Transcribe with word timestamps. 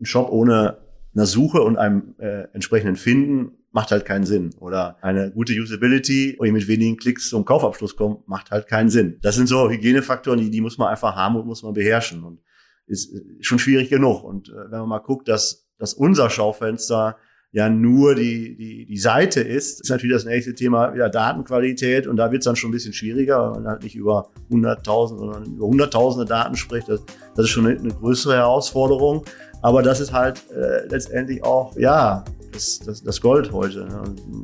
ein 0.00 0.06
Shop 0.06 0.30
ohne 0.30 0.78
einer 1.14 1.26
Suche 1.26 1.62
und 1.62 1.78
einem 1.78 2.14
äh, 2.18 2.44
entsprechenden 2.52 2.96
Finden 2.96 3.52
macht 3.72 3.90
halt 3.90 4.04
keinen 4.04 4.24
Sinn. 4.24 4.54
Oder 4.58 4.96
eine 5.02 5.30
gute 5.30 5.52
Usability, 5.52 6.36
wo 6.38 6.44
ich 6.44 6.52
mit 6.52 6.68
wenigen 6.68 6.96
Klicks 6.96 7.28
zum 7.28 7.44
Kaufabschluss 7.44 7.96
komme, 7.96 8.22
macht 8.26 8.50
halt 8.50 8.66
keinen 8.68 8.90
Sinn. 8.90 9.18
Das 9.22 9.34
sind 9.34 9.46
so 9.48 9.70
Hygienefaktoren, 9.70 10.40
die, 10.40 10.50
die 10.50 10.60
muss 10.60 10.78
man 10.78 10.88
einfach 10.88 11.14
haben 11.14 11.36
und 11.36 11.46
muss 11.46 11.62
man 11.62 11.74
beherrschen. 11.74 12.22
Und 12.24 12.40
ist 12.86 13.14
schon 13.40 13.58
schwierig 13.58 13.90
genug. 13.90 14.22
Und 14.24 14.48
äh, 14.48 14.70
wenn 14.70 14.80
man 14.80 14.88
mal 14.88 14.98
guckt, 14.98 15.28
dass, 15.28 15.68
dass 15.78 15.94
unser 15.94 16.30
Schaufenster 16.30 17.16
ja 17.56 17.70
nur 17.70 18.14
die, 18.14 18.54
die, 18.54 18.84
die 18.84 18.98
Seite 18.98 19.40
ist, 19.40 19.80
ist 19.80 19.88
natürlich 19.88 20.14
das 20.14 20.26
nächste 20.26 20.54
Thema 20.54 20.92
wieder 20.92 21.08
Datenqualität 21.08 22.06
und 22.06 22.18
da 22.18 22.30
wird 22.30 22.42
es 22.42 22.44
dann 22.44 22.54
schon 22.54 22.68
ein 22.68 22.72
bisschen 22.72 22.92
schwieriger, 22.92 23.40
weil 23.40 23.62
man 23.62 23.66
halt 23.66 23.82
nicht 23.82 23.96
über 23.96 24.28
100.000, 24.50 25.18
sondern 25.18 25.44
über 25.46 25.66
hunderttausende 25.66 26.26
Daten 26.26 26.54
spricht. 26.54 26.86
Das, 26.90 27.00
das 27.34 27.46
ist 27.46 27.50
schon 27.50 27.66
eine, 27.66 27.94
größere 27.94 28.34
Herausforderung. 28.34 29.24
Aber 29.62 29.82
das 29.82 30.00
ist 30.00 30.12
halt 30.12 30.42
äh, 30.54 30.86
letztendlich 30.88 31.42
auch, 31.44 31.74
ja, 31.78 32.26
das, 32.52 32.78
das, 32.80 33.02
das 33.02 33.22
Gold 33.22 33.50
heute. 33.52 33.86
Ne? 33.86 34.02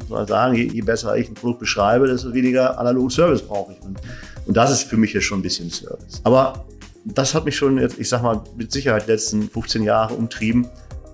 Muss 0.08 0.28
sagen, 0.28 0.54
je, 0.54 0.64
je, 0.72 0.80
besser 0.80 1.14
ich 1.14 1.28
ein 1.28 1.34
Produkt 1.34 1.60
beschreibe, 1.60 2.06
desto 2.06 2.32
weniger 2.32 2.78
analogen 2.78 3.10
Service 3.10 3.42
brauche 3.42 3.74
ich. 3.74 3.80
Und, 3.82 4.00
und 4.46 4.56
das 4.56 4.70
ist 4.70 4.84
für 4.84 4.96
mich 4.96 5.12
jetzt 5.12 5.24
schon 5.24 5.40
ein 5.40 5.42
bisschen 5.42 5.68
Service. 5.68 6.22
Aber 6.24 6.64
das 7.04 7.34
hat 7.34 7.44
mich 7.44 7.56
schon 7.56 7.76
jetzt, 7.76 7.98
ich 7.98 8.08
sag 8.08 8.22
mal, 8.22 8.42
mit 8.56 8.72
Sicherheit 8.72 9.06
letzten 9.06 9.50
15 9.50 9.82
Jahre 9.82 10.14
umtrieben 10.14 10.66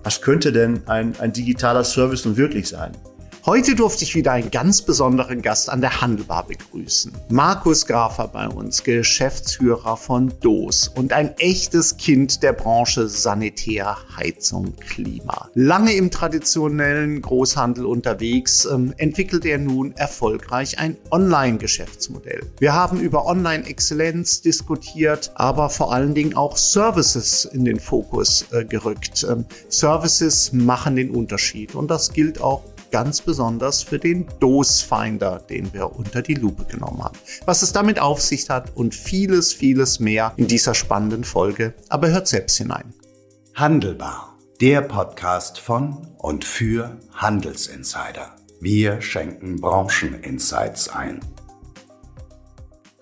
was 0.03 0.21
könnte 0.21 0.51
denn 0.51 0.81
ein, 0.87 1.13
ein 1.19 1.33
digitaler 1.33 1.83
Service 1.83 2.25
nun 2.25 2.37
wirklich 2.37 2.67
sein? 2.69 2.91
Heute 3.45 3.73
durfte 3.73 4.03
ich 4.03 4.15
wieder 4.15 4.33
einen 4.33 4.51
ganz 4.51 4.81
besonderen 4.81 5.41
Gast 5.41 5.69
an 5.69 5.79
der 5.79 6.01
Handelbar 6.01 6.45
begrüßen. 6.45 7.13
Markus 7.29 7.85
Grafer 7.85 8.27
bei 8.27 8.49
uns, 8.49 8.83
Geschäftsführer 8.83 9.95
von 9.95 10.33
DOS 10.41 10.89
und 10.89 11.13
ein 11.13 11.33
echtes 11.37 11.95
Kind 11.95 12.43
der 12.43 12.51
Branche 12.51 13.07
Sanitär, 13.07 13.97
Heizung, 14.17 14.75
Klima. 14.75 15.49
Lange 15.53 15.93
im 15.93 16.11
traditionellen 16.11 17.21
Großhandel 17.21 17.85
unterwegs, 17.85 18.65
ähm, 18.65 18.93
entwickelt 18.97 19.45
er 19.45 19.57
nun 19.57 19.93
erfolgreich 19.93 20.77
ein 20.77 20.97
Online-Geschäftsmodell. 21.09 22.41
Wir 22.59 22.73
haben 22.73 22.99
über 22.99 23.25
Online-Exzellenz 23.25 24.41
diskutiert, 24.41 25.31
aber 25.35 25.69
vor 25.69 25.93
allen 25.93 26.13
Dingen 26.13 26.35
auch 26.35 26.57
Services 26.57 27.45
in 27.45 27.63
den 27.63 27.79
Fokus 27.79 28.45
äh, 28.51 28.65
gerückt. 28.65 29.25
Ähm, 29.27 29.45
Services 29.69 30.51
machen 30.51 30.97
den 30.97 31.11
Unterschied 31.11 31.73
und 31.73 31.89
das 31.89 32.11
gilt 32.11 32.41
auch 32.41 32.63
ganz 32.91 33.21
besonders 33.21 33.83
für 33.83 33.99
den 33.99 34.27
Dosfinder, 34.39 35.39
den 35.39 35.73
wir 35.73 35.95
unter 35.95 36.21
die 36.21 36.33
Lupe 36.33 36.65
genommen 36.65 37.03
haben. 37.03 37.17
Was 37.45 37.61
es 37.61 37.73
damit 37.73 37.99
auf 37.99 38.21
sich 38.21 38.49
hat 38.49 38.75
und 38.75 38.95
vieles, 38.95 39.53
vieles 39.53 39.99
mehr 39.99 40.33
in 40.37 40.47
dieser 40.47 40.73
spannenden 40.73 41.23
Folge. 41.23 41.73
Aber 41.89 42.09
hört 42.09 42.27
selbst 42.27 42.57
hinein. 42.57 42.93
Handelbar, 43.55 44.37
der 44.61 44.81
Podcast 44.81 45.59
von 45.59 46.07
und 46.17 46.45
für 46.45 46.97
Handelsinsider. 47.13 48.35
Wir 48.61 49.01
schenken 49.01 49.61
Brancheninsights 49.61 50.89
ein. 50.89 51.19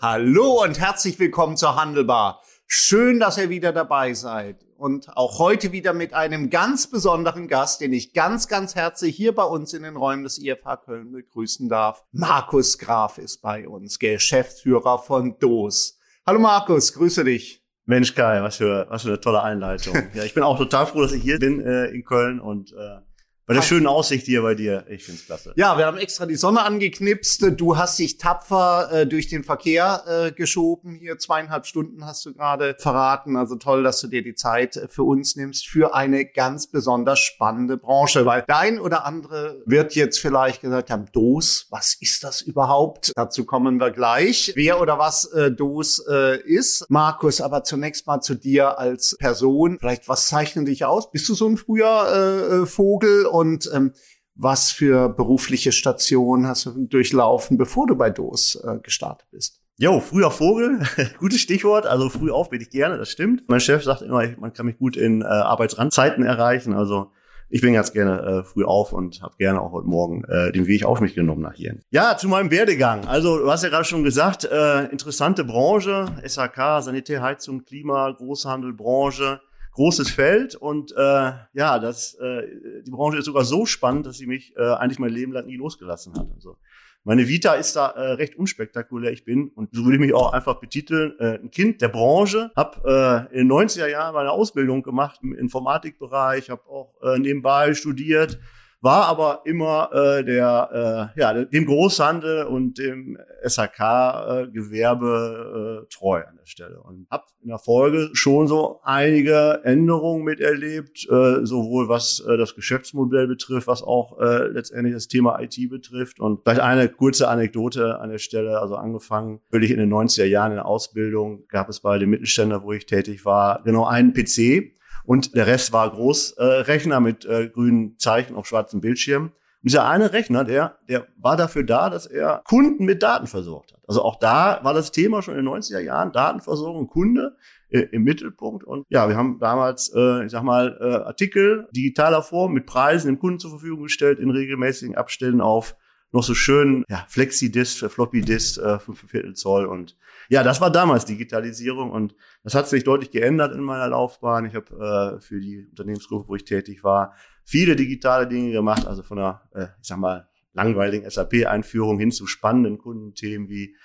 Hallo 0.01 0.63
und 0.63 0.79
herzlich 0.79 1.17
willkommen 1.17 1.57
zur 1.57 1.75
Handelbar. 1.75 2.41
Schön, 2.67 3.19
dass 3.19 3.37
ihr 3.37 3.49
wieder 3.49 3.73
dabei 3.73 4.13
seid 4.13 4.66
und 4.77 5.17
auch 5.17 5.39
heute 5.39 5.71
wieder 5.71 5.93
mit 5.93 6.13
einem 6.13 6.49
ganz 6.49 6.87
besonderen 6.87 7.47
Gast, 7.47 7.81
den 7.81 7.93
ich 7.93 8.13
ganz, 8.13 8.47
ganz 8.47 8.75
herzlich 8.75 9.15
hier 9.15 9.33
bei 9.33 9.43
uns 9.43 9.73
in 9.73 9.83
den 9.83 9.97
Räumen 9.97 10.23
des 10.23 10.37
IFH 10.37 10.77
Köln 10.85 11.11
begrüßen 11.11 11.67
darf. 11.67 12.03
Markus 12.11 12.77
Graf 12.77 13.17
ist 13.17 13.41
bei 13.41 13.67
uns, 13.67 13.99
Geschäftsführer 13.99 14.99
von 14.99 15.37
DOS. 15.39 15.97
Hallo 16.25 16.39
Markus, 16.39 16.93
grüße 16.93 17.23
dich. 17.23 17.63
Mensch 17.85 18.13
Kai, 18.13 18.41
was 18.41 18.57
für, 18.57 18.85
was 18.89 19.03
für 19.03 19.09
eine 19.09 19.21
tolle 19.21 19.41
Einleitung. 19.41 19.95
ja, 20.13 20.23
ich 20.23 20.33
bin 20.33 20.43
auch 20.43 20.57
total 20.57 20.85
froh, 20.85 21.01
dass 21.01 21.13
ich 21.13 21.23
hier 21.23 21.39
bin 21.39 21.61
äh, 21.61 21.85
in 21.87 22.03
Köln 22.03 22.39
und 22.39 22.73
äh, 22.73 22.99
bei 23.47 23.53
der 23.53 23.61
schönen 23.61 23.87
Aussicht 23.87 24.25
hier 24.25 24.41
bei 24.41 24.55
dir. 24.55 24.83
Ich 24.89 25.05
find's 25.05 25.25
klasse. 25.25 25.53
Ja, 25.55 25.77
wir 25.77 25.85
haben 25.85 25.97
extra 25.97 26.25
die 26.25 26.35
Sonne 26.35 26.63
angeknipst. 26.63 27.45
Du 27.55 27.77
hast 27.77 27.97
dich 27.97 28.17
tapfer 28.17 28.89
äh, 28.91 29.07
durch 29.07 29.29
den 29.29 29.45
Verkehr 29.45 30.03
äh, 30.05 30.31
geschoben. 30.33 30.95
Hier 30.95 31.17
zweieinhalb 31.17 31.65
Stunden 31.65 32.05
hast 32.05 32.25
du 32.25 32.33
gerade 32.33 32.75
verraten. 32.77 33.37
Also 33.37 33.55
toll, 33.55 33.83
dass 33.83 34.01
du 34.01 34.07
dir 34.07 34.21
die 34.21 34.35
Zeit 34.35 34.75
äh, 34.75 34.89
für 34.89 35.03
uns 35.03 35.37
nimmst 35.37 35.65
für 35.65 35.95
eine 35.95 36.25
ganz 36.25 36.67
besonders 36.67 37.19
spannende 37.19 37.77
Branche. 37.77 38.25
Weil 38.25 38.43
dein 38.45 38.79
oder 38.81 39.05
andere 39.05 39.61
wird 39.65 39.95
jetzt 39.95 40.19
vielleicht 40.19 40.59
gesagt 40.59 40.89
haben, 40.89 41.05
DOS, 41.13 41.67
was 41.69 41.93
ist 42.01 42.25
das 42.25 42.41
überhaupt? 42.41 43.13
Dazu 43.15 43.45
kommen 43.45 43.79
wir 43.79 43.91
gleich. 43.91 44.51
Wer 44.55 44.81
oder 44.81 44.99
was 44.99 45.23
äh, 45.23 45.51
DOS 45.51 46.03
äh, 46.09 46.41
ist. 46.41 46.85
Markus, 46.89 47.39
aber 47.39 47.63
zunächst 47.63 48.07
mal 48.07 48.19
zu 48.19 48.35
dir 48.35 48.77
als 48.77 49.15
Person. 49.17 49.77
Vielleicht, 49.79 50.09
was 50.09 50.27
zeichnet 50.27 50.67
dich 50.67 50.83
aus? 50.83 51.11
Bist 51.11 51.29
du 51.29 51.33
so 51.33 51.47
ein 51.47 51.55
früher 51.55 52.43
äh, 52.51 52.63
äh 52.63 52.65
Vogel? 52.65 53.25
Und 53.37 53.69
ähm, 53.73 53.93
was 54.35 54.71
für 54.71 55.09
berufliche 55.09 55.71
Stationen 55.71 56.47
hast 56.47 56.67
du 56.67 56.85
durchlaufen, 56.85 57.57
bevor 57.57 57.87
du 57.87 57.95
bei 57.95 58.09
DOS 58.09 58.55
äh, 58.55 58.77
gestartet 58.83 59.27
bist? 59.31 59.61
Jo, 59.79 59.99
früher 59.99 60.31
Vogel, 60.31 60.81
gutes 61.19 61.39
Stichwort. 61.39 61.85
Also 61.85 62.09
früh 62.09 62.31
auf 62.31 62.49
bin 62.49 62.61
ich 62.61 62.69
gerne, 62.69 62.97
das 62.97 63.09
stimmt. 63.09 63.43
Mein 63.47 63.59
Chef 63.59 63.83
sagt 63.83 64.01
immer, 64.01 64.23
man 64.39 64.53
kann 64.53 64.65
mich 64.65 64.77
gut 64.77 64.97
in 64.97 65.21
äh, 65.21 65.25
Arbeitsrandzeiten 65.25 66.23
erreichen. 66.23 66.73
Also 66.73 67.11
ich 67.49 67.61
bin 67.61 67.73
ganz 67.73 67.93
gerne 67.93 68.21
äh, 68.21 68.43
früh 68.43 68.65
auf 68.65 68.91
und 68.91 69.21
habe 69.21 69.35
gerne 69.37 69.61
auch 69.61 69.71
heute 69.71 69.87
Morgen 69.87 70.23
äh, 70.25 70.51
den 70.51 70.67
Weg 70.67 70.83
auf 70.83 70.99
mich 70.99 71.15
genommen 71.15 71.41
nach 71.41 71.53
hier. 71.53 71.77
Ja, 71.91 72.17
zu 72.17 72.27
meinem 72.27 72.51
Werdegang. 72.51 73.07
Also 73.07 73.37
du 73.37 73.51
hast 73.51 73.63
ja 73.63 73.69
gerade 73.69 73.85
schon 73.85 74.03
gesagt, 74.03 74.45
äh, 74.45 74.85
interessante 74.85 75.43
Branche, 75.43 76.07
SHK, 76.27 76.81
Sanitär, 76.81 77.21
Heizung, 77.21 77.63
Klima, 77.63 78.11
Großhandelbranche 78.11 79.41
großes 79.77 80.09
Feld 80.09 80.55
und 80.55 80.91
äh, 80.91 81.31
ja, 81.53 81.77
das, 81.79 82.15
äh, 82.15 82.47
die 82.83 82.89
Branche 82.89 83.19
ist 83.19 83.25
sogar 83.25 83.45
so 83.45 83.67
spannend, 83.67 84.07
dass 84.07 84.17
sie 84.17 84.25
mich 84.25 84.55
äh, 84.57 84.63
eigentlich 84.63 84.97
mein 84.97 85.11
Leben 85.11 85.31
lang 85.31 85.45
nie 85.45 85.55
losgelassen 85.55 86.15
hat. 86.15 86.27
Also 86.33 86.57
meine 87.03 87.27
Vita 87.27 87.53
ist 87.53 87.75
da 87.75 87.91
äh, 87.91 88.13
recht 88.13 88.35
unspektakulär. 88.35 89.11
Ich 89.11 89.23
bin, 89.23 89.49
und 89.49 89.69
so 89.73 89.83
würde 89.83 89.97
ich 89.97 90.01
mich 90.01 90.15
auch 90.15 90.33
einfach 90.33 90.55
betiteln, 90.55 91.13
äh, 91.19 91.35
ein 91.35 91.51
Kind 91.51 91.79
der 91.81 91.89
Branche. 91.89 92.51
Hab 92.55 92.83
äh, 92.85 93.27
in 93.31 93.47
den 93.47 93.51
90er 93.51 93.87
Jahren 93.87 94.15
meine 94.15 94.31
Ausbildung 94.31 94.81
gemacht 94.81 95.19
im 95.21 95.35
Informatikbereich, 95.35 96.49
habe 96.49 96.67
auch 96.67 96.95
äh, 97.03 97.19
nebenbei 97.19 97.75
studiert, 97.75 98.39
war 98.81 99.05
aber 99.05 99.43
immer 99.45 99.89
äh, 99.91 100.23
der, 100.23 101.13
äh, 101.15 101.19
ja, 101.19 101.33
dem 101.33 101.65
Großhandel 101.65 102.43
und 102.45 102.77
dem 102.77 103.17
SHK-Gewerbe 103.43 105.81
äh, 105.81 105.83
äh, 105.83 105.87
treu 105.89 106.23
an 106.23 106.37
der 106.37 106.45
Stelle 106.45 106.79
und 106.81 107.07
habe 107.09 107.23
in 107.41 107.49
der 107.49 107.57
Folge 107.57 108.11
schon 108.13 108.47
so 108.47 108.79
einige 108.83 109.61
Änderungen 109.63 110.23
miterlebt, 110.23 111.07
äh, 111.09 111.43
sowohl 111.45 111.89
was 111.89 112.23
äh, 112.27 112.37
das 112.37 112.53
Geschäftsmodell 112.55 113.27
betrifft, 113.27 113.65
was 113.67 113.81
auch 113.81 114.19
äh, 114.19 114.47
letztendlich 114.47 114.93
das 114.93 115.07
Thema 115.07 115.39
IT 115.39 115.57
betrifft. 115.69 116.19
Und 116.19 116.41
vielleicht 116.43 116.61
eine 116.61 116.87
kurze 116.89 117.29
Anekdote 117.29 117.99
an 117.99 118.11
der 118.11 118.19
Stelle, 118.19 118.59
also 118.59 118.75
angefangen 118.75 119.39
wirklich 119.49 119.71
in 119.71 119.79
den 119.79 119.91
90er 119.91 120.25
Jahren 120.25 120.51
in 120.51 120.57
der 120.57 120.67
Ausbildung 120.67 121.47
gab 121.47 121.69
es 121.69 121.79
bei 121.79 121.97
den 121.97 122.09
Mittelständern, 122.09 122.61
wo 122.63 122.73
ich 122.73 122.85
tätig 122.85 123.25
war, 123.25 123.63
genau 123.63 123.85
einen 123.85 124.13
PC, 124.13 124.76
und 125.07 125.35
der 125.35 125.47
Rest 125.47 125.71
war 125.71 125.89
Großrechner 125.89 126.99
mit 126.99 127.25
äh, 127.25 127.47
grünen 127.47 127.97
Zeichen 127.97 128.35
auf 128.35 128.45
schwarzem 128.45 128.81
Bildschirm. 128.81 129.27
Und 129.27 129.31
dieser 129.63 129.87
eine 129.87 130.11
Rechner, 130.11 130.43
der, 130.43 130.77
der 130.89 131.07
war 131.17 131.37
dafür 131.37 131.63
da, 131.63 131.89
dass 131.89 132.05
er 132.07 132.41
Kunden 132.43 132.83
mit 132.83 133.01
Daten 133.01 133.25
versorgt 133.25 133.71
hat. 133.71 133.79
Also 133.87 134.03
auch 134.03 134.19
da 134.19 134.59
war 134.63 134.73
das 134.73 134.91
Thema 134.91 135.21
schon 135.21 135.37
in 135.37 135.45
den 135.45 135.53
90er 135.53 135.79
Jahren, 135.79 136.11
Datenversorgung, 136.11 136.87
Kunde 136.87 137.37
äh, 137.69 137.79
im 137.79 138.03
Mittelpunkt. 138.03 138.65
Und 138.65 138.85
ja, 138.89 139.07
wir 139.07 139.15
haben 139.15 139.39
damals, 139.39 139.93
äh, 139.95 140.25
ich 140.25 140.31
sag 140.31 140.43
mal, 140.43 140.77
äh, 140.81 141.07
Artikel 141.07 141.69
digitaler 141.71 142.21
Form 142.21 142.51
mit 142.51 142.65
Preisen 142.65 143.07
dem 143.07 143.17
Kunden 143.17 143.39
zur 143.39 143.51
Verfügung 143.51 143.83
gestellt, 143.83 144.19
in 144.19 144.29
regelmäßigen 144.29 144.97
Abständen 144.97 145.39
auf 145.39 145.77
noch 146.11 146.23
so 146.23 146.33
schön 146.33 146.83
ja, 146.89 147.05
Flexi-Disk, 147.07 147.89
Floppy-Disk, 147.89 148.61
äh, 148.61 148.79
5 148.79 149.09
Viertel 149.09 149.35
Zoll 149.35 149.67
und 149.67 149.95
ja, 150.29 150.43
das 150.43 150.61
war 150.61 150.71
damals 150.71 151.05
Digitalisierung 151.05 151.91
und 151.91 152.15
das 152.43 152.55
hat 152.55 152.67
sich 152.67 152.83
deutlich 152.83 153.11
geändert 153.11 153.55
in 153.55 153.61
meiner 153.61 153.87
Laufbahn. 153.87 154.45
Ich 154.45 154.55
habe 154.55 155.17
äh, 155.17 155.21
für 155.21 155.39
die 155.39 155.67
Unternehmensgruppe, 155.69 156.27
wo 156.27 156.35
ich 156.35 156.43
tätig 156.45 156.83
war, 156.83 157.13
viele 157.43 157.75
digitale 157.75 158.27
Dinge 158.27 158.51
gemacht, 158.51 158.85
also 158.85 159.03
von 159.03 159.19
einer, 159.19 159.41
äh, 159.53 159.67
ich 159.81 159.87
sag 159.87 159.97
mal, 159.97 160.27
langweiligen 160.53 161.09
SAP-Einführung 161.09 161.99
hin 161.99 162.11
zu 162.11 162.27
spannenden 162.27 162.77
Kundenthemen 162.77 163.47
wie 163.47 163.75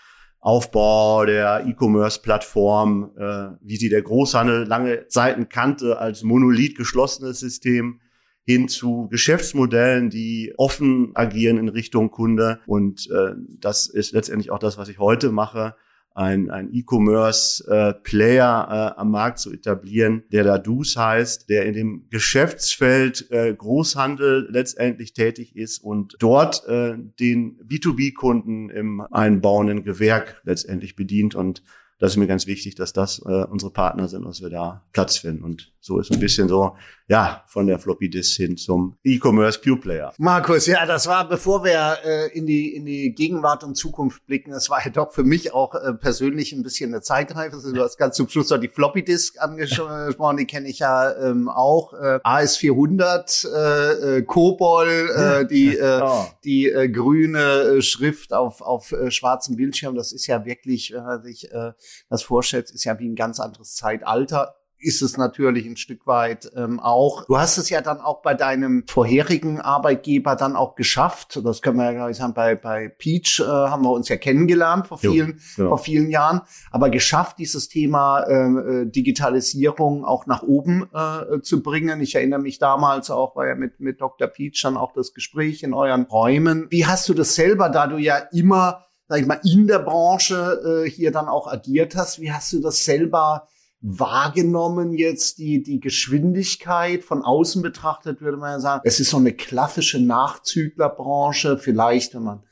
Aufbau 0.41 1.25
der 1.25 1.67
E-Commerce-Plattform, 1.67 3.13
äh, 3.17 3.57
wie 3.61 3.77
sie 3.77 3.89
der 3.89 4.03
Großhandel 4.03 4.65
lange 4.65 5.07
Zeiten 5.07 5.49
kannte 5.49 5.99
als 5.99 6.25
monolith 6.25 6.77
geschlossenes 6.77 7.39
System 7.39 8.01
hin 8.45 8.67
zu 8.67 9.07
Geschäftsmodellen, 9.09 10.11
die 10.11 10.53
offen 10.57 11.13
agieren 11.15 11.59
in 11.59 11.69
Richtung 11.69 12.11
Kunde. 12.11 12.59
Und 12.67 13.09
äh, 13.11 13.35
das 13.61 13.87
ist 13.87 14.13
letztendlich 14.13 14.51
auch 14.51 14.59
das, 14.59 14.79
was 14.79 14.89
ich 14.89 14.99
heute 14.99 15.31
mache 15.31 15.77
ein, 16.15 16.51
ein 16.51 16.73
E-Commerce-Player 16.73 18.95
äh, 18.97 19.01
am 19.01 19.11
Markt 19.11 19.39
zu 19.39 19.53
etablieren, 19.53 20.25
der 20.33 20.45
da 20.45 20.59
Dus 20.59 20.97
heißt, 20.97 21.49
der 21.49 21.67
in 21.67 21.75
dem 21.75 22.07
Geschäftsfeld 22.11 23.31
äh, 23.31 23.55
Großhandel 23.55 24.49
letztendlich 24.51 25.13
tätig 25.13 25.57
ist 25.57 25.79
und 25.79 26.17
dort 26.19 26.67
äh, 26.67 26.95
den 27.21 27.59
B2B-Kunden 27.67 28.71
im 28.71 29.01
einbauenden 29.11 29.85
Gewerk 29.85 30.41
letztendlich 30.45 30.97
bedient. 30.97 31.35
Und 31.35 31.63
das 32.03 32.15
ist 32.15 32.17
mir 32.17 32.27
ganz 32.27 32.49
wichtig, 32.49 32.75
dass 32.75 32.93
das 32.93 33.21
äh, 33.21 33.45
unsere 33.45 33.71
Partner 33.71 34.09
sind, 34.09 34.25
dass 34.25 34.43
wir 34.43 34.51
da 34.51 34.83
Platz 34.93 35.19
finden. 35.19 35.45
Und 35.45 35.71
so 35.79 36.01
ist 36.01 36.11
ein 36.11 36.19
bisschen 36.19 36.49
so, 36.49 36.75
ja, 37.07 37.45
von 37.47 37.69
der 37.69 37.79
Floppy 37.79 38.11
Disk 38.11 38.39
hin 38.39 38.57
zum 38.57 38.97
E-Commerce 39.05 39.61
Pure 39.61 39.77
Player. 39.77 40.13
Markus, 40.19 40.67
ja, 40.67 40.85
das 40.85 41.07
war, 41.07 41.29
bevor 41.29 41.63
wir 41.63 41.99
äh, 42.05 42.37
in 42.37 42.47
die 42.47 42.75
in 42.75 42.87
die 42.87 43.15
Gegenwart 43.15 43.63
und 43.63 43.77
Zukunft 43.77 44.27
blicken, 44.27 44.51
das 44.51 44.69
war 44.69 44.85
ja 44.85 44.91
doch 44.91 45.13
für 45.13 45.23
mich 45.23 45.55
auch 45.55 45.77
äh, 45.77 45.93
persönlich 45.95 46.53
ein 46.53 46.65
bisschen 46.65 46.93
eine 46.93 47.03
Zeitreife. 47.03 47.55
Also, 47.55 47.73
du 47.73 47.81
hast 47.81 47.99
ganz 47.99 48.17
zum 48.17 48.29
Schluss 48.29 48.51
noch 48.51 48.59
die 48.59 48.69
Floppy 48.69 49.05
Disk 49.05 49.41
angesprochen, 49.41 50.39
die 50.39 50.47
kenne 50.47 50.69
ich 50.69 50.81
ja 50.81 51.15
ähm, 51.17 51.49
auch. 51.49 51.93
Äh, 51.93 52.19
AS400, 52.25 53.47
äh, 53.47 54.19
äh, 54.19 54.23
Kobol, 54.23 54.89
äh, 54.89 55.47
die 55.47 55.77
äh, 55.77 56.01
oh. 56.03 56.27
die 56.43 56.69
äh, 56.69 56.89
grüne 56.89 57.39
äh, 57.39 57.83
Schrift 57.83 58.33
auf 58.33 58.61
auf 58.61 58.91
äh, 58.91 59.13
schwarzem 59.13 59.55
Bildschirm. 59.55 59.95
Das 59.95 60.13
ist 60.13 60.27
ja 60.27 60.45
wirklich, 60.45 60.93
wenn 60.93 61.05
man 61.05 61.23
sich 61.23 61.53
äh, 61.53 61.73
das 62.09 62.23
vorstellt, 62.23 62.71
ist 62.71 62.85
ja 62.85 62.99
wie 62.99 63.09
ein 63.09 63.17
ganz 63.17 63.41
anderes 63.41 63.75
Zeitalter 63.75 64.55
ist 64.83 65.01
es 65.03 65.17
natürlich 65.17 65.67
ein 65.67 65.77
Stück 65.77 66.07
weit 66.07 66.51
ähm, 66.57 66.81
auch. 66.81 67.25
Du 67.27 67.39
hast 67.39 67.57
es 67.57 67.71
ja 67.71 67.81
dann 67.81 68.01
auch 68.01 68.23
bei 68.23 68.35
deinem 68.35 68.85
vorherigen 68.87 69.61
Arbeitgeber 69.61 70.37
dann 70.37 70.57
auch 70.57 70.75
geschafft. 70.75 71.41
Das 71.45 71.63
können 71.63 71.79
wir 71.79 71.85
ja 71.85 71.93
glaube 71.93 72.15
sagen. 72.15 72.35
Bei, 72.35 72.57
bei 72.57 72.89
Peach 72.89 73.41
äh, 73.41 73.45
haben 73.45 73.85
wir 73.85 73.93
uns 73.93 74.09
ja 74.09 74.17
kennengelernt 74.17 74.89
vor 74.89 74.99
vielen, 74.99 75.31
jo, 75.31 75.37
genau. 75.57 75.69
vor 75.71 75.79
vielen 75.79 76.11
Jahren. 76.11 76.43
Aber 76.71 76.91
geschafft, 76.91 77.39
dieses 77.39 77.69
Thema 77.69 78.27
ähm, 78.29 78.59
äh, 78.59 78.91
Digitalisierung 78.91 80.05
auch 80.05 80.27
nach 80.27 80.43
oben 80.43 80.89
äh, 80.93 81.41
zu 81.41 81.63
bringen. 81.63 82.01
Ich 82.01 82.15
erinnere 82.15 82.41
mich 82.41 82.59
damals 82.59 83.11
auch, 83.11 83.37
war 83.37 83.47
ja 83.47 83.55
mit, 83.55 83.81
mit 83.81 84.01
Dr. 84.01 84.27
Peach 84.29 84.61
dann 84.63 84.77
auch 84.77 84.93
das 84.93 85.15
Gespräch 85.15 85.63
in 85.63 85.75
euren 85.75 86.03
Räumen. 86.03 86.67
Wie 86.71 86.87
hast 86.87 87.09
du 87.09 87.15
das 87.15 87.35
selber, 87.35 87.69
da 87.69 87.87
du 87.87 87.99
ja 87.99 88.17
immer 88.33 88.87
sag 89.13 89.21
ich 89.21 89.27
mal, 89.27 89.41
in 89.45 89.67
der 89.67 89.79
Branche 89.79 90.85
äh, 90.87 90.91
hier 90.91 91.13
dann 91.13 91.29
auch 91.29 91.47
agiert 91.47 91.97
hast. 91.97 92.19
Wie 92.19 92.33
hast 92.33 92.51
du 92.55 92.61
das 92.61 92.87
selber 92.87 93.47
wahrgenommen 93.83 94.95
jetzt, 94.95 95.37
die, 95.37 95.63
die 95.63 95.81
Geschwindigkeit 95.81 97.05
von 97.05 97.23
außen 97.23 97.61
betrachtet, 97.61 98.23
würde 98.23 98.39
man 98.39 98.53
ja 98.53 98.61
sagen. 98.61 98.81
Es 98.85 99.01
ist 99.01 99.11
so 99.11 99.19
eine 99.19 99.35
klassische 99.35 100.01
Nachzüglerbranche, 100.01 101.59
vielleicht, 101.59 102.15
wenn 102.15 102.23
man 102.23 102.43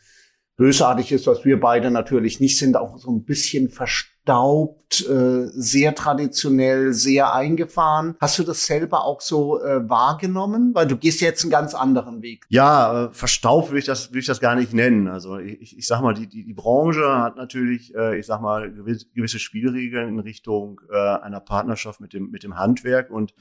bösartig 0.61 1.11
ist, 1.11 1.27
was 1.27 1.47
wir 1.47 1.59
beide 1.59 1.91
natürlich 1.91 2.39
nicht 2.39 2.59
sind, 2.59 2.77
auch 2.77 2.99
so 2.99 3.11
ein 3.11 3.25
bisschen 3.25 3.71
verstaubt, 3.71 5.01
äh, 5.09 5.47
sehr 5.47 5.95
traditionell, 5.95 6.93
sehr 6.93 7.33
eingefahren. 7.35 8.15
Hast 8.21 8.39
du 8.39 8.43
das 8.43 8.67
selber 8.67 9.07
auch 9.07 9.23
so 9.23 9.59
äh, 9.63 9.89
wahrgenommen? 9.89 10.75
Weil 10.75 10.87
du 10.87 10.99
gehst 10.99 11.23
jetzt 11.23 11.45
einen 11.45 11.51
ganz 11.51 11.75
anderen 11.75 12.21
Weg. 12.21 12.45
Ja, 12.51 13.07
äh, 13.07 13.11
verstaubt 13.11 13.71
will 13.71 13.79
ich 13.79 13.87
das, 13.87 14.13
will 14.13 14.21
ich 14.21 14.27
das 14.27 14.39
gar 14.39 14.55
nicht 14.55 14.75
nennen. 14.75 15.09
Also 15.09 15.39
ich, 15.39 15.79
ich 15.79 15.87
sag 15.87 16.03
mal, 16.03 16.13
die, 16.13 16.27
die, 16.27 16.45
die 16.45 16.53
Branche 16.53 17.09
hat 17.09 17.37
natürlich, 17.37 17.95
äh, 17.95 18.19
ich 18.19 18.27
sag 18.27 18.43
mal, 18.43 18.71
gewisse 18.71 19.39
Spielregeln 19.39 20.11
in 20.11 20.19
Richtung 20.19 20.83
äh, 20.93 20.95
einer 20.95 21.41
Partnerschaft 21.41 22.03
mit 22.03 22.13
dem, 22.13 22.31
mit 22.31 22.43
dem 22.43 22.59
Handwerk 22.59 23.11
und 23.11 23.33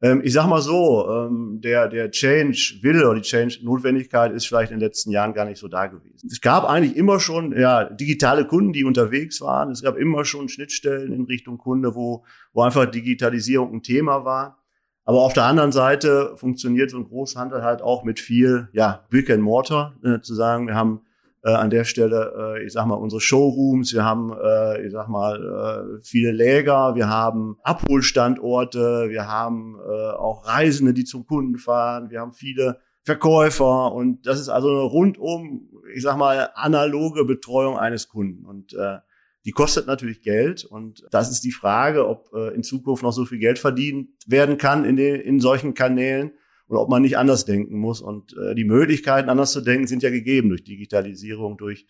ähm, 0.00 0.20
ich 0.24 0.32
sag 0.32 0.46
mal 0.46 0.60
so, 0.60 1.08
ähm, 1.10 1.60
der, 1.60 1.88
der 1.88 2.10
Change 2.10 2.78
will 2.82 3.04
oder 3.04 3.16
die 3.16 3.22
Change-Notwendigkeit 3.22 4.32
ist 4.32 4.46
vielleicht 4.46 4.70
in 4.70 4.78
den 4.78 4.86
letzten 4.86 5.10
Jahren 5.10 5.34
gar 5.34 5.44
nicht 5.44 5.58
so 5.58 5.66
da 5.66 5.86
gewesen. 5.86 6.28
Es 6.30 6.40
gab 6.40 6.64
eigentlich 6.64 6.96
immer 6.96 7.18
schon 7.18 7.58
ja, 7.58 7.84
digitale 7.84 8.46
Kunden, 8.46 8.72
die 8.72 8.84
unterwegs 8.84 9.40
waren. 9.40 9.70
Es 9.70 9.82
gab 9.82 9.96
immer 9.96 10.24
schon 10.24 10.48
Schnittstellen 10.48 11.12
in 11.12 11.24
Richtung 11.24 11.58
Kunde, 11.58 11.96
wo, 11.96 12.24
wo 12.52 12.62
einfach 12.62 12.86
Digitalisierung 12.86 13.74
ein 13.74 13.82
Thema 13.82 14.24
war. 14.24 14.58
Aber 15.04 15.22
auf 15.22 15.32
der 15.32 15.44
anderen 15.44 15.72
Seite 15.72 16.34
funktioniert 16.36 16.90
so 16.90 16.98
ein 16.98 17.04
Großhandel 17.04 17.62
halt 17.62 17.82
auch 17.82 18.04
mit 18.04 18.20
viel, 18.20 18.68
ja, 18.72 19.06
Brick 19.10 19.30
and 19.30 19.42
Mortar, 19.42 19.96
äh, 20.04 20.20
zu 20.20 20.34
sagen, 20.34 20.68
wir 20.68 20.74
haben 20.74 21.00
äh, 21.48 21.54
an 21.54 21.70
der 21.70 21.84
Stelle, 21.84 22.56
äh, 22.58 22.64
ich 22.66 22.72
sag 22.72 22.86
mal, 22.86 22.94
unsere 22.94 23.20
Showrooms, 23.20 23.94
wir 23.94 24.04
haben, 24.04 24.32
äh, 24.32 24.86
ich 24.86 24.92
sag 24.92 25.08
mal, 25.08 25.98
äh, 25.98 26.04
viele 26.04 26.30
Läger, 26.30 26.94
wir 26.94 27.08
haben 27.08 27.56
Abholstandorte, 27.62 29.08
wir 29.08 29.26
haben 29.26 29.76
äh, 29.78 30.10
auch 30.10 30.46
Reisende, 30.46 30.92
die 30.92 31.04
zum 31.04 31.26
Kunden 31.26 31.58
fahren, 31.58 32.10
wir 32.10 32.20
haben 32.20 32.32
viele 32.32 32.80
Verkäufer. 33.02 33.92
Und 33.92 34.26
das 34.26 34.40
ist 34.40 34.48
also 34.50 34.68
eine 34.68 34.82
rundum, 34.82 35.70
ich 35.94 36.02
sag 36.02 36.18
mal, 36.18 36.50
analoge 36.54 37.24
Betreuung 37.24 37.78
eines 37.78 38.08
Kunden. 38.08 38.44
Und 38.44 38.74
äh, 38.74 38.98
die 39.44 39.52
kostet 39.52 39.86
natürlich 39.86 40.20
Geld. 40.20 40.64
Und 40.64 41.06
das 41.10 41.30
ist 41.30 41.42
die 41.44 41.52
Frage, 41.52 42.06
ob 42.06 42.30
äh, 42.34 42.54
in 42.54 42.62
Zukunft 42.62 43.02
noch 43.02 43.12
so 43.12 43.24
viel 43.24 43.38
Geld 43.38 43.58
verdient 43.58 44.10
werden 44.26 44.58
kann 44.58 44.84
in, 44.84 44.96
den, 44.96 45.20
in 45.20 45.40
solchen 45.40 45.72
Kanälen 45.72 46.32
oder 46.68 46.80
ob 46.80 46.88
man 46.88 47.02
nicht 47.02 47.18
anders 47.18 47.44
denken 47.44 47.78
muss. 47.78 48.00
Und 48.00 48.36
äh, 48.36 48.54
die 48.54 48.64
Möglichkeiten, 48.64 49.28
anders 49.28 49.52
zu 49.52 49.60
denken, 49.60 49.86
sind 49.86 50.02
ja 50.02 50.10
gegeben 50.10 50.48
durch 50.48 50.64
Digitalisierung, 50.64 51.56
durch 51.56 51.86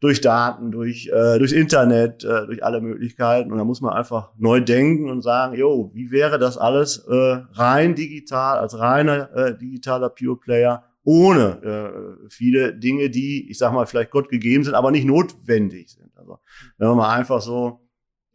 durch 0.00 0.20
Daten, 0.20 0.72
durch 0.72 1.08
äh, 1.08 1.38
durchs 1.38 1.52
Internet, 1.52 2.22
äh, 2.22 2.46
durch 2.46 2.62
alle 2.62 2.80
Möglichkeiten. 2.80 3.50
Und 3.50 3.58
da 3.58 3.64
muss 3.64 3.80
man 3.80 3.94
einfach 3.94 4.30
neu 4.36 4.60
denken 4.60 5.08
und 5.10 5.22
sagen, 5.22 5.56
jo, 5.56 5.90
wie 5.94 6.10
wäre 6.10 6.38
das 6.38 6.58
alles 6.58 6.98
äh, 7.08 7.42
rein 7.52 7.94
digital, 7.94 8.58
als 8.58 8.78
reiner 8.78 9.34
äh, 9.34 9.56
digitaler 9.56 10.10
Pure 10.10 10.36
Player, 10.36 10.84
ohne 11.02 11.62
äh, 11.62 12.28
viele 12.28 12.74
Dinge, 12.74 13.08
die, 13.08 13.48
ich 13.50 13.58
sag 13.58 13.72
mal, 13.72 13.86
vielleicht 13.86 14.10
Gott 14.10 14.28
gegeben 14.28 14.64
sind, 14.64 14.74
aber 14.74 14.90
nicht 14.90 15.06
notwendig 15.06 15.90
sind. 15.90 16.10
Also 16.16 16.40
wenn 16.76 16.88
man 16.88 16.96
mal 16.98 17.14
einfach 17.14 17.40
so 17.40 17.80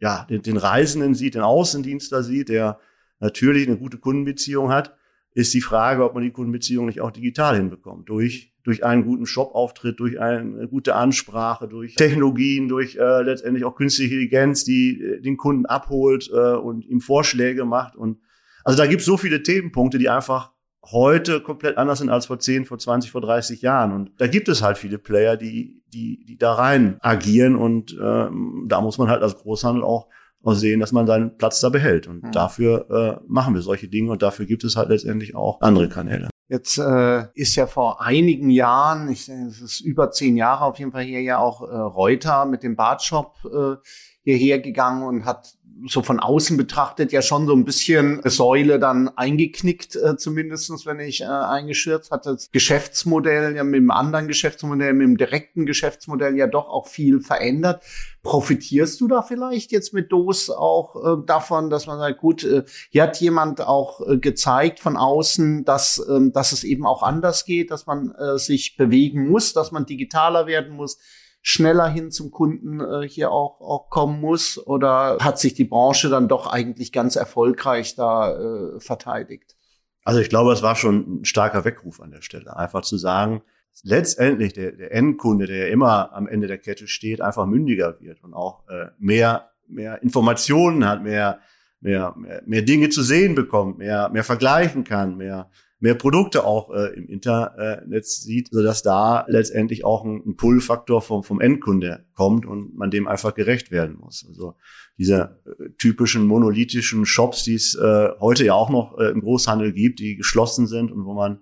ja 0.00 0.26
den, 0.28 0.42
den 0.42 0.56
Reisenden 0.56 1.14
sieht, 1.14 1.36
den 1.36 1.42
Außendienstler 1.42 2.24
sieht, 2.24 2.48
der 2.48 2.80
natürlich 3.20 3.68
eine 3.68 3.76
gute 3.76 3.98
Kundenbeziehung 3.98 4.72
hat, 4.72 4.96
ist 5.34 5.54
die 5.54 5.60
Frage, 5.60 6.04
ob 6.04 6.14
man 6.14 6.22
die 6.22 6.30
Kundenbeziehung 6.30 6.86
nicht 6.86 7.00
auch 7.00 7.10
digital 7.10 7.56
hinbekommt. 7.56 8.08
Durch, 8.08 8.52
durch 8.64 8.84
einen 8.84 9.04
guten 9.04 9.26
Shop-Auftritt, 9.26 9.98
durch 9.98 10.20
eine 10.20 10.68
gute 10.68 10.94
Ansprache, 10.94 11.68
durch 11.68 11.94
Technologien, 11.94 12.68
durch 12.68 12.96
äh, 12.96 13.22
letztendlich 13.22 13.64
auch 13.64 13.74
künstliche 13.74 14.14
Intelligenz, 14.14 14.64
die 14.64 15.00
äh, 15.00 15.20
den 15.20 15.36
Kunden 15.36 15.66
abholt 15.66 16.30
äh, 16.32 16.54
und 16.54 16.84
ihm 16.84 17.00
Vorschläge 17.00 17.64
macht. 17.64 17.96
Und 17.96 18.18
also 18.64 18.76
da 18.76 18.86
gibt 18.86 19.00
es 19.00 19.06
so 19.06 19.16
viele 19.16 19.42
Themenpunkte, 19.42 19.98
die 19.98 20.08
einfach 20.08 20.52
heute 20.84 21.40
komplett 21.40 21.78
anders 21.78 22.00
sind 22.00 22.10
als 22.10 22.26
vor 22.26 22.38
10, 22.38 22.64
vor 22.64 22.78
20, 22.78 23.10
vor 23.10 23.20
30 23.20 23.62
Jahren. 23.62 23.92
Und 23.92 24.10
da 24.18 24.26
gibt 24.26 24.48
es 24.48 24.62
halt 24.62 24.78
viele 24.78 24.98
Player, 24.98 25.36
die, 25.36 25.82
die, 25.92 26.24
die 26.24 26.36
da 26.36 26.54
rein 26.54 26.96
agieren. 27.00 27.56
Und 27.56 27.96
ähm, 28.02 28.66
da 28.68 28.80
muss 28.80 28.98
man 28.98 29.08
halt 29.08 29.22
als 29.22 29.36
Großhandel 29.36 29.84
auch 29.84 30.08
und 30.42 30.56
sehen, 30.56 30.80
dass 30.80 30.92
man 30.92 31.06
seinen 31.06 31.36
Platz 31.36 31.60
da 31.60 31.68
behält. 31.68 32.06
Und 32.06 32.22
mhm. 32.22 32.32
dafür 32.32 33.20
äh, 33.20 33.24
machen 33.26 33.54
wir 33.54 33.62
solche 33.62 33.88
Dinge 33.88 34.10
und 34.10 34.22
dafür 34.22 34.46
gibt 34.46 34.64
es 34.64 34.76
halt 34.76 34.88
letztendlich 34.88 35.34
auch 35.34 35.60
andere 35.60 35.88
Kanäle. 35.88 36.28
Jetzt 36.48 36.76
äh, 36.76 37.24
ist 37.32 37.54
ja 37.56 37.66
vor 37.66 38.02
einigen 38.02 38.50
Jahren, 38.50 39.08
ich 39.10 39.24
denke, 39.24 39.48
es 39.48 39.62
ist 39.62 39.80
über 39.80 40.10
zehn 40.10 40.36
Jahre 40.36 40.64
auf 40.64 40.78
jeden 40.78 40.92
Fall 40.92 41.04
hier 41.04 41.22
ja 41.22 41.38
auch 41.38 41.62
äh, 41.62 41.74
Reuter 41.74 42.44
mit 42.44 42.62
dem 42.62 42.76
Bartshop 42.76 43.36
äh, 43.44 43.76
hierher 44.22 44.58
gegangen 44.60 45.02
und 45.02 45.24
hat 45.24 45.54
so 45.88 46.02
von 46.02 46.20
außen 46.20 46.56
betrachtet 46.56 47.12
ja 47.12 47.22
schon 47.22 47.46
so 47.46 47.54
ein 47.54 47.64
bisschen 47.64 48.20
Säule 48.24 48.78
dann 48.78 49.08
eingeknickt, 49.08 49.96
äh, 49.96 50.16
zumindestens 50.16 50.86
wenn 50.86 51.00
ich 51.00 51.22
äh, 51.22 51.24
eingeschürzt 51.24 52.10
hatte. 52.10 52.32
Das 52.32 52.50
Geschäftsmodell 52.50 53.56
ja 53.56 53.64
mit 53.64 53.80
dem 53.80 53.90
anderen 53.90 54.28
Geschäftsmodell, 54.28 54.92
mit 54.92 55.06
dem 55.06 55.16
direkten 55.16 55.66
Geschäftsmodell 55.66 56.36
ja 56.36 56.46
doch 56.46 56.68
auch 56.68 56.86
viel 56.86 57.20
verändert. 57.20 57.82
Profitierst 58.22 59.00
du 59.00 59.08
da 59.08 59.22
vielleicht 59.22 59.72
jetzt 59.72 59.92
mit 59.92 60.12
DOS 60.12 60.50
auch 60.50 60.96
äh, 60.96 61.26
davon, 61.26 61.70
dass 61.70 61.86
man 61.86 61.98
sagt, 61.98 62.20
gut, 62.20 62.44
äh, 62.44 62.62
hier 62.90 63.04
hat 63.04 63.20
jemand 63.20 63.60
auch 63.60 64.00
äh, 64.06 64.18
gezeigt 64.18 64.80
von 64.80 64.96
außen, 64.96 65.64
dass, 65.64 65.98
äh, 65.98 66.30
dass 66.30 66.52
es 66.52 66.64
eben 66.64 66.86
auch 66.86 67.02
anders 67.02 67.44
geht, 67.44 67.70
dass 67.70 67.86
man 67.86 68.12
äh, 68.12 68.38
sich 68.38 68.76
bewegen 68.76 69.28
muss, 69.28 69.52
dass 69.52 69.72
man 69.72 69.86
digitaler 69.86 70.46
werden 70.46 70.74
muss, 70.76 70.98
schneller 71.42 71.88
hin 71.88 72.10
zum 72.10 72.30
Kunden 72.30 72.80
äh, 72.80 73.06
hier 73.06 73.30
auch, 73.30 73.60
auch 73.60 73.90
kommen 73.90 74.20
muss? 74.20 74.64
Oder 74.64 75.18
hat 75.20 75.38
sich 75.38 75.54
die 75.54 75.64
Branche 75.64 76.08
dann 76.08 76.28
doch 76.28 76.46
eigentlich 76.46 76.92
ganz 76.92 77.16
erfolgreich 77.16 77.96
da 77.96 78.32
äh, 78.32 78.80
verteidigt? 78.80 79.56
Also 80.04 80.20
ich 80.20 80.28
glaube, 80.28 80.52
es 80.52 80.62
war 80.62 80.76
schon 80.76 81.20
ein 81.20 81.24
starker 81.24 81.64
Weckruf 81.64 82.00
an 82.00 82.10
der 82.10 82.22
Stelle. 82.22 82.56
Einfach 82.56 82.82
zu 82.82 82.96
sagen, 82.96 83.42
letztendlich 83.82 84.52
der, 84.52 84.72
der 84.72 84.92
Endkunde, 84.92 85.46
der 85.46 85.66
ja 85.66 85.72
immer 85.72 86.12
am 86.12 86.26
Ende 86.26 86.46
der 86.46 86.58
Kette 86.58 86.86
steht, 86.86 87.20
einfach 87.20 87.46
mündiger 87.46 88.00
wird 88.00 88.22
und 88.22 88.34
auch 88.34 88.68
äh, 88.68 88.86
mehr, 88.98 89.50
mehr 89.68 90.02
Informationen 90.02 90.86
hat, 90.86 91.02
mehr, 91.02 91.40
mehr, 91.80 92.14
mehr, 92.16 92.42
mehr 92.46 92.62
Dinge 92.62 92.88
zu 92.88 93.02
sehen 93.02 93.34
bekommt, 93.34 93.78
mehr, 93.78 94.08
mehr 94.10 94.24
vergleichen 94.24 94.84
kann, 94.84 95.16
mehr 95.16 95.50
mehr 95.82 95.94
Produkte 95.96 96.44
auch 96.44 96.72
äh, 96.72 96.94
im 96.94 97.08
Internet 97.08 98.06
sieht, 98.06 98.48
sodass 98.52 98.82
da 98.82 99.26
letztendlich 99.26 99.84
auch 99.84 100.04
ein, 100.04 100.22
ein 100.24 100.36
Pull-Faktor 100.36 101.02
vom, 101.02 101.24
vom 101.24 101.40
Endkunde 101.40 102.06
kommt 102.14 102.46
und 102.46 102.76
man 102.76 102.92
dem 102.92 103.08
einfach 103.08 103.34
gerecht 103.34 103.72
werden 103.72 103.96
muss. 103.98 104.24
Also 104.28 104.54
diese 104.96 105.40
äh, 105.44 105.70
typischen 105.78 106.26
monolithischen 106.26 107.04
Shops, 107.04 107.42
die 107.42 107.54
es 107.54 107.74
äh, 107.74 108.10
heute 108.20 108.44
ja 108.44 108.54
auch 108.54 108.70
noch 108.70 108.96
äh, 108.98 109.10
im 109.10 109.22
Großhandel 109.22 109.72
gibt, 109.72 109.98
die 109.98 110.14
geschlossen 110.14 110.68
sind 110.68 110.92
und 110.92 111.04
wo 111.04 111.14
man 111.14 111.40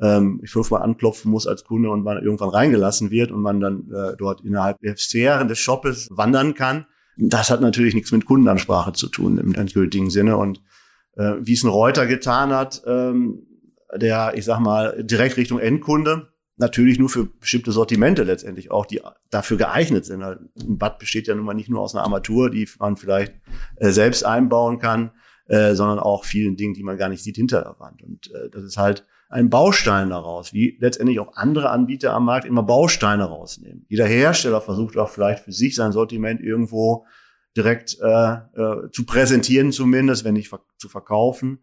ähm, 0.00 0.40
ich 0.42 0.50
fünfmal 0.50 0.80
anklopfen 0.80 1.30
muss 1.30 1.46
als 1.46 1.64
Kunde 1.64 1.90
und 1.90 2.02
man 2.02 2.22
irgendwann 2.22 2.48
reingelassen 2.48 3.10
wird 3.10 3.30
und 3.30 3.42
man 3.42 3.60
dann 3.60 3.90
äh, 3.92 4.16
dort 4.16 4.40
innerhalb 4.40 4.80
der 4.80 4.96
Sphären 4.96 5.48
des 5.48 5.58
Shoppes 5.58 6.08
wandern 6.10 6.54
kann. 6.54 6.86
Das 7.18 7.50
hat 7.50 7.60
natürlich 7.60 7.94
nichts 7.94 8.10
mit 8.10 8.24
Kundenansprache 8.24 8.94
zu 8.94 9.08
tun 9.08 9.36
im 9.36 9.54
endgültigen 9.54 10.08
Sinne 10.08 10.38
und 10.38 10.62
äh, 11.16 11.34
wie 11.40 11.52
es 11.52 11.62
ein 11.62 11.68
Reuter 11.68 12.06
getan 12.06 12.52
hat, 12.52 12.82
ähm, 12.86 13.46
der, 13.94 14.32
ich 14.34 14.44
sag 14.44 14.60
mal, 14.60 15.02
direkt 15.02 15.36
Richtung 15.36 15.58
Endkunde, 15.58 16.28
natürlich 16.56 16.98
nur 16.98 17.08
für 17.08 17.26
bestimmte 17.26 17.72
Sortimente 17.72 18.22
letztendlich 18.22 18.70
auch, 18.70 18.86
die 18.86 19.00
dafür 19.30 19.56
geeignet 19.56 20.06
sind. 20.06 20.22
Ein 20.22 20.48
Bad 20.54 20.98
besteht 20.98 21.26
ja 21.26 21.34
nun 21.34 21.44
mal 21.44 21.54
nicht 21.54 21.68
nur 21.68 21.80
aus 21.80 21.94
einer 21.94 22.04
Armatur, 22.04 22.50
die 22.50 22.68
man 22.78 22.96
vielleicht 22.96 23.34
äh, 23.76 23.90
selbst 23.90 24.24
einbauen 24.24 24.78
kann, 24.78 25.10
äh, 25.48 25.74
sondern 25.74 25.98
auch 25.98 26.24
vielen 26.24 26.56
Dingen, 26.56 26.74
die 26.74 26.82
man 26.82 26.96
gar 26.96 27.08
nicht 27.08 27.22
sieht 27.22 27.36
hinter 27.36 27.62
der 27.62 27.78
Wand. 27.78 28.02
Und 28.02 28.32
äh, 28.32 28.48
das 28.50 28.64
ist 28.64 28.78
halt 28.78 29.04
ein 29.28 29.50
Baustein 29.50 30.10
daraus, 30.10 30.52
wie 30.52 30.76
letztendlich 30.80 31.18
auch 31.20 31.34
andere 31.34 31.70
Anbieter 31.70 32.14
am 32.14 32.24
Markt 32.24 32.46
immer 32.46 32.62
Bausteine 32.62 33.24
rausnehmen. 33.24 33.84
Jeder 33.88 34.06
Hersteller 34.06 34.60
versucht 34.60 34.96
auch 34.96 35.08
vielleicht 35.08 35.44
für 35.44 35.52
sich 35.52 35.74
sein 35.74 35.92
Sortiment 35.92 36.40
irgendwo 36.40 37.06
direkt 37.56 37.98
äh, 38.00 38.32
äh, 38.34 38.90
zu 38.92 39.04
präsentieren, 39.04 39.72
zumindest, 39.72 40.24
wenn 40.24 40.34
nicht 40.34 40.52
zu 40.78 40.88
verkaufen. 40.88 41.60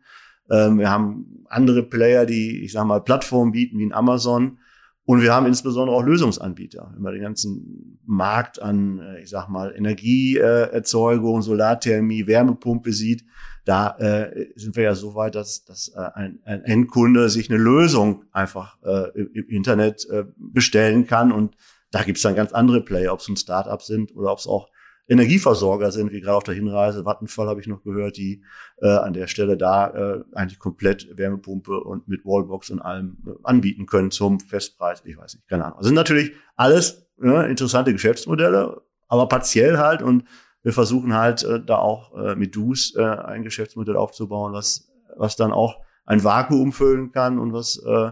Ähm, 0.50 0.79
wir 0.79 0.89
haben 0.89 1.45
andere 1.47 1.83
Player, 1.83 2.25
die, 2.25 2.63
ich 2.63 2.71
sag 2.71 2.85
mal, 2.85 3.00
Plattformen 3.00 3.51
bieten, 3.51 3.77
wie 3.79 3.85
ein 3.85 3.93
Amazon, 3.93 4.57
und 5.05 5.21
wir 5.21 5.33
haben 5.33 5.45
insbesondere 5.45 5.97
auch 5.97 6.03
Lösungsanbieter. 6.03 6.91
Wenn 6.93 7.01
man 7.01 7.13
den 7.13 7.23
ganzen 7.23 8.00
Markt 8.05 8.62
an, 8.62 9.00
äh, 9.00 9.21
ich 9.21 9.29
sag 9.29 9.50
mal, 9.50 9.73
Energieerzeugung, 9.75 11.41
Solarthermie, 11.41 12.25
Wärmepumpe 12.25 12.93
sieht, 12.93 13.25
da 13.65 13.97
äh, 13.97 14.47
sind 14.55 14.75
wir 14.75 14.83
ja 14.83 14.95
so 14.95 15.15
weit, 15.15 15.35
dass, 15.35 15.65
dass 15.65 15.89
äh, 15.89 16.09
ein, 16.13 16.39
ein 16.45 16.63
Endkunde 16.63 17.29
sich 17.29 17.50
eine 17.50 17.59
Lösung 17.59 18.23
einfach 18.31 18.77
äh, 18.83 19.09
im 19.19 19.47
Internet 19.50 20.07
äh, 20.09 20.23
bestellen 20.38 21.05
kann. 21.05 21.33
Und 21.33 21.55
da 21.91 22.03
gibt's 22.03 22.21
dann 22.21 22.35
ganz 22.35 22.53
andere 22.53 22.81
Player, 22.81 23.13
ob 23.13 23.19
es 23.19 23.27
ein 23.27 23.38
Startup 23.38 23.81
sind 23.81 24.15
oder 24.15 24.31
ob 24.31 24.39
es 24.39 24.47
auch 24.47 24.69
Energieversorger 25.07 25.91
sind, 25.91 26.12
wie 26.12 26.22
gerade 26.22 26.38
auf 26.38 26.43
der 26.43 26.53
Hinreise, 26.53 27.05
Vattenfall 27.05 27.48
habe 27.48 27.60
ich 27.60 27.67
noch 27.67 27.83
gehört, 27.83 28.17
die 28.17 28.41
äh, 28.81 28.88
an 28.88 29.13
der 29.13 29.27
Stelle 29.27 29.57
da 29.57 29.89
äh, 29.89 30.24
eigentlich 30.33 30.60
komplett 30.60 31.17
Wärmepumpe 31.17 31.79
und 31.79 32.07
mit 32.07 32.24
Wallbox 32.24 32.69
und 32.69 32.79
allem 32.79 33.17
äh, 33.27 33.31
anbieten 33.43 33.86
können 33.86 34.12
zum 34.12 34.39
Festpreis. 34.39 35.01
Ich 35.05 35.17
weiß 35.17 35.36
nicht, 35.36 35.48
keine 35.48 35.65
Ahnung. 35.65 35.77
Das 35.79 35.88
sind 35.88 35.95
natürlich 35.95 36.31
alles 36.55 37.05
äh, 37.22 37.50
interessante 37.50 37.91
Geschäftsmodelle, 37.91 38.81
aber 39.10 39.27
partiell 39.27 39.77
halt 39.77 40.01
und 40.01 40.24
wir 40.63 40.72
versuchen 40.72 41.13
halt 41.13 41.43
äh, 41.43 41.62
da 41.63 41.77
auch 41.77 42.17
äh, 42.17 42.36
mit 42.36 42.55
Dus 42.55 42.95
äh, 42.95 43.03
ein 43.03 43.43
Geschäftsmodell 43.43 43.98
aufzubauen, 43.98 44.53
was, 44.53 44.89
was 45.17 45.36
dann 45.36 45.51
auch 45.51 45.81
ein 46.05 46.24
Vakuum 46.24 46.72
füllen 46.72 47.12
kann 47.12 47.39
und 47.39 47.51
was 47.51 47.77
äh, 47.86 48.12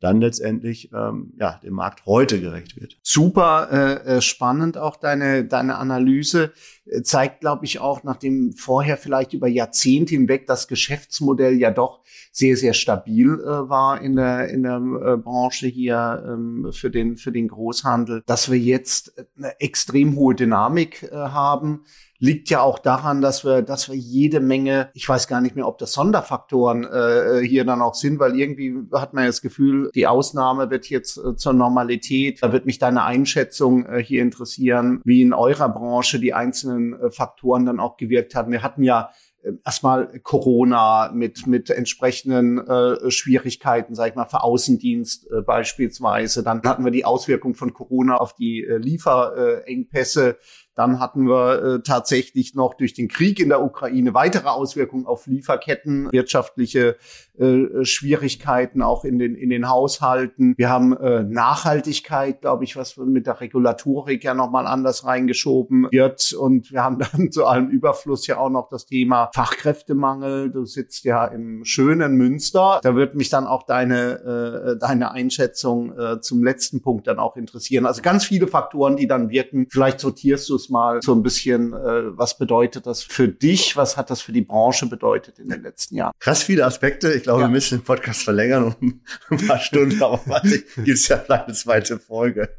dann 0.00 0.20
letztendlich 0.20 0.90
ähm, 0.92 1.32
ja 1.38 1.60
dem 1.62 1.74
Markt 1.74 2.06
heute 2.06 2.40
gerecht 2.40 2.80
wird. 2.80 2.98
Super 3.02 3.68
äh, 3.70 4.16
äh 4.16 4.20
spannend 4.20 4.78
auch 4.78 4.96
deine 4.96 5.44
deine 5.44 5.76
Analyse 5.76 6.52
äh, 6.86 7.02
zeigt, 7.02 7.40
glaube 7.40 7.66
ich, 7.66 7.80
auch 7.80 8.02
nachdem 8.02 8.52
vorher 8.52 8.96
vielleicht 8.96 9.34
über 9.34 9.46
Jahrzehnte 9.46 10.14
hinweg 10.14 10.46
das 10.46 10.68
Geschäftsmodell 10.68 11.58
ja 11.58 11.70
doch 11.70 12.00
sehr 12.32 12.56
sehr 12.56 12.72
stabil 12.72 13.34
äh, 13.34 13.68
war 13.68 14.00
in 14.00 14.16
der 14.16 14.48
in 14.48 14.62
der 14.62 14.76
äh, 14.76 15.16
Branche 15.18 15.66
hier 15.66 16.24
ähm, 16.26 16.70
für 16.72 16.90
den 16.90 17.16
für 17.16 17.32
den 17.32 17.48
Großhandel, 17.48 18.22
dass 18.26 18.50
wir 18.50 18.58
jetzt 18.58 19.14
eine 19.36 19.60
extrem 19.60 20.16
hohe 20.16 20.34
Dynamik 20.34 21.02
äh, 21.02 21.14
haben 21.14 21.84
liegt 22.20 22.50
ja 22.50 22.60
auch 22.60 22.78
daran, 22.78 23.22
dass 23.22 23.44
wir, 23.44 23.62
dass 23.62 23.88
wir 23.88 23.96
jede 23.96 24.40
Menge, 24.40 24.90
ich 24.92 25.08
weiß 25.08 25.26
gar 25.26 25.40
nicht 25.40 25.56
mehr, 25.56 25.66
ob 25.66 25.78
das 25.78 25.92
Sonderfaktoren 25.92 26.84
äh, 26.84 27.40
hier 27.42 27.64
dann 27.64 27.80
auch 27.80 27.94
sind, 27.94 28.18
weil 28.20 28.38
irgendwie 28.38 28.76
hat 28.92 29.14
man 29.14 29.24
ja 29.24 29.28
das 29.28 29.40
Gefühl, 29.40 29.90
die 29.94 30.06
Ausnahme 30.06 30.70
wird 30.70 30.90
jetzt 30.90 31.16
äh, 31.16 31.34
zur 31.34 31.54
Normalität. 31.54 32.42
Da 32.42 32.52
wird 32.52 32.66
mich 32.66 32.78
deine 32.78 33.04
Einschätzung 33.04 33.86
äh, 33.86 34.02
hier 34.02 34.20
interessieren, 34.22 35.00
wie 35.04 35.22
in 35.22 35.32
eurer 35.32 35.70
Branche 35.70 36.20
die 36.20 36.34
einzelnen 36.34 36.92
äh, 36.92 37.10
Faktoren 37.10 37.64
dann 37.64 37.80
auch 37.80 37.96
gewirkt 37.96 38.34
haben. 38.34 38.52
Wir 38.52 38.62
hatten 38.62 38.82
ja 38.82 39.10
äh, 39.42 39.52
erstmal 39.64 40.20
Corona 40.20 41.10
mit 41.14 41.46
mit 41.46 41.70
entsprechenden 41.70 42.58
äh, 42.58 43.10
Schwierigkeiten, 43.10 43.94
sag 43.94 44.10
ich 44.10 44.14
mal, 44.14 44.26
für 44.26 44.42
Außendienst 44.42 45.30
äh, 45.30 45.40
beispielsweise. 45.40 46.42
Dann 46.42 46.62
hatten 46.64 46.84
wir 46.84 46.92
die 46.92 47.06
Auswirkung 47.06 47.54
von 47.54 47.72
Corona 47.72 48.16
auf 48.16 48.34
die 48.34 48.62
äh, 48.62 48.76
Lieferengpässe. 48.76 50.36
Dann 50.74 51.00
hatten 51.00 51.28
wir 51.28 51.62
äh, 51.62 51.82
tatsächlich 51.82 52.54
noch 52.54 52.74
durch 52.74 52.94
den 52.94 53.08
Krieg 53.08 53.40
in 53.40 53.48
der 53.48 53.62
Ukraine 53.62 54.14
weitere 54.14 54.48
Auswirkungen 54.48 55.06
auf 55.06 55.26
Lieferketten, 55.26 56.10
wirtschaftliche 56.12 56.96
äh, 57.38 57.84
Schwierigkeiten 57.84 58.82
auch 58.82 59.04
in 59.04 59.18
den, 59.18 59.34
in 59.34 59.50
den 59.50 59.68
Haushalten. 59.68 60.54
Wir 60.56 60.68
haben 60.68 60.96
äh, 60.96 61.22
Nachhaltigkeit, 61.22 62.42
glaube 62.42 62.64
ich, 62.64 62.76
was 62.76 62.96
mit 62.96 63.26
der 63.26 63.40
Regulatorik 63.40 64.22
ja 64.24 64.34
nochmal 64.34 64.66
anders 64.66 65.04
reingeschoben 65.04 65.88
wird. 65.90 66.32
Und 66.32 66.70
wir 66.70 66.84
haben 66.84 66.98
dann 66.98 67.30
zu 67.32 67.46
allem 67.46 67.68
Überfluss 67.68 68.26
ja 68.26 68.38
auch 68.38 68.50
noch 68.50 68.68
das 68.68 68.86
Thema 68.86 69.30
Fachkräftemangel. 69.34 70.50
Du 70.50 70.64
sitzt 70.64 71.04
ja 71.04 71.24
im 71.26 71.64
schönen 71.64 72.14
Münster. 72.16 72.80
Da 72.82 72.94
wird 72.94 73.14
mich 73.14 73.28
dann 73.28 73.46
auch 73.46 73.64
deine, 73.64 74.74
äh, 74.74 74.78
deine 74.78 75.10
Einschätzung 75.10 75.98
äh, 75.98 76.20
zum 76.20 76.44
letzten 76.44 76.80
Punkt 76.80 77.06
dann 77.06 77.18
auch 77.18 77.36
interessieren. 77.36 77.86
Also 77.86 78.02
ganz 78.02 78.24
viele 78.24 78.46
Faktoren, 78.46 78.96
die 78.96 79.06
dann 79.06 79.30
wirken. 79.30 79.66
Vielleicht 79.70 80.00
sortierst 80.00 80.48
du 80.48 80.59
es 80.60 80.68
mal 80.68 81.00
so 81.02 81.14
ein 81.14 81.22
bisschen, 81.22 81.72
äh, 81.72 82.16
was 82.16 82.38
bedeutet 82.38 82.86
das 82.86 83.02
für 83.02 83.28
dich? 83.28 83.76
Was 83.76 83.96
hat 83.96 84.10
das 84.10 84.20
für 84.20 84.32
die 84.32 84.42
Branche 84.42 84.86
bedeutet 84.86 85.38
in 85.38 85.48
den 85.48 85.62
letzten 85.62 85.96
Jahren? 85.96 86.12
Krass 86.18 86.42
viele 86.42 86.64
Aspekte. 86.64 87.12
Ich 87.12 87.22
glaube, 87.22 87.40
ja. 87.40 87.48
wir 87.48 87.52
müssen 87.52 87.78
den 87.78 87.84
Podcast 87.84 88.22
verlängern 88.22 88.74
um 88.80 89.00
ein 89.30 89.46
paar 89.46 89.60
Stunden, 89.60 90.02
aber 90.02 90.20
warte, 90.26 90.62
gibt's 90.84 91.08
ja 91.08 91.18
vielleicht 91.18 91.44
eine 91.46 91.54
zweite 91.54 91.98
Folge. 91.98 92.50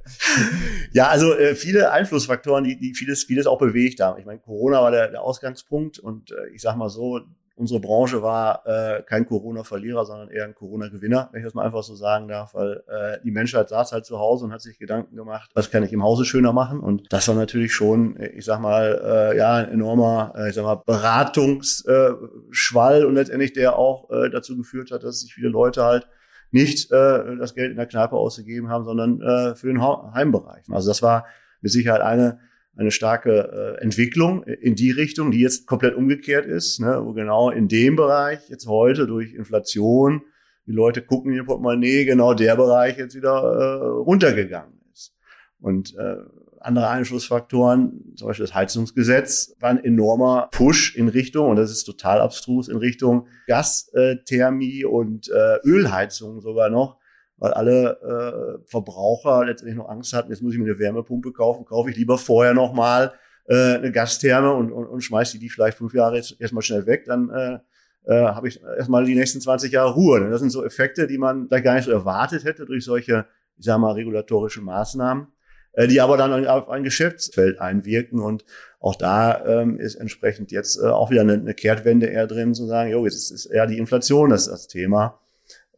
Ja, 0.94 1.08
also 1.08 1.34
äh, 1.34 1.56
viele 1.56 1.92
Einflussfaktoren, 1.92 2.64
die, 2.64 2.78
die 2.78 2.94
vieles, 2.94 3.24
vieles 3.24 3.48
auch 3.48 3.60
bewegt 3.60 4.00
haben. 4.00 4.20
Ich 4.20 4.26
meine, 4.26 4.40
Corona 4.40 4.82
war 4.82 4.92
der, 4.92 5.10
der 5.10 5.22
Ausgangspunkt 5.22 6.00
und 6.00 6.32
äh, 6.32 6.50
ich 6.54 6.62
sag 6.62 6.76
mal 6.76 6.90
so, 6.90 7.22
unsere 7.62 7.80
Branche 7.80 8.22
war 8.24 8.66
äh, 8.66 9.04
kein 9.04 9.28
Corona-Verlierer, 9.28 10.04
sondern 10.04 10.30
eher 10.30 10.46
ein 10.46 10.56
Corona-Gewinner, 10.56 11.30
wenn 11.32 11.42
ich 11.42 11.46
das 11.46 11.54
mal 11.54 11.64
einfach 11.64 11.84
so 11.84 11.94
sagen 11.94 12.28
darf, 12.28 12.56
weil 12.56 12.82
äh, 12.88 13.20
die 13.24 13.30
Menschheit 13.30 13.70
saß 13.70 13.92
halt 13.92 14.04
zu 14.04 14.18
Hause 14.18 14.46
und 14.46 14.52
hat 14.52 14.62
sich 14.62 14.80
Gedanken 14.80 15.16
gemacht, 15.16 15.52
was 15.54 15.70
kann 15.70 15.84
ich 15.84 15.94
im 15.94 16.02
Hause 16.02 16.26
schöner 16.26 16.54
machen? 16.54 16.80
Und 16.80 17.14
das 17.14 17.28
war 17.28 17.36
natürlich 17.36 17.72
schon, 17.72 18.20
ich 18.20 18.46
sag 18.46 18.60
mal, 18.60 19.00
äh, 19.04 19.38
ja, 19.38 19.58
ein 19.58 19.70
enormer, 19.70 20.34
äh, 20.36 20.50
ich 20.50 20.56
sag 20.56 20.64
mal, 20.64 20.82
Beratungsschwall 20.84 23.06
und 23.06 23.14
letztendlich 23.14 23.54
der 23.54 23.78
auch 23.78 24.10
äh, 24.10 24.32
dazu 24.32 24.58
geführt 24.58 24.90
hat, 24.90 25.04
dass 25.04 25.22
sich 25.22 25.32
viele 25.32 25.50
Leute 25.50 25.84
halt 25.84 26.08
nicht 26.50 26.92
äh, 26.92 27.38
das 27.38 27.54
Geld 27.54 27.70
in 27.70 27.78
der 27.78 27.86
Kneipe 27.86 28.16
ausgegeben 28.16 28.70
haben, 28.70 28.86
sondern 28.86 29.22
äh, 29.22 29.54
für 29.54 29.68
den 29.68 29.84
Heimbereich. 29.84 30.64
Also 30.72 30.90
das 30.90 31.04
war 31.04 31.28
mit 31.62 31.72
Sicherheit 31.72 32.02
eine 32.02 32.40
eine 32.76 32.92
starke 32.92 33.78
äh, 33.80 33.84
Entwicklung 33.84 34.44
in 34.44 34.76
die 34.76 34.92
Richtung, 34.92 35.32
die 35.32 35.40
jetzt 35.40 35.68
komplett 35.68 35.96
umgekehrt 35.96 36.46
ist, 36.46 36.80
ne, 36.80 37.02
wo 37.04 37.14
genau 37.14 37.50
in 37.50 37.68
dem 37.68 37.96
Bereich 37.96 38.50
jetzt 38.50 38.68
heute 38.68 39.08
durch 39.08 39.34
Inflation 39.34 40.22
die 40.66 40.72
Leute 40.72 41.02
gucken 41.02 41.32
in 41.32 41.38
ihr 41.38 41.44
Portemonnaie, 41.44 42.06
genau 42.06 42.34
der 42.34 42.56
Bereich 42.56 42.98
jetzt 42.98 43.16
wieder 43.16 43.32
äh, 43.32 43.88
runtergegangen 43.88 44.80
ist. 44.94 45.14
Und 45.60 45.96
äh, 45.98 46.18
andere 46.60 46.90
Einflussfaktoren, 46.90 48.14
zum 48.16 48.28
Beispiel 48.28 48.46
das 48.46 48.56
Heizungsgesetz, 48.56 49.56
war 49.60 49.72
ein 49.72 49.84
enormer 49.84 50.50
Push 50.52 50.96
in 50.96 51.10
Richtung, 51.10 51.50
und 51.50 51.56
das 51.56 51.72
ist 51.72 51.84
total 51.84 52.22
abstrus, 52.22 52.68
in 52.68 52.78
Richtung 52.78 53.28
Gasthermie 53.48 54.86
und 54.86 55.30
äh, 55.30 55.58
Ölheizung 55.66 56.40
sogar 56.42 56.70
noch, 56.70 56.98
weil 57.42 57.54
alle 57.54 58.62
äh, 58.62 58.70
Verbraucher 58.70 59.46
letztendlich 59.46 59.76
noch 59.76 59.90
Angst 59.90 60.14
hatten, 60.14 60.30
jetzt 60.32 60.44
muss 60.44 60.54
ich 60.54 60.60
mir 60.60 60.66
eine 60.66 60.78
Wärmepumpe 60.78 61.34
kaufen, 61.34 61.66
kaufe 61.66 61.90
ich 61.90 61.98
lieber 61.98 62.20
vorher 62.20 62.54
noch 62.54 62.72
mal 62.72 63.14
äh, 63.48 63.76
eine 63.76 63.92
Gastherme 63.92 64.54
und, 64.54 64.72
und, 64.72 64.86
und 64.86 65.02
schmeiße 65.02 65.40
die 65.40 65.50
vielleicht 65.50 65.80
fünf 65.80 65.96
Jahre 65.96 66.18
jetzt 66.18 66.40
erstmal 66.40 66.62
schnell 66.62 66.86
weg, 66.86 67.06
dann 67.06 67.32
äh, 67.32 67.58
äh, 68.06 68.26
habe 68.26 68.48
ich 68.48 68.62
erstmal 68.62 69.06
die 69.06 69.16
nächsten 69.16 69.42
20 69.42 69.72
Jahre 69.72 69.96
Ruhe. 69.96 70.30
Das 70.30 70.40
sind 70.40 70.52
so 70.52 70.64
Effekte, 70.64 71.08
die 71.08 71.18
man 71.18 71.50
da 71.50 71.60
gar 71.62 71.74
nicht 71.74 71.86
so 71.86 71.92
erwartet 71.92 72.44
hätte 72.44 72.68
durch 72.68 72.86
solche, 72.86 73.26
ich 73.58 73.66
sag 73.66 73.80
mal, 73.80 73.94
regulatorische 73.94 74.62
Maßnahmen, 74.62 75.26
äh, 75.74 75.88
die 75.88 76.00
aber 76.00 76.18
dann 76.18 76.46
auf 76.46 76.70
ein 76.70 76.84
Geschäftsfeld 76.84 77.60
einwirken 77.60 78.20
und 78.20 78.46
auch 78.80 78.96
da 78.96 79.44
ähm, 79.46 79.80
ist 79.80 79.96
entsprechend 79.96 80.52
jetzt 80.52 80.78
äh, 80.78 80.86
auch 80.86 81.10
wieder 81.10 81.22
eine, 81.22 81.34
eine 81.34 81.56
Kehrtwende 81.56 82.06
eher 82.06 82.28
drin, 82.28 82.54
zu 82.54 82.68
sagen, 82.68 82.92
jo, 82.92 83.04
jetzt 83.06 83.32
ist 83.32 83.48
eher 83.48 83.66
die 83.66 83.80
Inflation 83.80 84.30
das, 84.30 84.46
das 84.46 84.68
Thema. 84.68 85.21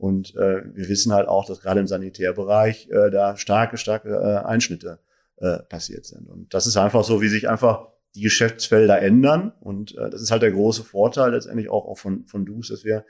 Und 0.03 0.35
äh, 0.35 0.63
wir 0.65 0.89
wissen 0.89 1.13
halt 1.13 1.29
auch, 1.29 1.45
dass 1.45 1.61
gerade 1.61 1.79
im 1.79 1.87
Sanitärbereich 1.87 2.89
äh, 2.91 3.09
da 3.09 3.37
starke, 3.37 3.77
starke 3.77 4.09
äh, 4.09 4.45
Einschnitte 4.45 4.99
äh, 5.37 5.59
passiert 5.59 6.05
sind. 6.05 6.27
Und 6.27 6.53
das 6.53 6.67
ist 6.67 6.75
einfach 6.75 7.05
so, 7.05 7.21
wie 7.21 7.29
sich 7.29 7.47
einfach 7.47 7.87
die 8.13 8.19
Geschäftsfelder 8.19 9.01
ändern. 9.01 9.53
Und 9.61 9.97
äh, 9.97 10.09
das 10.09 10.21
ist 10.21 10.29
halt 10.29 10.41
der 10.41 10.51
große 10.51 10.83
Vorteil 10.83 11.31
letztendlich 11.31 11.69
auch, 11.69 11.85
auch 11.85 11.97
von, 11.97 12.25
von 12.25 12.45
DUS, 12.45 12.67
dass 12.67 12.83
wir 12.83 13.05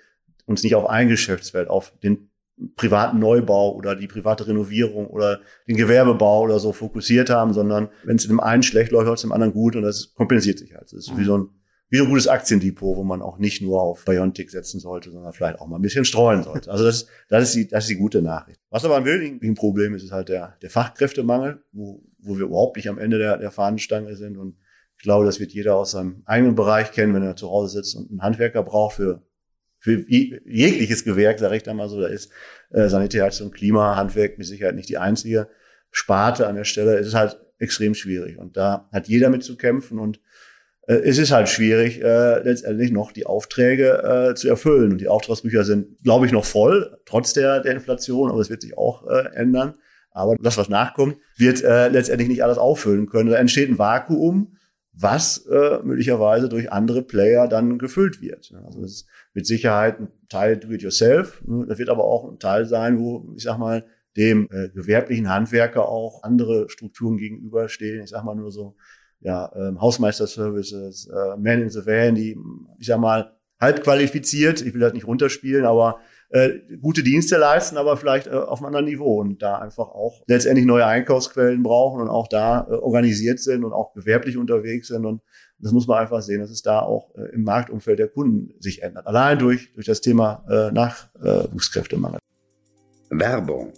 uns 0.46 0.62
nicht 0.62 0.76
auf 0.76 0.88
ein 0.88 1.08
Geschäftsfeld, 1.08 1.68
auf 1.68 1.94
den 2.04 2.30
privaten 2.76 3.18
Neubau 3.18 3.74
oder 3.74 3.96
die 3.96 4.06
private 4.06 4.46
Renovierung 4.46 5.08
oder 5.08 5.40
den 5.68 5.78
Gewerbebau 5.78 6.44
oder 6.44 6.60
so 6.60 6.74
fokussiert 6.74 7.32
haben, 7.32 7.54
sondern 7.54 7.90
wenn 8.04 8.18
es 8.18 8.28
dem 8.28 8.40
einen 8.40 8.62
schlecht 8.62 8.92
läuft, 8.92 9.08
läuft 9.08 9.18
es 9.18 9.22
dem 9.24 9.32
anderen 9.32 9.54
gut 9.54 9.76
und 9.76 9.82
das 9.82 10.14
kompensiert 10.14 10.60
sich 10.60 10.76
halt. 10.76 10.84
Das 10.84 10.94
ist 10.94 11.18
wie 11.18 11.24
so 11.24 11.40
ein 11.40 11.50
wie 11.94 12.02
ein 12.02 12.10
gutes 12.10 12.28
Aktiendepot, 12.28 12.98
wo 12.98 13.04
man 13.04 13.22
auch 13.22 13.38
nicht 13.38 13.62
nur 13.62 13.80
auf 13.80 14.04
Biontic 14.04 14.50
setzen 14.50 14.80
sollte, 14.80 15.12
sondern 15.12 15.32
vielleicht 15.32 15.60
auch 15.60 15.68
mal 15.68 15.76
ein 15.76 15.82
bisschen 15.84 16.06
streuen 16.06 16.42
sollte. 16.42 16.72
Also 16.72 16.86
das, 16.86 17.06
das, 17.30 17.44
ist, 17.44 17.56
die, 17.56 17.68
das 17.68 17.84
ist 17.84 17.92
die 17.92 17.98
gute 17.98 18.24
Nachricht. 18.24 18.60
Was 18.72 18.84
aber 18.84 18.98
ein 18.98 19.06
wesentliches 19.06 19.60
Problem 19.60 19.94
ist, 19.94 20.02
ist 20.02 20.12
halt 20.12 20.30
der, 20.30 20.58
der 20.64 20.72
Fachkräftemangel, 20.72 21.62
wo, 21.72 22.04
wo 22.18 22.36
wir 22.36 22.46
überhaupt 22.46 22.78
nicht 22.78 22.90
am 22.90 22.98
Ende 22.98 23.20
der, 23.20 23.38
der 23.38 23.52
Fahnenstange 23.52 24.16
sind. 24.16 24.40
Und 24.40 24.58
ich 24.98 25.04
glaube, 25.04 25.28
das 25.28 25.40
wird 25.40 25.52
jeder 25.52 25.76
aus 25.76 25.92
seinem 25.92 26.24
eigenen 26.26 26.56
Bereich 26.56 26.92
kennen, 26.94 27.14
wenn 27.14 27.22
er 27.22 27.36
zu 27.36 27.52
Hause 27.52 27.78
sitzt 27.78 27.96
und 27.96 28.10
einen 28.10 28.24
Handwerker 28.24 28.64
braucht 28.64 28.96
für 28.96 29.22
für 29.78 30.10
jegliches 30.10 31.04
Gewerk, 31.04 31.40
sage 31.40 31.58
ich 31.58 31.64
da 31.64 31.74
mal 31.74 31.90
so, 31.90 32.00
da 32.00 32.08
ist 32.08 32.32
äh, 32.70 32.88
Sanitätsheizung, 32.88 33.52
Klima, 33.52 33.98
Handwerk 33.98 34.38
mit 34.38 34.48
Sicherheit 34.48 34.76
nicht 34.76 34.88
die 34.88 34.98
einzige 34.98 35.50
Sparte 35.92 36.48
an 36.48 36.56
der 36.56 36.64
Stelle. 36.64 36.98
Es 36.98 37.08
ist 37.08 37.16
halt 37.16 37.38
extrem 37.60 37.94
schwierig 37.94 38.38
und 38.38 38.56
da 38.56 38.88
hat 38.94 39.10
jeder 39.10 39.30
mit 39.30 39.44
zu 39.44 39.58
kämpfen 39.58 40.00
und 40.00 40.22
äh, 40.88 40.96
es 40.96 41.18
ist 41.18 41.32
halt 41.32 41.50
schwierig, 41.50 42.02
äh, 42.02 42.40
letztendlich 42.44 42.92
noch 42.92 43.12
die 43.12 43.26
Aufträge 43.26 44.32
äh, 44.32 44.36
zu 44.36 44.48
erfüllen. 44.48 44.92
Und 44.92 45.02
die 45.02 45.08
Auftragsbücher 45.08 45.64
sind, 45.64 46.02
glaube 46.04 46.26
ich, 46.26 46.32
noch 46.32 46.46
voll, 46.46 46.98
trotz 47.06 47.34
der, 47.34 47.62
der 47.62 47.74
Inflation, 47.74 48.30
aber 48.30 48.40
es 48.40 48.50
wird 48.50 48.62
sich 48.62 48.78
auch 48.78 49.08
äh, 49.08 49.36
ändern. 49.36 49.76
Aber 50.12 50.36
das, 50.40 50.58
was 50.58 50.70
nachkommt, 50.70 51.18
wird 51.38 51.64
äh, 51.64 51.88
letztendlich 51.90 52.30
nicht 52.30 52.44
alles 52.44 52.58
auffüllen 52.58 53.08
können. 53.08 53.30
Da 53.30 53.38
entsteht 53.38 53.70
ein 53.70 53.80
Vakuum, 53.80 54.58
was 54.92 55.48
äh, 55.48 55.80
möglicherweise 55.84 56.50
durch 56.50 56.72
andere 56.72 57.02
Player 57.02 57.48
dann 57.48 57.80
gefüllt 57.80 58.22
wird. 58.22 58.54
Also 58.64 58.82
das 58.82 58.92
ist 58.92 59.08
mit 59.34 59.48
Sicherheit 59.48 60.00
ein 60.00 60.10
Teil 60.30 60.58
do-it-yourself. 60.58 61.42
Ne? 61.48 61.66
Das 61.68 61.80
wird 61.80 61.90
aber 61.90 62.04
auch 62.04 62.30
ein 62.30 62.38
Teil 62.38 62.66
sein, 62.66 63.00
wo, 63.00 63.34
ich 63.36 63.44
sag 63.44 63.58
mal, 63.58 63.86
dem 64.16 64.48
äh, 64.52 64.70
gewerblichen 64.70 65.30
Handwerker 65.30 65.90
auch 65.90 66.22
andere 66.22 66.70
Strukturen 66.70 67.18
gegenüberstehen. 67.18 68.04
Ich 68.04 68.12
sag 68.12 68.24
mal 68.24 68.36
nur 68.36 68.52
so, 68.52 68.76
ja, 69.24 69.52
ähm, 69.56 69.82
Hausmeister-Services, 69.82 71.08
äh, 71.08 71.38
Man 71.38 71.62
in 71.62 71.70
the 71.70 71.86
Van, 71.86 72.16
die, 72.16 72.38
ich 72.78 72.88
sag 72.88 73.00
mal, 73.00 73.34
halb 73.60 73.84
qualifiziert, 73.84 74.62
ich 74.62 74.74
will 74.74 74.82
das 74.82 74.94
nicht 74.94 75.08
runterspielen, 75.08 75.66
aber 75.66 76.00
äh, 76.30 76.60
gute 76.82 77.04
Dienste 77.04 77.38
leisten, 77.38 77.78
aber 77.78 77.96
vielleicht 77.96 78.28
äh, 78.28 78.32
auf 78.32 78.60
einem 78.60 78.68
anderen 78.68 78.86
Niveau 78.86 79.22
und 79.22 79.42
da 79.42 79.60
einfach 79.60 79.88
auch 79.88 80.22
letztendlich 80.28 80.66
neue 80.66 80.86
Einkaufsquellen 80.86 81.64
brauchen 81.64 82.02
und 82.02 82.10
auch 82.10 82.28
da 82.28 82.68
äh, 82.70 82.74
organisiert 82.74 83.40
sind 83.40 83.64
und 83.64 83.72
auch 83.72 83.94
gewerblich 83.94 84.38
unterwegs 84.38 84.90
sind 84.90 85.06
und 85.06 85.22
das 85.60 85.72
muss 85.72 85.88
man 85.88 86.00
einfach 86.00 86.22
sehen, 86.22 86.42
dass 86.42 86.50
es 86.50 86.62
da 86.62 86.82
auch 86.82 87.16
äh, 87.16 87.34
im 87.34 87.44
Marktumfeld 87.44 88.00
der 88.00 88.10
Kunden 88.10 88.54
sich 88.60 88.84
ändert. 88.84 89.08
Allein 89.08 89.40
durch, 89.40 89.72
durch 89.74 89.86
das 89.86 90.02
Thema 90.02 90.44
äh, 90.50 90.72
Nachwuchskräftemangel. 90.72 92.20
Werbung. 93.10 93.72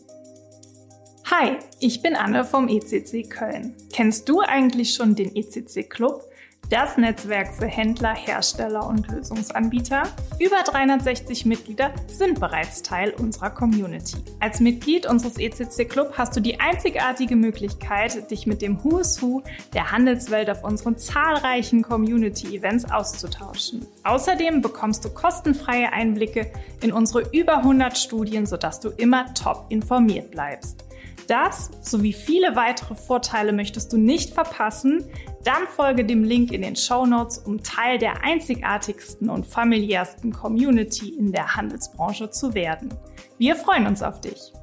Hi, 1.38 1.58
ich 1.82 2.02
bin 2.02 2.16
Anne 2.16 2.46
vom 2.46 2.70
ECC 2.70 3.30
Köln. 3.30 3.76
Kennst 3.92 4.30
du 4.30 4.40
eigentlich 4.40 4.94
schon 4.94 5.16
den 5.16 5.36
ECC 5.36 5.90
Club? 5.90 6.24
Das 6.70 6.98
Netzwerk 6.98 7.54
für 7.54 7.68
Händler, 7.68 8.16
Hersteller 8.16 8.88
und 8.88 9.06
Lösungsanbieter. 9.10 10.04
Über 10.40 10.64
360 10.64 11.46
Mitglieder 11.46 11.92
sind 12.08 12.40
bereits 12.40 12.84
Teil 12.84 13.14
unserer 13.20 13.50
Community. 13.50 14.16
Als 14.40 14.62
Mitglied 14.62 15.08
unseres 15.08 15.38
ECC 15.38 15.90
Club 15.90 16.14
hast 16.18 16.38
du 16.38 16.40
die 16.40 16.62
einzigartige 16.62 17.36
Möglichkeit, 17.36 18.32
dich 18.32 18.48
mit 18.48 18.62
dem 18.62 18.82
Who 18.82 19.00
is 19.00 19.22
Who 19.22 19.44
der 19.74 19.92
Handelswelt 19.92 20.50
auf 20.50 20.64
unseren 20.64 20.98
zahlreichen 20.98 21.82
Community-Events 21.82 22.90
auszutauschen. 22.90 23.86
Außerdem 24.06 24.62
bekommst 24.62 25.04
du 25.04 25.10
kostenfreie 25.10 25.92
Einblicke 25.92 26.50
in 26.82 26.94
unsere 26.94 27.30
über 27.32 27.58
100 27.58 27.98
Studien, 27.98 28.46
sodass 28.46 28.80
du 28.80 28.90
immer 28.90 29.34
top 29.34 29.66
informiert 29.68 30.32
bleibst. 30.32 30.86
Das 31.28 31.72
sowie 31.82 32.14
viele 32.14 32.56
weitere 32.56 32.96
Vorteile 32.96 33.52
möchtest 33.52 33.92
du 33.92 33.98
nicht 33.98 34.34
verpassen? 34.34 35.04
Dann 35.44 35.68
folge 35.68 36.06
dem 36.06 36.24
Link 36.24 36.52
in 36.52 36.62
den 36.62 36.76
Show 36.76 37.06
Notes, 37.06 37.40
um 37.40 37.64
Teil 37.64 37.98
der 37.98 38.24
einzigartigsten 38.24 39.30
und 39.30 39.46
familiärsten 39.46 40.32
Community 40.32 41.10
in 41.10 41.32
der 41.32 41.56
Handelsbranche 41.56 42.30
zu 42.30 42.54
werden. 42.54 42.94
Wir 43.38 43.56
freuen 43.56 43.88
uns 43.88 44.02
auf 44.04 44.22
dich. 44.22 44.54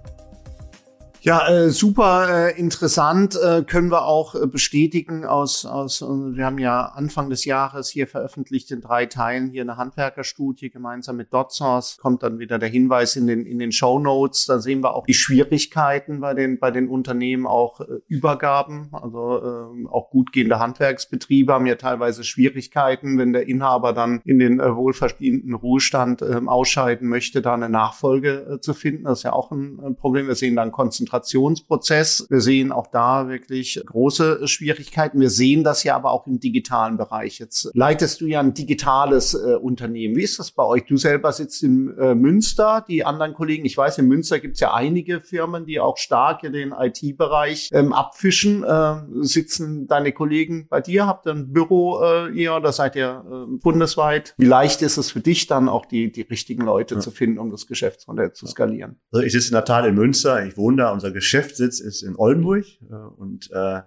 Ja, 1.24 1.46
äh, 1.48 1.70
super 1.70 2.48
äh, 2.48 2.58
interessant 2.58 3.38
äh, 3.40 3.62
können 3.62 3.92
wir 3.92 4.06
auch 4.06 4.34
äh, 4.34 4.48
bestätigen 4.48 5.24
aus 5.24 5.64
aus 5.64 6.02
äh, 6.02 6.06
wir 6.06 6.44
haben 6.44 6.58
ja 6.58 6.86
Anfang 6.86 7.30
des 7.30 7.44
Jahres 7.44 7.90
hier 7.90 8.08
veröffentlicht 8.08 8.72
in 8.72 8.80
drei 8.80 9.06
Teilen 9.06 9.48
hier 9.48 9.62
eine 9.62 9.76
Handwerkerstudie 9.76 10.70
gemeinsam 10.70 11.18
mit 11.18 11.32
DotSource 11.32 11.98
kommt 11.98 12.24
dann 12.24 12.40
wieder 12.40 12.58
der 12.58 12.68
Hinweis 12.68 13.14
in 13.14 13.28
den 13.28 13.46
in 13.46 13.60
den 13.60 13.70
Show 13.70 14.00
Notes. 14.00 14.46
Da 14.46 14.58
sehen 14.58 14.80
wir 14.80 14.96
auch 14.96 15.06
die 15.06 15.14
Schwierigkeiten 15.14 16.18
bei 16.18 16.34
den 16.34 16.58
bei 16.58 16.72
den 16.72 16.88
Unternehmen 16.88 17.46
auch 17.46 17.78
äh, 17.82 18.00
Übergaben. 18.08 18.88
Also 18.90 19.38
äh, 19.38 19.86
auch 19.92 20.10
gut 20.10 20.32
gehende 20.32 20.58
Handwerksbetriebe 20.58 21.52
haben 21.52 21.66
ja 21.66 21.76
teilweise 21.76 22.24
Schwierigkeiten 22.24 23.16
wenn 23.16 23.32
der 23.32 23.46
Inhaber 23.46 23.92
dann 23.92 24.22
in 24.24 24.40
den 24.40 24.58
äh, 24.58 24.74
wohlverdienten 24.74 25.54
Ruhestand 25.54 26.20
äh, 26.20 26.40
ausscheiden 26.44 27.08
möchte 27.08 27.42
da 27.42 27.54
eine 27.54 27.68
Nachfolge 27.68 28.54
äh, 28.54 28.60
zu 28.60 28.74
finden. 28.74 29.04
Das 29.04 29.20
ist 29.20 29.22
ja 29.22 29.32
auch 29.32 29.52
ein, 29.52 29.78
ein 29.86 29.94
Problem. 29.94 30.26
Wir 30.26 30.34
sehen 30.34 30.56
dann 30.56 30.72
Konzentration 30.72 31.11
Konzentrationsprozess. 31.12 32.26
Wir 32.30 32.40
sehen 32.40 32.72
auch 32.72 32.86
da 32.86 33.28
wirklich 33.28 33.80
große 33.84 34.48
Schwierigkeiten. 34.48 35.20
Wir 35.20 35.30
sehen 35.30 35.62
das 35.62 35.84
ja 35.84 35.94
aber 35.94 36.10
auch 36.10 36.26
im 36.26 36.40
digitalen 36.40 36.96
Bereich. 36.96 37.38
Jetzt 37.38 37.70
leitest 37.74 38.20
du 38.20 38.26
ja 38.26 38.40
ein 38.40 38.54
digitales 38.54 39.34
äh, 39.34 39.54
Unternehmen. 39.54 40.16
Wie 40.16 40.22
ist 40.22 40.38
das 40.38 40.50
bei 40.50 40.64
euch? 40.64 40.84
Du 40.86 40.96
selber 40.96 41.32
sitzt 41.32 41.62
in 41.62 41.96
äh, 41.98 42.14
Münster, 42.14 42.84
die 42.86 43.04
anderen 43.04 43.34
Kollegen, 43.34 43.64
ich 43.64 43.76
weiß, 43.76 43.98
in 43.98 44.08
Münster 44.08 44.40
gibt 44.40 44.54
es 44.54 44.60
ja 44.60 44.72
einige 44.72 45.20
Firmen, 45.20 45.66
die 45.66 45.80
auch 45.80 45.98
stark 45.98 46.44
in 46.44 46.52
den 46.52 46.72
IT-Bereich 46.72 47.70
ähm, 47.72 47.92
abfischen. 47.92 48.64
Äh, 48.64 48.94
sitzen 49.20 49.86
deine 49.86 50.12
Kollegen 50.12 50.66
bei 50.68 50.80
dir? 50.80 51.06
Habt 51.06 51.26
ihr 51.26 51.32
ein 51.32 51.52
Büro 51.52 52.02
äh, 52.02 52.30
ihr 52.30 52.54
oder 52.54 52.72
seid 52.72 52.96
ihr 52.96 53.24
äh, 53.26 53.58
bundesweit? 53.58 54.34
Wie 54.38 54.46
leicht 54.46 54.82
ist 54.82 54.96
es 54.96 55.10
für 55.10 55.20
dich 55.20 55.46
dann 55.46 55.68
auch 55.68 55.84
die, 55.84 56.10
die 56.10 56.22
richtigen 56.22 56.64
Leute 56.64 56.94
ja. 56.94 57.00
zu 57.00 57.10
finden, 57.10 57.38
um 57.38 57.50
das 57.50 57.66
Geschäftsmodell 57.66 58.32
zu 58.32 58.46
skalieren? 58.46 58.96
Also 59.12 59.24
ich 59.24 59.32
sitze 59.32 59.48
in 59.48 59.54
der 59.54 59.64
Tat 59.64 59.84
in 59.86 59.94
Münster, 59.94 60.44
ich 60.46 60.56
wohne 60.56 60.78
da 60.78 60.92
und 60.92 61.01
unser 61.02 61.12
Geschäftssitz 61.12 61.80
ist 61.80 62.02
in 62.02 62.16
Oldenburg. 62.16 62.64
Äh, 62.90 62.94
und 62.94 63.50
äh, 63.52 63.80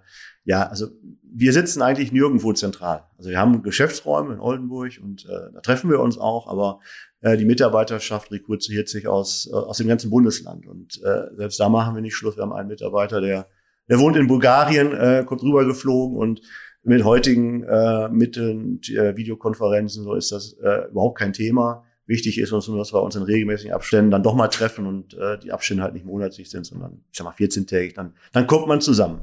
ja, 0.44 0.68
also 0.68 0.88
wir 1.22 1.52
sitzen 1.52 1.82
eigentlich 1.82 2.12
nirgendwo 2.12 2.52
zentral. 2.52 3.04
Also 3.18 3.30
wir 3.30 3.38
haben 3.38 3.62
Geschäftsräume 3.62 4.34
in 4.34 4.40
Oldenburg 4.40 4.92
und 5.02 5.24
äh, 5.24 5.52
da 5.52 5.60
treffen 5.60 5.90
wir 5.90 6.00
uns 6.00 6.18
auch, 6.18 6.46
aber 6.46 6.80
äh, 7.20 7.36
die 7.36 7.44
Mitarbeiterschaft 7.44 8.30
rekrutiert 8.30 8.88
sich 8.88 9.08
aus, 9.08 9.48
äh, 9.50 9.54
aus 9.54 9.78
dem 9.78 9.88
ganzen 9.88 10.10
Bundesland. 10.10 10.66
Und 10.66 11.02
äh, 11.02 11.34
selbst 11.36 11.58
da 11.58 11.68
machen 11.68 11.94
wir 11.94 12.02
nicht 12.02 12.14
Schluss. 12.14 12.36
Wir 12.36 12.42
haben 12.42 12.52
einen 12.52 12.68
Mitarbeiter, 12.68 13.20
der, 13.20 13.48
der 13.88 13.98
wohnt 13.98 14.16
in 14.16 14.26
Bulgarien, 14.26 14.92
äh, 14.92 15.24
kommt 15.26 15.42
rübergeflogen 15.42 16.16
und 16.16 16.42
mit 16.82 17.02
heutigen 17.02 17.64
äh, 17.64 18.08
Mitteln, 18.10 18.80
äh, 18.90 19.16
Videokonferenzen, 19.16 20.04
so 20.04 20.14
ist 20.14 20.30
das 20.30 20.52
äh, 20.62 20.88
überhaupt 20.90 21.18
kein 21.18 21.32
Thema 21.32 21.85
wichtig 22.06 22.38
ist 22.38 22.52
uns 22.52 22.68
nur, 22.68 22.78
dass 22.78 22.92
wir 22.92 23.02
uns 23.02 23.16
in 23.16 23.22
regelmäßigen 23.22 23.72
Abständen 23.72 24.10
dann 24.10 24.22
doch 24.22 24.34
mal 24.34 24.48
treffen 24.48 24.86
und 24.86 25.14
äh, 25.14 25.38
die 25.38 25.52
Abstände 25.52 25.82
halt 25.82 25.94
nicht 25.94 26.06
monatlich 26.06 26.50
sind, 26.50 26.66
sondern 26.66 27.04
ich 27.10 27.18
sag 27.18 27.24
mal 27.24 27.34
14-tägig, 27.34 27.94
dann, 27.94 28.14
dann 28.32 28.46
kommt 28.46 28.68
man 28.68 28.80
zusammen. 28.80 29.22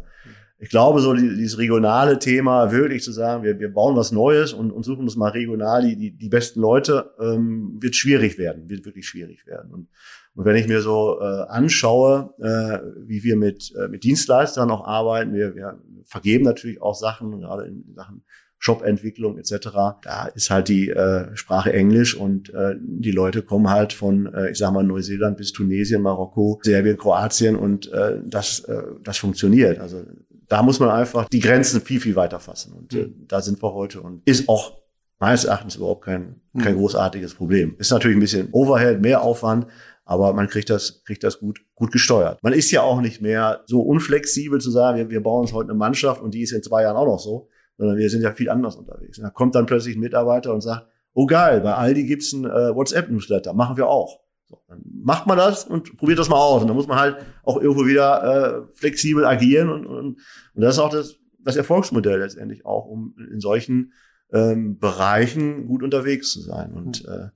Ich 0.60 0.70
glaube, 0.70 1.02
so 1.02 1.14
die, 1.14 1.28
dieses 1.28 1.58
regionale 1.58 2.20
Thema, 2.20 2.72
wirklich 2.72 3.04
zu 3.04 3.12
sagen, 3.12 3.44
wir, 3.44 3.60
wir 3.60 3.74
bauen 3.74 3.98
was 3.98 4.14
Neues 4.14 4.54
und, 4.54 4.72
und 4.72 4.84
suchen 4.84 5.02
uns 5.02 5.18
mal 5.18 5.32
regional 5.32 5.82
die, 5.82 5.98
die, 5.98 6.12
die 6.12 6.30
besten 6.30 6.62
Leute, 6.62 7.12
ähm, 7.20 7.78
wird 7.82 7.96
schwierig 7.96 8.38
werden, 8.38 8.70
wird 8.70 8.86
wirklich 8.86 9.06
schwierig 9.06 9.46
werden. 9.46 9.74
Und, 9.74 9.90
und 10.36 10.46
wenn 10.46 10.56
ich 10.56 10.68
mir 10.68 10.82
so 10.82 11.20
äh, 11.20 11.24
anschaue, 11.50 12.34
äh, 12.40 12.80
wie 13.06 13.24
wir 13.24 13.36
mit, 13.36 13.74
äh, 13.76 13.90
mit 13.90 14.06
Dienstleistern 14.06 14.72
auch 14.72 14.86
arbeiten, 14.86 15.34
wir, 15.34 15.54
wir 15.54 15.80
vergeben 16.06 16.46
natürlich 16.46 16.82
auch 16.82 16.96
Sachen, 16.96 17.42
gerade 17.42 17.66
in 17.66 17.94
Sachen 17.94 18.24
Shop-Entwicklung 18.64 19.38
etc. 19.38 19.68
Da 20.02 20.28
ist 20.34 20.50
halt 20.50 20.70
die 20.70 20.90
äh, 20.90 21.36
Sprache 21.36 21.74
Englisch 21.74 22.16
und 22.16 22.50
äh, 22.54 22.76
die 22.80 23.12
Leute 23.12 23.42
kommen 23.42 23.70
halt 23.70 23.92
von, 23.92 24.34
äh, 24.34 24.52
ich 24.52 24.58
sag 24.58 24.72
mal, 24.72 24.86
Neuseeland 24.86 25.36
bis 25.36 25.52
Tunesien, 25.52 26.02
Marokko, 26.02 26.62
Serbien, 26.64 26.96
Kroatien 26.96 27.58
und 27.58 27.92
äh, 27.92 28.22
das, 28.26 28.62
äh, 28.62 28.84
das 29.04 29.18
funktioniert. 29.18 29.80
Also 29.80 30.04
da 30.48 30.64
muss 30.64 30.80
man 30.80 30.92
einfach 30.92 31.28
die 31.28 31.42
Grenzen 31.42 31.82
viel, 31.82 32.00
viel 32.00 32.16
weiter 32.16 32.40
fassen. 32.40 32.72
Und 32.72 32.94
äh, 32.94 33.10
da 33.28 33.42
sind 33.42 33.62
wir 33.62 33.74
heute 33.74 34.00
und 34.00 34.22
ist 34.24 34.48
auch 34.48 34.78
meines 35.20 35.44
Erachtens 35.44 35.76
überhaupt 35.76 36.06
kein, 36.06 36.40
kein 36.58 36.76
mhm. 36.76 36.80
großartiges 36.80 37.34
Problem. 37.34 37.76
Ist 37.80 37.92
natürlich 37.92 38.16
ein 38.16 38.22
bisschen 38.22 38.48
Overhead, 38.54 39.02
mehr 39.02 39.24
Aufwand, 39.24 39.68
aber 40.06 40.32
man 40.32 40.48
kriegt 40.48 40.70
das, 40.70 41.04
kriegt 41.04 41.26
das 41.26 41.40
gut, 41.40 41.60
gut 41.76 41.92
gesteuert. 41.92 42.42
Man 42.42 42.54
ist 42.54 42.72
ja 42.72 42.82
auch 42.82 43.02
nicht 43.02 43.22
mehr 43.22 43.62
so 43.66 43.82
unflexibel 43.82 44.62
zu 44.62 44.72
sagen, 44.72 44.98
wir, 44.98 45.10
wir 45.10 45.22
bauen 45.22 45.42
uns 45.42 45.52
heute 45.52 45.72
eine 45.72 45.78
Mannschaft 45.78 46.22
und 46.22 46.34
die 46.34 46.44
ist 46.44 46.54
in 46.54 46.64
zwei 46.64 46.84
Jahren 46.84 46.96
auch 46.96 47.08
noch 47.08 47.20
so, 47.20 47.50
sondern 47.78 47.98
wir 47.98 48.10
sind 48.10 48.22
ja 48.22 48.34
viel 48.34 48.50
anders 48.50 48.76
unterwegs. 48.76 49.18
Und 49.18 49.24
da 49.24 49.30
kommt 49.30 49.56
dann 49.56 49.66
plötzlich 49.66 49.96
ein 49.96 50.02
Mitarbeiter 50.02 50.54
und 50.54 50.62
sagt, 50.62 50.88
oh 51.14 51.26
geil, 51.26 51.62
bei 51.62 51.74
Aldi 51.74 52.06
gibt's 52.06 52.34
ein 52.34 52.46
äh, 52.46 52.76
WhatsApp-Newsletter, 52.76 53.54
machen 53.54 53.78
wir 53.78 53.88
auch. 53.88 54.22
So, 54.46 54.62
dann 54.68 54.84
macht 55.04 55.28
man 55.28 55.38
das 55.38 55.66
und 55.66 55.98
probiert 55.98 56.20
das 56.20 56.30
mal 56.30 56.38
aus. 56.38 56.62
Und 56.62 56.68
dann 56.68 56.78
muss 56.78 56.88
man 56.88 57.00
halt 57.00 57.18
auch 57.44 57.60
irgendwo 57.60 57.86
wieder 57.86 58.24
äh, 58.24 58.76
flexibel 58.76 59.26
agieren. 59.26 59.70
Und, 59.70 59.86
und, 59.86 60.20
und 60.54 60.62
das 60.62 60.76
ist 60.76 60.80
auch 60.80 60.90
das, 60.90 61.16
das 61.40 61.56
Erfolgsmodell 61.56 62.20
letztendlich 62.20 62.66
auch, 62.66 62.86
um 62.86 63.16
in 63.32 63.40
solchen 63.40 63.94
ähm, 64.32 64.80
Bereichen 64.80 65.68
gut 65.68 65.84
unterwegs 65.84 66.32
zu 66.32 66.42
sein. 66.42 66.74
Und 66.74 67.06
äh, 67.06 67.30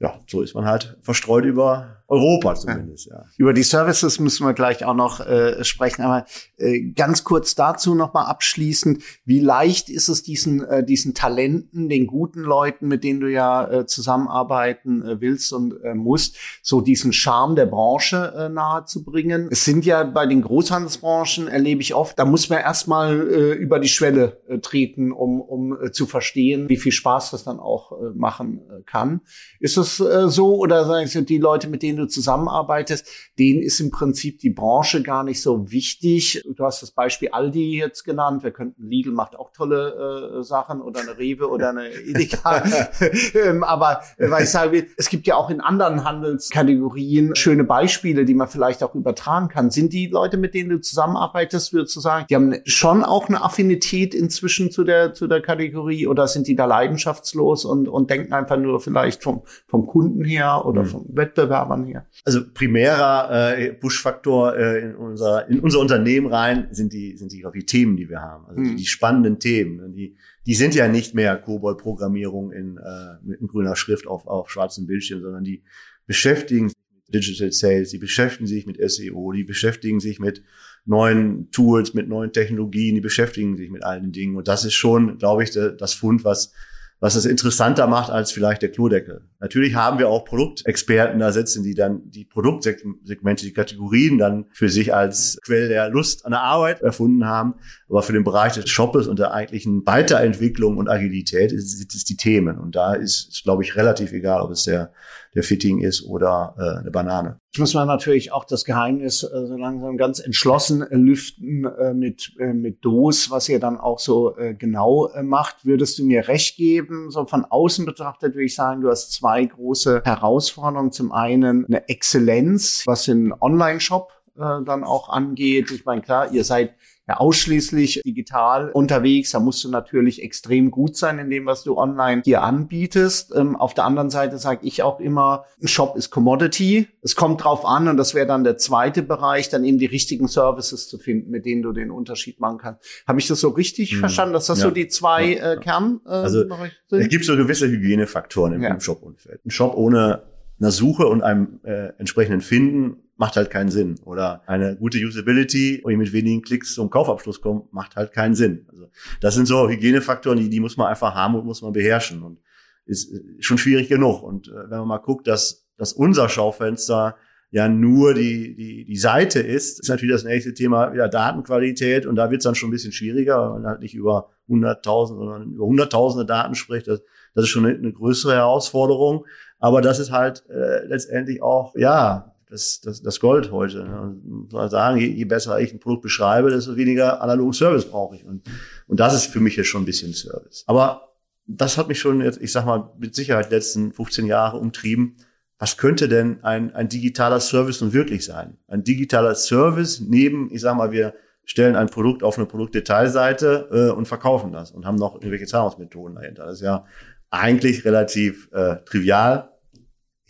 ja, 0.00 0.20
so 0.28 0.42
ist 0.42 0.54
man 0.54 0.64
halt 0.64 0.96
verstreut 1.02 1.44
über 1.44 1.98
Europa 2.06 2.54
zumindest, 2.54 3.06
ja. 3.06 3.16
ja. 3.16 3.24
Über 3.36 3.52
die 3.52 3.64
Services 3.64 4.18
müssen 4.18 4.46
wir 4.46 4.54
gleich 4.54 4.84
auch 4.84 4.94
noch 4.94 5.20
äh, 5.20 5.62
sprechen, 5.62 6.02
aber 6.02 6.24
äh, 6.56 6.92
ganz 6.92 7.22
kurz 7.24 7.54
dazu 7.54 7.94
nochmal 7.94 8.26
abschließend, 8.26 9.02
wie 9.26 9.40
leicht 9.40 9.90
ist 9.90 10.08
es 10.08 10.22
diesen, 10.22 10.64
äh, 10.64 10.84
diesen 10.84 11.14
Talenten, 11.14 11.88
den 11.88 12.06
guten 12.06 12.40
Leuten, 12.40 12.88
mit 12.88 13.04
denen 13.04 13.20
du 13.20 13.30
ja 13.30 13.68
äh, 13.70 13.86
zusammenarbeiten 13.86 15.02
äh, 15.02 15.20
willst 15.20 15.52
und 15.52 15.74
äh, 15.82 15.94
musst, 15.94 16.36
so 16.62 16.80
diesen 16.80 17.12
Charme 17.12 17.56
der 17.56 17.66
Branche 17.66 18.32
äh, 18.38 18.48
nahe 18.48 18.84
zu 18.86 19.04
bringen? 19.04 19.48
Es 19.50 19.64
sind 19.66 19.84
ja 19.84 20.04
bei 20.04 20.26
den 20.26 20.42
Großhandelsbranchen, 20.42 21.48
erlebe 21.48 21.82
ich 21.82 21.94
oft, 21.94 22.18
da 22.18 22.24
muss 22.24 22.48
man 22.48 22.60
erstmal 22.60 23.28
äh, 23.30 23.52
über 23.52 23.80
die 23.80 23.88
Schwelle 23.88 24.40
äh, 24.48 24.60
treten, 24.60 25.12
um, 25.12 25.40
um 25.42 25.76
äh, 25.78 25.90
zu 25.90 26.06
verstehen, 26.06 26.68
wie 26.68 26.76
viel 26.78 26.92
Spaß 26.92 27.32
das 27.32 27.44
dann 27.44 27.58
auch 27.58 27.92
äh, 27.92 28.14
machen 28.14 28.60
äh, 28.70 28.82
kann. 28.84 29.20
Ist 29.60 29.76
das 29.76 29.87
das 29.88 30.00
äh, 30.00 30.28
so 30.28 30.56
oder 30.56 30.84
du, 30.84 31.22
die 31.22 31.38
Leute, 31.38 31.68
mit 31.68 31.82
denen 31.82 31.98
du 31.98 32.06
zusammenarbeitest, 32.06 33.06
denen 33.38 33.62
ist 33.62 33.80
im 33.80 33.90
Prinzip 33.90 34.38
die 34.40 34.50
Branche 34.50 35.02
gar 35.02 35.24
nicht 35.24 35.40
so 35.42 35.70
wichtig? 35.70 36.42
Du 36.54 36.64
hast 36.64 36.82
das 36.82 36.90
Beispiel 36.90 37.30
Aldi 37.30 37.78
jetzt 37.78 38.04
genannt. 38.04 38.42
Wir 38.42 38.50
könnten 38.50 38.88
Lidl 38.88 39.12
macht 39.12 39.36
auch 39.36 39.50
tolle 39.52 40.38
äh, 40.38 40.42
Sachen 40.42 40.80
oder 40.80 41.00
eine 41.00 41.18
Rewe 41.18 41.48
oder 41.48 41.70
eine 41.70 41.88
Edeka. 41.88 42.64
ähm, 43.34 43.64
aber 43.64 44.02
äh, 44.16 44.30
weil 44.30 44.44
ich 44.44 44.50
sage, 44.50 44.86
es 44.96 45.08
gibt 45.08 45.26
ja 45.26 45.36
auch 45.36 45.50
in 45.50 45.60
anderen 45.60 46.04
Handelskategorien 46.04 47.34
schöne 47.34 47.64
Beispiele, 47.64 48.24
die 48.24 48.34
man 48.34 48.48
vielleicht 48.48 48.82
auch 48.82 48.94
übertragen 48.94 49.48
kann. 49.48 49.70
Sind 49.70 49.92
die 49.92 50.06
Leute, 50.06 50.36
mit 50.36 50.54
denen 50.54 50.70
du 50.70 50.80
zusammenarbeitest, 50.80 51.72
würdest 51.72 51.96
du 51.96 52.00
sagen, 52.00 52.26
die 52.28 52.34
haben 52.34 52.54
schon 52.64 53.04
auch 53.04 53.28
eine 53.28 53.42
Affinität 53.42 54.14
inzwischen 54.14 54.70
zu 54.70 54.84
der 54.84 55.14
zu 55.14 55.26
der 55.26 55.40
Kategorie 55.40 56.06
oder 56.06 56.28
sind 56.28 56.46
die 56.46 56.56
da 56.56 56.64
leidenschaftslos 56.64 57.64
und 57.64 57.88
und 57.88 58.10
denken 58.10 58.32
einfach 58.32 58.56
nur 58.56 58.80
vielleicht 58.80 59.22
vom 59.22 59.42
vom 59.66 59.77
Kunden 59.86 60.24
her 60.24 60.64
oder 60.64 60.82
mhm. 60.82 60.86
vom 60.86 61.06
Wettbewerbern 61.08 61.84
her? 61.84 62.06
Also 62.24 62.40
primärer 62.52 63.56
äh, 63.56 63.72
Push-Faktor 63.72 64.56
äh, 64.56 64.80
in 64.80 64.94
unser 64.94 65.48
in 65.48 65.60
unser 65.60 65.80
Unternehmen 65.80 66.26
rein 66.26 66.68
sind 66.72 66.92
die 66.92 67.16
sind 67.16 67.32
die, 67.32 67.44
die 67.54 67.66
Themen, 67.66 67.96
die 67.96 68.08
wir 68.08 68.20
haben, 68.20 68.46
also 68.46 68.60
mhm. 68.60 68.70
die, 68.70 68.76
die 68.76 68.86
spannenden 68.86 69.38
Themen, 69.38 69.92
die 69.92 70.16
die 70.46 70.54
sind 70.54 70.74
ja 70.74 70.88
nicht 70.88 71.14
mehr 71.14 71.36
Kobold-Programmierung 71.36 72.52
in, 72.52 72.78
äh, 72.78 73.16
mit 73.22 73.40
grüner 73.48 73.76
Schrift 73.76 74.06
auf, 74.06 74.26
auf 74.26 74.50
schwarzem 74.50 74.86
Bildschirm, 74.86 75.20
sondern 75.20 75.44
die 75.44 75.62
beschäftigen 76.06 76.70
sich 76.70 76.78
mit 77.06 77.14
Digital 77.14 77.52
Sales, 77.52 77.90
die 77.90 77.98
beschäftigen 77.98 78.46
sich 78.46 78.64
mit 78.64 78.78
SEO, 78.90 79.32
die 79.32 79.44
beschäftigen 79.44 80.00
sich 80.00 80.20
mit 80.20 80.42
neuen 80.86 81.50
Tools, 81.50 81.92
mit 81.92 82.08
neuen 82.08 82.32
Technologien, 82.32 82.94
die 82.94 83.02
beschäftigen 83.02 83.58
sich 83.58 83.70
mit 83.70 83.84
allen 83.84 84.10
Dingen. 84.10 84.36
Und 84.36 84.48
das 84.48 84.64
ist 84.64 84.72
schon, 84.72 85.18
glaube 85.18 85.42
ich, 85.42 85.50
das 85.50 85.92
Fund, 85.92 86.24
was 86.24 86.54
was 87.00 87.14
es 87.14 87.24
interessanter 87.26 87.86
macht 87.86 88.10
als 88.10 88.32
vielleicht 88.32 88.62
der 88.62 88.70
Klodeckel. 88.70 89.22
Natürlich 89.38 89.76
haben 89.76 89.98
wir 89.98 90.08
auch 90.08 90.24
Produktexperten 90.24 91.20
da 91.20 91.30
sitzen, 91.30 91.62
die 91.62 91.74
dann 91.74 92.10
die 92.10 92.24
Produktsegmente, 92.24 93.44
die 93.44 93.52
Kategorien 93.52 94.18
dann 94.18 94.46
für 94.52 94.68
sich 94.68 94.92
als 94.92 95.38
Quelle 95.44 95.68
der 95.68 95.90
Lust 95.90 96.26
an 96.26 96.32
der 96.32 96.42
Arbeit 96.42 96.80
erfunden 96.80 97.24
haben. 97.24 97.54
Aber 97.88 98.02
für 98.02 98.12
den 98.12 98.24
Bereich 98.24 98.54
des 98.54 98.68
Shoppes 98.68 99.06
und 99.06 99.20
der 99.20 99.32
eigentlichen 99.32 99.86
Weiterentwicklung 99.86 100.76
und 100.76 100.88
Agilität 100.88 101.50
sind 101.50 101.94
es 101.94 102.04
die 102.04 102.16
Themen. 102.16 102.58
Und 102.58 102.74
da 102.74 102.94
ist, 102.94 103.28
ist 103.28 103.44
glaube 103.44 103.62
ich, 103.62 103.76
relativ 103.76 104.12
egal, 104.12 104.42
ob 104.42 104.50
es 104.50 104.64
der 104.64 104.92
der 105.34 105.42
Fitting 105.42 105.80
ist 105.80 106.04
oder 106.04 106.54
äh, 106.58 106.80
eine 106.80 106.90
Banane. 106.90 107.40
Jetzt 107.52 107.60
muss 107.60 107.74
man 107.74 107.86
natürlich 107.86 108.32
auch 108.32 108.44
das 108.44 108.64
Geheimnis 108.64 109.22
äh, 109.22 109.46
so 109.46 109.56
langsam 109.56 109.96
ganz 109.96 110.20
entschlossen 110.20 110.82
äh, 110.82 110.96
lüften 110.96 111.64
äh, 111.64 111.94
mit, 111.94 112.32
äh, 112.38 112.52
mit 112.52 112.84
DOS, 112.84 113.30
was 113.30 113.48
ihr 113.48 113.60
dann 113.60 113.78
auch 113.78 113.98
so 113.98 114.36
äh, 114.36 114.54
genau 114.54 115.08
äh, 115.08 115.22
macht. 115.22 115.64
Würdest 115.64 115.98
du 115.98 116.04
mir 116.04 116.28
recht 116.28 116.56
geben? 116.56 117.10
So 117.10 117.24
von 117.26 117.44
außen 117.44 117.84
betrachtet 117.84 118.34
würde 118.34 118.44
ich 118.44 118.54
sagen, 118.54 118.80
du 118.80 118.90
hast 118.90 119.12
zwei 119.12 119.44
große 119.44 120.02
Herausforderungen. 120.04 120.92
Zum 120.92 121.12
einen 121.12 121.66
eine 121.66 121.88
Exzellenz, 121.88 122.84
was 122.86 123.04
den 123.04 123.32
Online-Shop 123.32 124.12
äh, 124.36 124.62
dann 124.64 124.84
auch 124.84 125.08
angeht. 125.08 125.70
Ich 125.70 125.84
meine, 125.84 126.00
klar, 126.00 126.32
ihr 126.32 126.44
seid 126.44 126.74
ja 127.08 127.16
ausschließlich 127.16 128.02
digital 128.04 128.70
unterwegs. 128.70 129.30
Da 129.30 129.40
musst 129.40 129.64
du 129.64 129.70
natürlich 129.70 130.22
extrem 130.22 130.70
gut 130.70 130.96
sein 130.96 131.18
in 131.18 131.30
dem, 131.30 131.46
was 131.46 131.64
du 131.64 131.78
online 131.78 132.22
hier 132.24 132.42
anbietest. 132.42 133.34
Ähm, 133.34 133.56
auf 133.56 133.72
der 133.72 133.84
anderen 133.84 134.10
Seite 134.10 134.38
sage 134.38 134.60
ich 134.66 134.82
auch 134.82 135.00
immer, 135.00 135.44
ein 135.62 135.68
Shop 135.68 135.96
ist 135.96 136.10
Commodity. 136.10 136.88
Es 137.02 137.16
kommt 137.16 137.42
drauf 137.42 137.64
an 137.64 137.88
und 137.88 137.96
das 137.96 138.14
wäre 138.14 138.26
dann 138.26 138.44
der 138.44 138.58
zweite 138.58 139.02
Bereich, 139.02 139.48
dann 139.48 139.64
eben 139.64 139.78
die 139.78 139.86
richtigen 139.86 140.28
Services 140.28 140.88
zu 140.88 140.98
finden, 140.98 141.30
mit 141.30 141.46
denen 141.46 141.62
du 141.62 141.72
den 141.72 141.90
Unterschied 141.90 142.40
machen 142.40 142.58
kannst. 142.58 142.84
Habe 143.06 143.18
ich 143.18 143.26
das 143.26 143.40
so 143.40 143.48
richtig 143.48 143.92
hm. 143.92 144.00
verstanden, 144.00 144.34
dass 144.34 144.46
das 144.46 144.58
ja. 144.58 144.66
so 144.66 144.70
die 144.70 144.88
zwei 144.88 145.34
äh, 145.34 145.56
Kern 145.56 146.00
äh, 146.04 146.10
also, 146.10 146.40
sind? 146.42 147.00
Es 147.00 147.08
gibt 147.08 147.24
so 147.24 147.36
gewisse 147.36 147.68
Hygienefaktoren 147.68 148.52
im, 148.52 148.62
ja. 148.62 148.70
im 148.70 148.80
Shop-Umfeld. 148.80 149.40
Ein 149.46 149.50
Shop 149.50 149.74
ohne 149.74 150.24
einer 150.60 150.72
Suche 150.72 151.06
und 151.06 151.22
einem 151.22 151.60
äh, 151.62 151.92
entsprechenden 151.98 152.40
Finden 152.40 153.07
macht 153.18 153.36
halt 153.36 153.50
keinen 153.50 153.68
Sinn. 153.68 153.96
Oder 154.04 154.42
eine 154.46 154.76
gute 154.76 154.98
Usability, 154.98 155.80
wo 155.84 155.90
ich 155.90 155.98
mit 155.98 156.12
wenigen 156.12 156.40
Klicks 156.40 156.74
zum 156.74 156.88
Kaufabschluss 156.88 157.40
komme, 157.40 157.64
macht 157.72 157.96
halt 157.96 158.12
keinen 158.12 158.34
Sinn. 158.34 158.66
Also 158.70 158.86
das 159.20 159.34
sind 159.34 159.46
so 159.46 159.68
Hygienefaktoren, 159.68 160.38
die, 160.38 160.48
die 160.48 160.60
muss 160.60 160.76
man 160.76 160.86
einfach 160.86 161.14
haben 161.14 161.34
und 161.34 161.44
muss 161.44 161.60
man 161.60 161.72
beherrschen. 161.72 162.22
Und 162.22 162.38
ist 162.86 163.12
schon 163.40 163.58
schwierig 163.58 163.88
genug. 163.88 164.22
Und 164.22 164.48
äh, 164.48 164.70
wenn 164.70 164.78
man 164.78 164.88
mal 164.88 164.98
guckt, 164.98 165.26
dass, 165.26 165.66
dass 165.76 165.92
unser 165.92 166.28
Schaufenster 166.28 167.16
ja 167.50 167.68
nur 167.68 168.14
die, 168.14 168.54
die, 168.54 168.84
die 168.84 168.96
Seite 168.96 169.40
ist, 169.40 169.80
ist 169.80 169.88
natürlich 169.88 170.14
das 170.14 170.24
nächste 170.24 170.54
Thema 170.54 170.92
wieder 170.92 171.08
Datenqualität 171.08 172.04
und 172.06 172.16
da 172.16 172.30
wird 172.30 172.40
es 172.40 172.44
dann 172.44 172.54
schon 172.54 172.68
ein 172.68 172.72
bisschen 172.72 172.92
schwieriger, 172.92 173.40
weil 173.40 173.60
man 173.60 173.66
halt 173.66 173.80
nicht 173.80 173.94
über 173.94 174.28
100.000, 174.48 175.06
sondern 175.06 175.52
über 175.52 175.64
hunderttausende 175.64 176.26
Daten 176.26 176.54
spricht. 176.54 176.88
Das, 176.88 177.02
das 177.34 177.44
ist 177.44 177.50
schon 177.50 177.64
eine, 177.64 177.76
eine 177.76 177.92
größere 177.92 178.34
Herausforderung. 178.34 179.26
Aber 179.58 179.80
das 179.80 179.98
ist 179.98 180.12
halt 180.12 180.44
äh, 180.50 180.86
letztendlich 180.86 181.42
auch, 181.42 181.74
ja, 181.74 182.34
das, 182.50 182.80
das, 182.80 183.02
das 183.02 183.20
Gold 183.20 183.50
heute. 183.50 183.84
Ne? 183.84 184.00
Und 184.00 184.52
man 184.52 184.70
sagen, 184.70 184.98
je, 184.98 185.06
je 185.06 185.24
besser 185.24 185.58
ich 185.60 185.72
ein 185.72 185.80
Produkt 185.80 186.02
beschreibe, 186.02 186.50
desto 186.50 186.76
weniger 186.76 187.20
analogen 187.20 187.52
Service 187.52 187.84
brauche 187.84 188.16
ich. 188.16 188.24
Und, 188.24 188.42
und 188.86 189.00
das 189.00 189.14
ist 189.14 189.26
für 189.26 189.40
mich 189.40 189.56
jetzt 189.56 189.68
schon 189.68 189.82
ein 189.82 189.86
bisschen 189.86 190.14
Service. 190.14 190.64
Aber 190.66 191.14
das 191.46 191.78
hat 191.78 191.88
mich 191.88 191.98
schon 191.98 192.20
jetzt, 192.20 192.40
ich 192.40 192.52
sag 192.52 192.66
mal, 192.66 192.92
mit 192.98 193.14
Sicherheit 193.14 193.50
letzten 193.50 193.92
15 193.92 194.26
Jahre 194.26 194.58
umtrieben. 194.58 195.16
Was 195.58 195.76
könnte 195.76 196.08
denn 196.08 196.44
ein, 196.44 196.74
ein 196.74 196.88
digitaler 196.88 197.40
Service 197.40 197.80
nun 197.80 197.92
wirklich 197.92 198.24
sein? 198.24 198.58
Ein 198.68 198.84
digitaler 198.84 199.34
Service 199.34 200.00
neben, 200.00 200.52
ich 200.52 200.60
sag 200.60 200.76
mal, 200.76 200.92
wir 200.92 201.14
stellen 201.44 201.76
ein 201.76 201.88
Produkt 201.88 202.22
auf 202.22 202.36
eine 202.36 202.46
Produktdetailseite 202.46 203.68
äh, 203.72 203.96
und 203.96 204.06
verkaufen 204.06 204.52
das 204.52 204.70
und 204.70 204.84
haben 204.84 204.96
noch 204.96 205.14
irgendwelche 205.14 205.46
Zahlungsmethoden 205.46 206.16
dahinter. 206.16 206.44
Das 206.44 206.56
ist 206.56 206.60
ja 206.60 206.84
eigentlich 207.30 207.84
relativ 207.84 208.50
äh, 208.52 208.76
trivial 208.84 209.50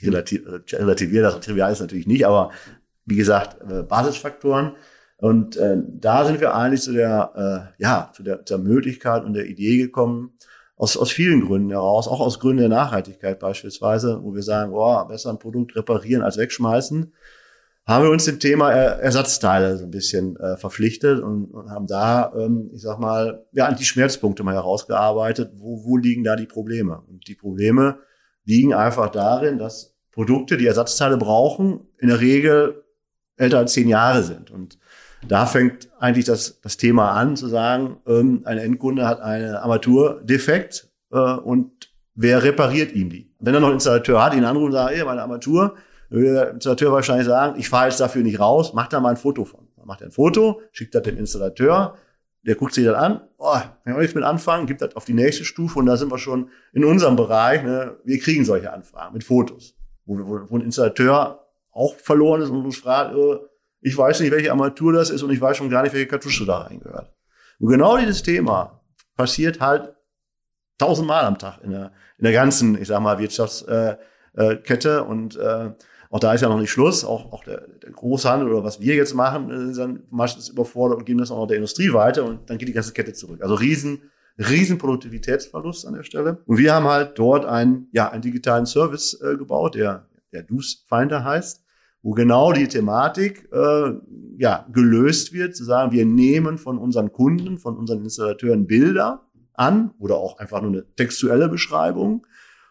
relativ, 0.02 0.42
relativiert, 0.72 1.24
das 1.24 1.40
trivial 1.40 1.72
ist 1.72 1.80
natürlich 1.80 2.06
nicht, 2.06 2.26
aber 2.26 2.50
wie 3.06 3.16
gesagt, 3.16 3.60
äh, 3.70 3.82
Basisfaktoren. 3.82 4.72
Und 5.16 5.56
äh, 5.56 5.76
da 5.84 6.24
sind 6.24 6.40
wir 6.40 6.54
eigentlich 6.54 6.82
zu 6.82 6.92
der, 6.92 7.72
äh, 7.78 7.82
ja, 7.82 8.12
zu 8.14 8.22
der, 8.22 8.36
der 8.36 8.58
Möglichkeit 8.58 9.24
und 9.24 9.34
der 9.34 9.46
Idee 9.46 9.78
gekommen, 9.78 10.32
aus, 10.76 10.96
aus 10.96 11.10
vielen 11.10 11.44
Gründen 11.44 11.70
heraus, 11.70 12.06
auch 12.06 12.20
aus 12.20 12.38
Gründen 12.38 12.60
der 12.60 12.68
Nachhaltigkeit 12.68 13.40
beispielsweise, 13.40 14.22
wo 14.22 14.34
wir 14.34 14.44
sagen, 14.44 14.72
oh, 14.72 15.04
besser 15.06 15.30
ein 15.30 15.40
Produkt 15.40 15.74
reparieren 15.74 16.22
als 16.22 16.38
wegschmeißen, 16.38 17.12
haben 17.84 18.04
wir 18.04 18.10
uns 18.10 18.26
dem 18.26 18.38
Thema 18.38 18.70
Ersatzteile 18.70 19.76
so 19.78 19.84
ein 19.84 19.90
bisschen 19.90 20.36
äh, 20.36 20.56
verpflichtet 20.56 21.20
und, 21.20 21.46
und 21.46 21.70
haben 21.70 21.86
da, 21.86 22.32
ähm, 22.36 22.70
ich 22.72 22.82
sag 22.82 22.98
mal, 23.00 23.46
ja, 23.52 23.72
die 23.72 23.84
Schmerzpunkte 23.84 24.44
mal 24.44 24.54
herausgearbeitet, 24.54 25.52
wo, 25.56 25.84
wo 25.84 25.96
liegen 25.96 26.22
da 26.22 26.36
die 26.36 26.46
Probleme? 26.46 27.02
Und 27.08 27.26
die 27.26 27.34
Probleme 27.34 27.98
liegen 28.48 28.72
einfach 28.72 29.10
darin, 29.10 29.58
dass 29.58 29.94
Produkte, 30.10 30.56
die 30.56 30.66
Ersatzteile 30.66 31.18
brauchen, 31.18 31.80
in 31.98 32.08
der 32.08 32.20
Regel 32.20 32.82
älter 33.36 33.58
als 33.58 33.74
zehn 33.74 33.88
Jahre 33.88 34.22
sind. 34.22 34.50
Und 34.50 34.78
da 35.26 35.46
fängt 35.46 35.88
eigentlich 36.00 36.24
das, 36.24 36.60
das 36.60 36.76
Thema 36.76 37.12
an, 37.12 37.36
zu 37.36 37.46
sagen, 37.46 37.98
ähm, 38.06 38.42
ein 38.44 38.58
Endkunde 38.58 39.06
hat 39.06 39.20
eine 39.20 39.62
Armaturdefekt 39.62 40.88
äh, 41.12 41.18
und 41.18 41.90
wer 42.14 42.42
repariert 42.42 42.92
ihm 42.92 43.10
die? 43.10 43.32
Wenn 43.38 43.54
er 43.54 43.60
noch 43.60 43.68
einen 43.68 43.76
Installateur 43.76 44.24
hat, 44.24 44.34
ihn 44.34 44.44
anrufen 44.44 44.66
und 44.66 44.72
sagt, 44.72 44.94
ey, 44.94 45.04
meine 45.04 45.22
Armatur, 45.22 45.76
würde 46.08 46.32
der 46.32 46.50
Installateur 46.52 46.92
wahrscheinlich 46.92 47.26
sagen, 47.26 47.58
ich 47.58 47.68
fahre 47.68 47.88
jetzt 47.88 48.00
dafür 48.00 48.22
nicht 48.22 48.40
raus, 48.40 48.72
macht 48.72 48.94
da 48.94 49.00
mal 49.00 49.10
ein 49.10 49.16
Foto 49.16 49.44
von. 49.44 49.68
Dann 49.76 49.86
macht 49.86 50.00
er 50.00 50.08
ein 50.08 50.12
Foto, 50.12 50.62
schickt 50.72 50.94
das 50.94 51.02
dem 51.02 51.18
Installateur, 51.18 51.96
der 52.48 52.56
guckt 52.56 52.72
sich 52.72 52.86
das 52.86 52.94
an, 52.94 53.20
oh, 53.36 53.52
kann 53.52 53.92
ich 53.92 53.96
nichts 53.96 54.14
mit 54.14 54.24
anfangen, 54.24 54.66
gibt 54.66 54.80
das 54.80 54.96
auf 54.96 55.04
die 55.04 55.12
nächste 55.12 55.44
Stufe 55.44 55.78
und 55.78 55.84
da 55.84 55.98
sind 55.98 56.10
wir 56.10 56.16
schon 56.16 56.48
in 56.72 56.82
unserem 56.82 57.14
Bereich. 57.14 57.62
Ne? 57.62 57.98
Wir 58.04 58.18
kriegen 58.18 58.46
solche 58.46 58.72
Anfragen 58.72 59.12
mit 59.12 59.22
Fotos, 59.22 59.74
wo, 60.06 60.16
wo, 60.18 60.40
wo 60.48 60.56
ein 60.56 60.62
Installateur 60.62 61.46
auch 61.72 61.94
verloren 61.96 62.40
ist 62.40 62.48
und 62.48 62.64
uns 62.64 62.78
fragt, 62.78 63.14
äh, 63.14 63.36
ich 63.82 63.94
weiß 63.98 64.20
nicht, 64.20 64.32
welche 64.32 64.50
Armatur 64.50 64.94
das 64.94 65.10
ist 65.10 65.22
und 65.22 65.30
ich 65.30 65.42
weiß 65.42 65.58
schon 65.58 65.68
gar 65.68 65.82
nicht, 65.82 65.92
welche 65.92 66.06
Kartusche 66.06 66.46
da 66.46 66.62
reingehört. 66.62 67.12
Und 67.58 67.68
genau 67.68 67.98
dieses 67.98 68.22
Thema 68.22 68.80
passiert 69.14 69.60
halt 69.60 69.94
tausendmal 70.78 71.26
am 71.26 71.36
Tag 71.36 71.62
in 71.62 71.72
der, 71.72 71.92
in 72.16 72.24
der 72.24 72.32
ganzen, 72.32 72.80
ich 72.80 72.88
sag 72.88 73.00
mal, 73.00 73.18
Wirtschaftskette 73.18 75.04
und 75.04 75.36
äh, 75.36 75.72
auch 76.10 76.20
da 76.20 76.32
ist 76.32 76.40
ja 76.40 76.48
noch 76.48 76.58
nicht 76.58 76.70
Schluss. 76.70 77.04
Auch, 77.04 77.32
auch 77.32 77.44
der, 77.44 77.66
der 77.82 77.90
Großhandel 77.90 78.48
oder 78.48 78.64
was 78.64 78.80
wir 78.80 78.94
jetzt 78.94 79.14
machen, 79.14 79.50
äh, 79.50 79.74
dann 79.74 80.02
meistens 80.10 80.48
überfordert 80.48 80.98
und 80.98 81.04
geben 81.04 81.18
das 81.18 81.30
auch 81.30 81.38
noch 81.38 81.46
der 81.46 81.56
Industrie 81.56 81.92
weiter 81.92 82.24
und 82.24 82.48
dann 82.48 82.58
geht 82.58 82.68
die 82.68 82.72
ganze 82.72 82.92
Kette 82.92 83.12
zurück. 83.12 83.42
Also 83.42 83.54
riesen, 83.54 84.02
riesen 84.38 84.78
Produktivitätsverlust 84.78 85.86
an 85.86 85.94
der 85.94 86.04
Stelle. 86.04 86.38
Und 86.46 86.58
wir 86.58 86.74
haben 86.74 86.86
halt 86.86 87.18
dort 87.18 87.44
einen, 87.44 87.88
ja, 87.92 88.10
einen 88.10 88.22
digitalen 88.22 88.66
Service 88.66 89.20
äh, 89.20 89.36
gebaut, 89.36 89.74
der, 89.74 90.06
der 90.32 90.42
Dus 90.44 90.84
Finder 90.88 91.24
heißt, 91.24 91.62
wo 92.02 92.12
genau 92.12 92.52
die 92.52 92.68
Thematik 92.68 93.48
äh, 93.52 93.92
ja, 94.38 94.66
gelöst 94.72 95.32
wird, 95.32 95.56
zu 95.56 95.64
sagen, 95.64 95.92
wir 95.92 96.06
nehmen 96.06 96.56
von 96.56 96.78
unseren 96.78 97.12
Kunden, 97.12 97.58
von 97.58 97.76
unseren 97.76 98.02
Installateuren 98.04 98.66
Bilder 98.66 99.28
an 99.54 99.90
oder 99.98 100.16
auch 100.16 100.38
einfach 100.38 100.62
nur 100.62 100.70
eine 100.70 100.94
textuelle 100.94 101.48
Beschreibung 101.48 102.24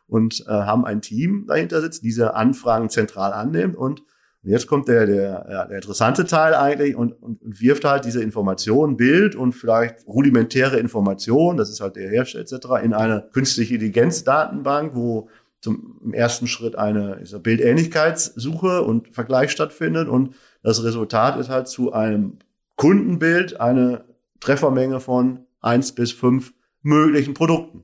und 0.07 0.45
äh, 0.47 0.51
haben 0.51 0.85
ein 0.85 1.01
Team 1.01 1.45
dahinter 1.47 1.81
sitzt, 1.81 2.03
diese 2.03 2.35
Anfragen 2.35 2.89
zentral 2.89 3.33
annimmt 3.33 3.75
und 3.75 4.03
jetzt 4.43 4.67
kommt 4.67 4.87
der, 4.87 5.05
der, 5.05 5.67
der 5.67 5.75
interessante 5.75 6.25
Teil 6.25 6.53
eigentlich 6.53 6.95
und, 6.95 7.11
und, 7.21 7.41
und 7.41 7.61
wirft 7.61 7.83
halt 7.83 8.05
diese 8.05 8.23
Information, 8.23 8.97
Bild 8.97 9.35
und 9.35 9.53
vielleicht 9.53 10.07
rudimentäre 10.07 10.77
Information, 10.77 11.57
das 11.57 11.69
ist 11.69 11.81
halt 11.81 11.95
der 11.95 12.09
Hersteller 12.09 12.43
etc., 12.43 12.67
in 12.83 12.93
eine 12.93 13.29
künstliche 13.33 13.73
Intelligenz-Datenbank, 13.73 14.95
wo 14.95 15.29
zum 15.59 16.13
ersten 16.13 16.47
Schritt 16.47 16.77
eine 16.77 17.23
Bildähnlichkeitssuche 17.41 18.83
und 18.83 19.09
Vergleich 19.09 19.51
stattfindet 19.51 20.07
und 20.07 20.35
das 20.63 20.83
Resultat 20.83 21.39
ist 21.39 21.49
halt 21.49 21.67
zu 21.67 21.93
einem 21.93 22.39
Kundenbild 22.75 23.59
eine 23.59 24.05
Treffermenge 24.39 24.99
von 24.99 25.45
eins 25.61 25.93
bis 25.93 26.11
fünf 26.11 26.53
möglichen 26.83 27.33
Produkten. 27.33 27.83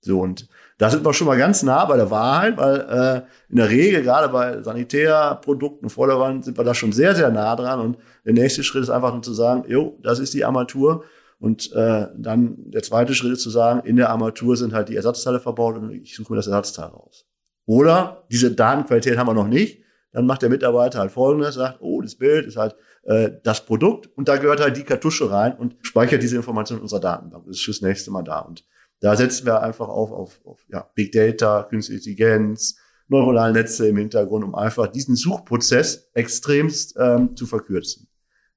So, 0.00 0.20
und 0.20 0.48
da 0.78 0.88
sind 0.88 1.04
wir 1.04 1.12
schon 1.12 1.26
mal 1.26 1.36
ganz 1.36 1.62
nah 1.62 1.84
bei 1.84 1.96
der 1.96 2.10
Wahrheit, 2.10 2.56
weil 2.56 2.80
äh, 2.80 3.50
in 3.50 3.56
der 3.56 3.68
Regel, 3.68 4.02
gerade 4.02 4.30
bei 4.30 4.62
Sanitärprodukten, 4.62 5.90
Vorderwand, 5.90 6.44
sind 6.44 6.56
wir 6.56 6.64
da 6.64 6.74
schon 6.74 6.92
sehr, 6.92 7.14
sehr 7.14 7.30
nah 7.30 7.54
dran. 7.54 7.80
Und 7.80 7.98
der 8.24 8.32
nächste 8.32 8.64
Schritt 8.64 8.82
ist 8.82 8.90
einfach 8.90 9.12
nur 9.12 9.22
zu 9.22 9.34
sagen, 9.34 9.64
jo, 9.68 9.98
das 10.02 10.18
ist 10.18 10.32
die 10.32 10.44
Armatur. 10.44 11.04
Und 11.38 11.72
äh, 11.72 12.06
dann 12.16 12.56
der 12.70 12.82
zweite 12.82 13.14
Schritt 13.14 13.32
ist 13.32 13.42
zu 13.42 13.50
sagen, 13.50 13.86
in 13.86 13.96
der 13.96 14.08
Armatur 14.10 14.56
sind 14.56 14.72
halt 14.72 14.88
die 14.88 14.96
Ersatzteile 14.96 15.40
verbaut 15.40 15.76
und 15.76 15.90
ich 15.90 16.14
suche 16.14 16.32
mir 16.32 16.36
das 16.36 16.46
Ersatzteil 16.46 16.86
raus. 16.86 17.26
Oder 17.66 18.24
diese 18.30 18.52
Datenqualität 18.52 19.18
haben 19.18 19.26
wir 19.26 19.34
noch 19.34 19.48
nicht. 19.48 19.82
Dann 20.12 20.26
macht 20.26 20.42
der 20.42 20.48
Mitarbeiter 20.48 20.98
halt 20.98 21.12
folgendes, 21.12 21.54
sagt, 21.54 21.78
oh, 21.80 22.00
das 22.00 22.16
Bild 22.16 22.46
ist 22.46 22.56
halt 22.56 22.74
äh, 23.04 23.30
das 23.44 23.64
Produkt 23.64 24.08
und 24.16 24.28
da 24.28 24.38
gehört 24.38 24.60
halt 24.60 24.76
die 24.76 24.82
Kartusche 24.82 25.30
rein 25.30 25.54
und 25.56 25.76
speichert 25.82 26.22
diese 26.22 26.36
Information 26.36 26.78
in 26.78 26.82
unserer 26.82 27.00
Datenbank. 27.00 27.44
Das 27.46 27.56
ist 27.56 27.64
fürs 27.64 27.80
nächste 27.80 28.10
Mal 28.10 28.22
da. 28.22 28.40
Und 28.40 28.64
da 29.00 29.16
setzen 29.16 29.46
wir 29.46 29.62
einfach 29.62 29.88
auf, 29.88 30.12
auf, 30.12 30.40
auf 30.44 30.64
ja, 30.68 30.88
Big 30.94 31.12
Data, 31.12 31.64
Künstliche 31.64 31.98
Intelligenz, 31.98 32.76
neuronale 33.08 33.52
Netze 33.52 33.88
im 33.88 33.96
Hintergrund, 33.96 34.44
um 34.44 34.54
einfach 34.54 34.86
diesen 34.86 35.16
Suchprozess 35.16 36.10
extremst 36.14 36.96
ähm, 36.98 37.34
zu 37.34 37.46
verkürzen. 37.46 38.08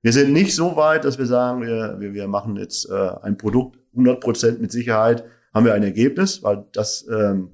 Wir 0.01 0.11
sind 0.11 0.33
nicht 0.33 0.53
so 0.53 0.75
weit, 0.75 1.05
dass 1.05 1.17
wir 1.17 1.25
sagen, 1.25 1.61
wir, 1.61 1.95
wir, 1.99 2.13
wir 2.13 2.27
machen 2.27 2.57
jetzt 2.57 2.89
äh, 2.89 3.11
ein 3.21 3.37
Produkt 3.37 3.79
100 3.93 4.19
Prozent 4.19 4.61
mit 4.61 4.71
Sicherheit, 4.71 5.23
haben 5.53 5.65
wir 5.65 5.73
ein 5.73 5.83
Ergebnis, 5.83 6.43
weil 6.43 6.65
das, 6.73 7.07
ähm, 7.09 7.51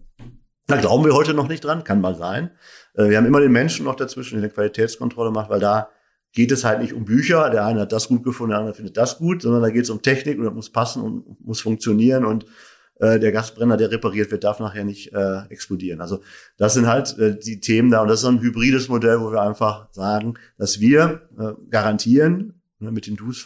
da 0.68 0.78
glauben 0.78 1.06
wir 1.06 1.14
heute 1.14 1.34
noch 1.34 1.48
nicht 1.48 1.64
dran, 1.64 1.84
kann 1.84 2.02
mal 2.02 2.16
sein. 2.16 2.52
Äh, 2.96 3.10
wir 3.10 3.18
haben 3.18 3.26
immer 3.26 3.40
den 3.40 3.52
Menschen 3.52 3.86
noch 3.86 3.96
dazwischen, 3.96 4.36
der 4.36 4.46
eine 4.46 4.54
Qualitätskontrolle 4.54 5.32
macht, 5.32 5.50
weil 5.50 5.60
da 5.60 5.90
geht 6.34 6.52
es 6.52 6.64
halt 6.64 6.82
nicht 6.82 6.94
um 6.94 7.06
Bücher. 7.06 7.50
Der 7.50 7.66
eine 7.66 7.82
hat 7.82 7.92
das 7.92 8.08
gut 8.08 8.24
gefunden, 8.24 8.52
der 8.52 8.60
andere 8.60 8.76
findet 8.76 8.98
das 8.98 9.18
gut, 9.18 9.42
sondern 9.42 9.62
da 9.62 9.70
geht 9.70 9.84
es 9.84 9.90
um 9.90 10.02
Technik 10.02 10.38
und 10.38 10.46
das 10.46 10.54
muss 10.54 10.72
passen 10.72 11.02
und 11.02 11.46
muss 11.46 11.62
funktionieren 11.62 12.26
und 12.26 12.46
äh, 13.00 13.20
der 13.20 13.32
Gasbrenner, 13.32 13.78
der 13.78 13.92
repariert 13.92 14.32
wird, 14.32 14.44
darf 14.44 14.60
nachher 14.60 14.84
nicht 14.84 15.14
äh, 15.14 15.42
explodieren. 15.50 16.02
Also 16.02 16.22
das 16.58 16.74
sind 16.74 16.88
halt 16.88 17.18
äh, 17.18 17.38
die 17.38 17.60
Themen 17.60 17.90
da 17.92 18.02
und 18.02 18.08
das 18.08 18.20
ist 18.20 18.22
so 18.24 18.30
ein 18.30 18.42
hybrides 18.42 18.88
Modell, 18.88 19.20
wo 19.20 19.32
wir 19.32 19.42
einfach 19.42 19.88
sagen, 19.92 20.36
dass 20.58 20.80
wir 20.80 21.22
äh, 21.38 21.54
garantieren 21.70 22.62
ne, 22.80 22.92
mit 22.92 23.08
dem 23.08 23.16
Deuce 23.18 23.46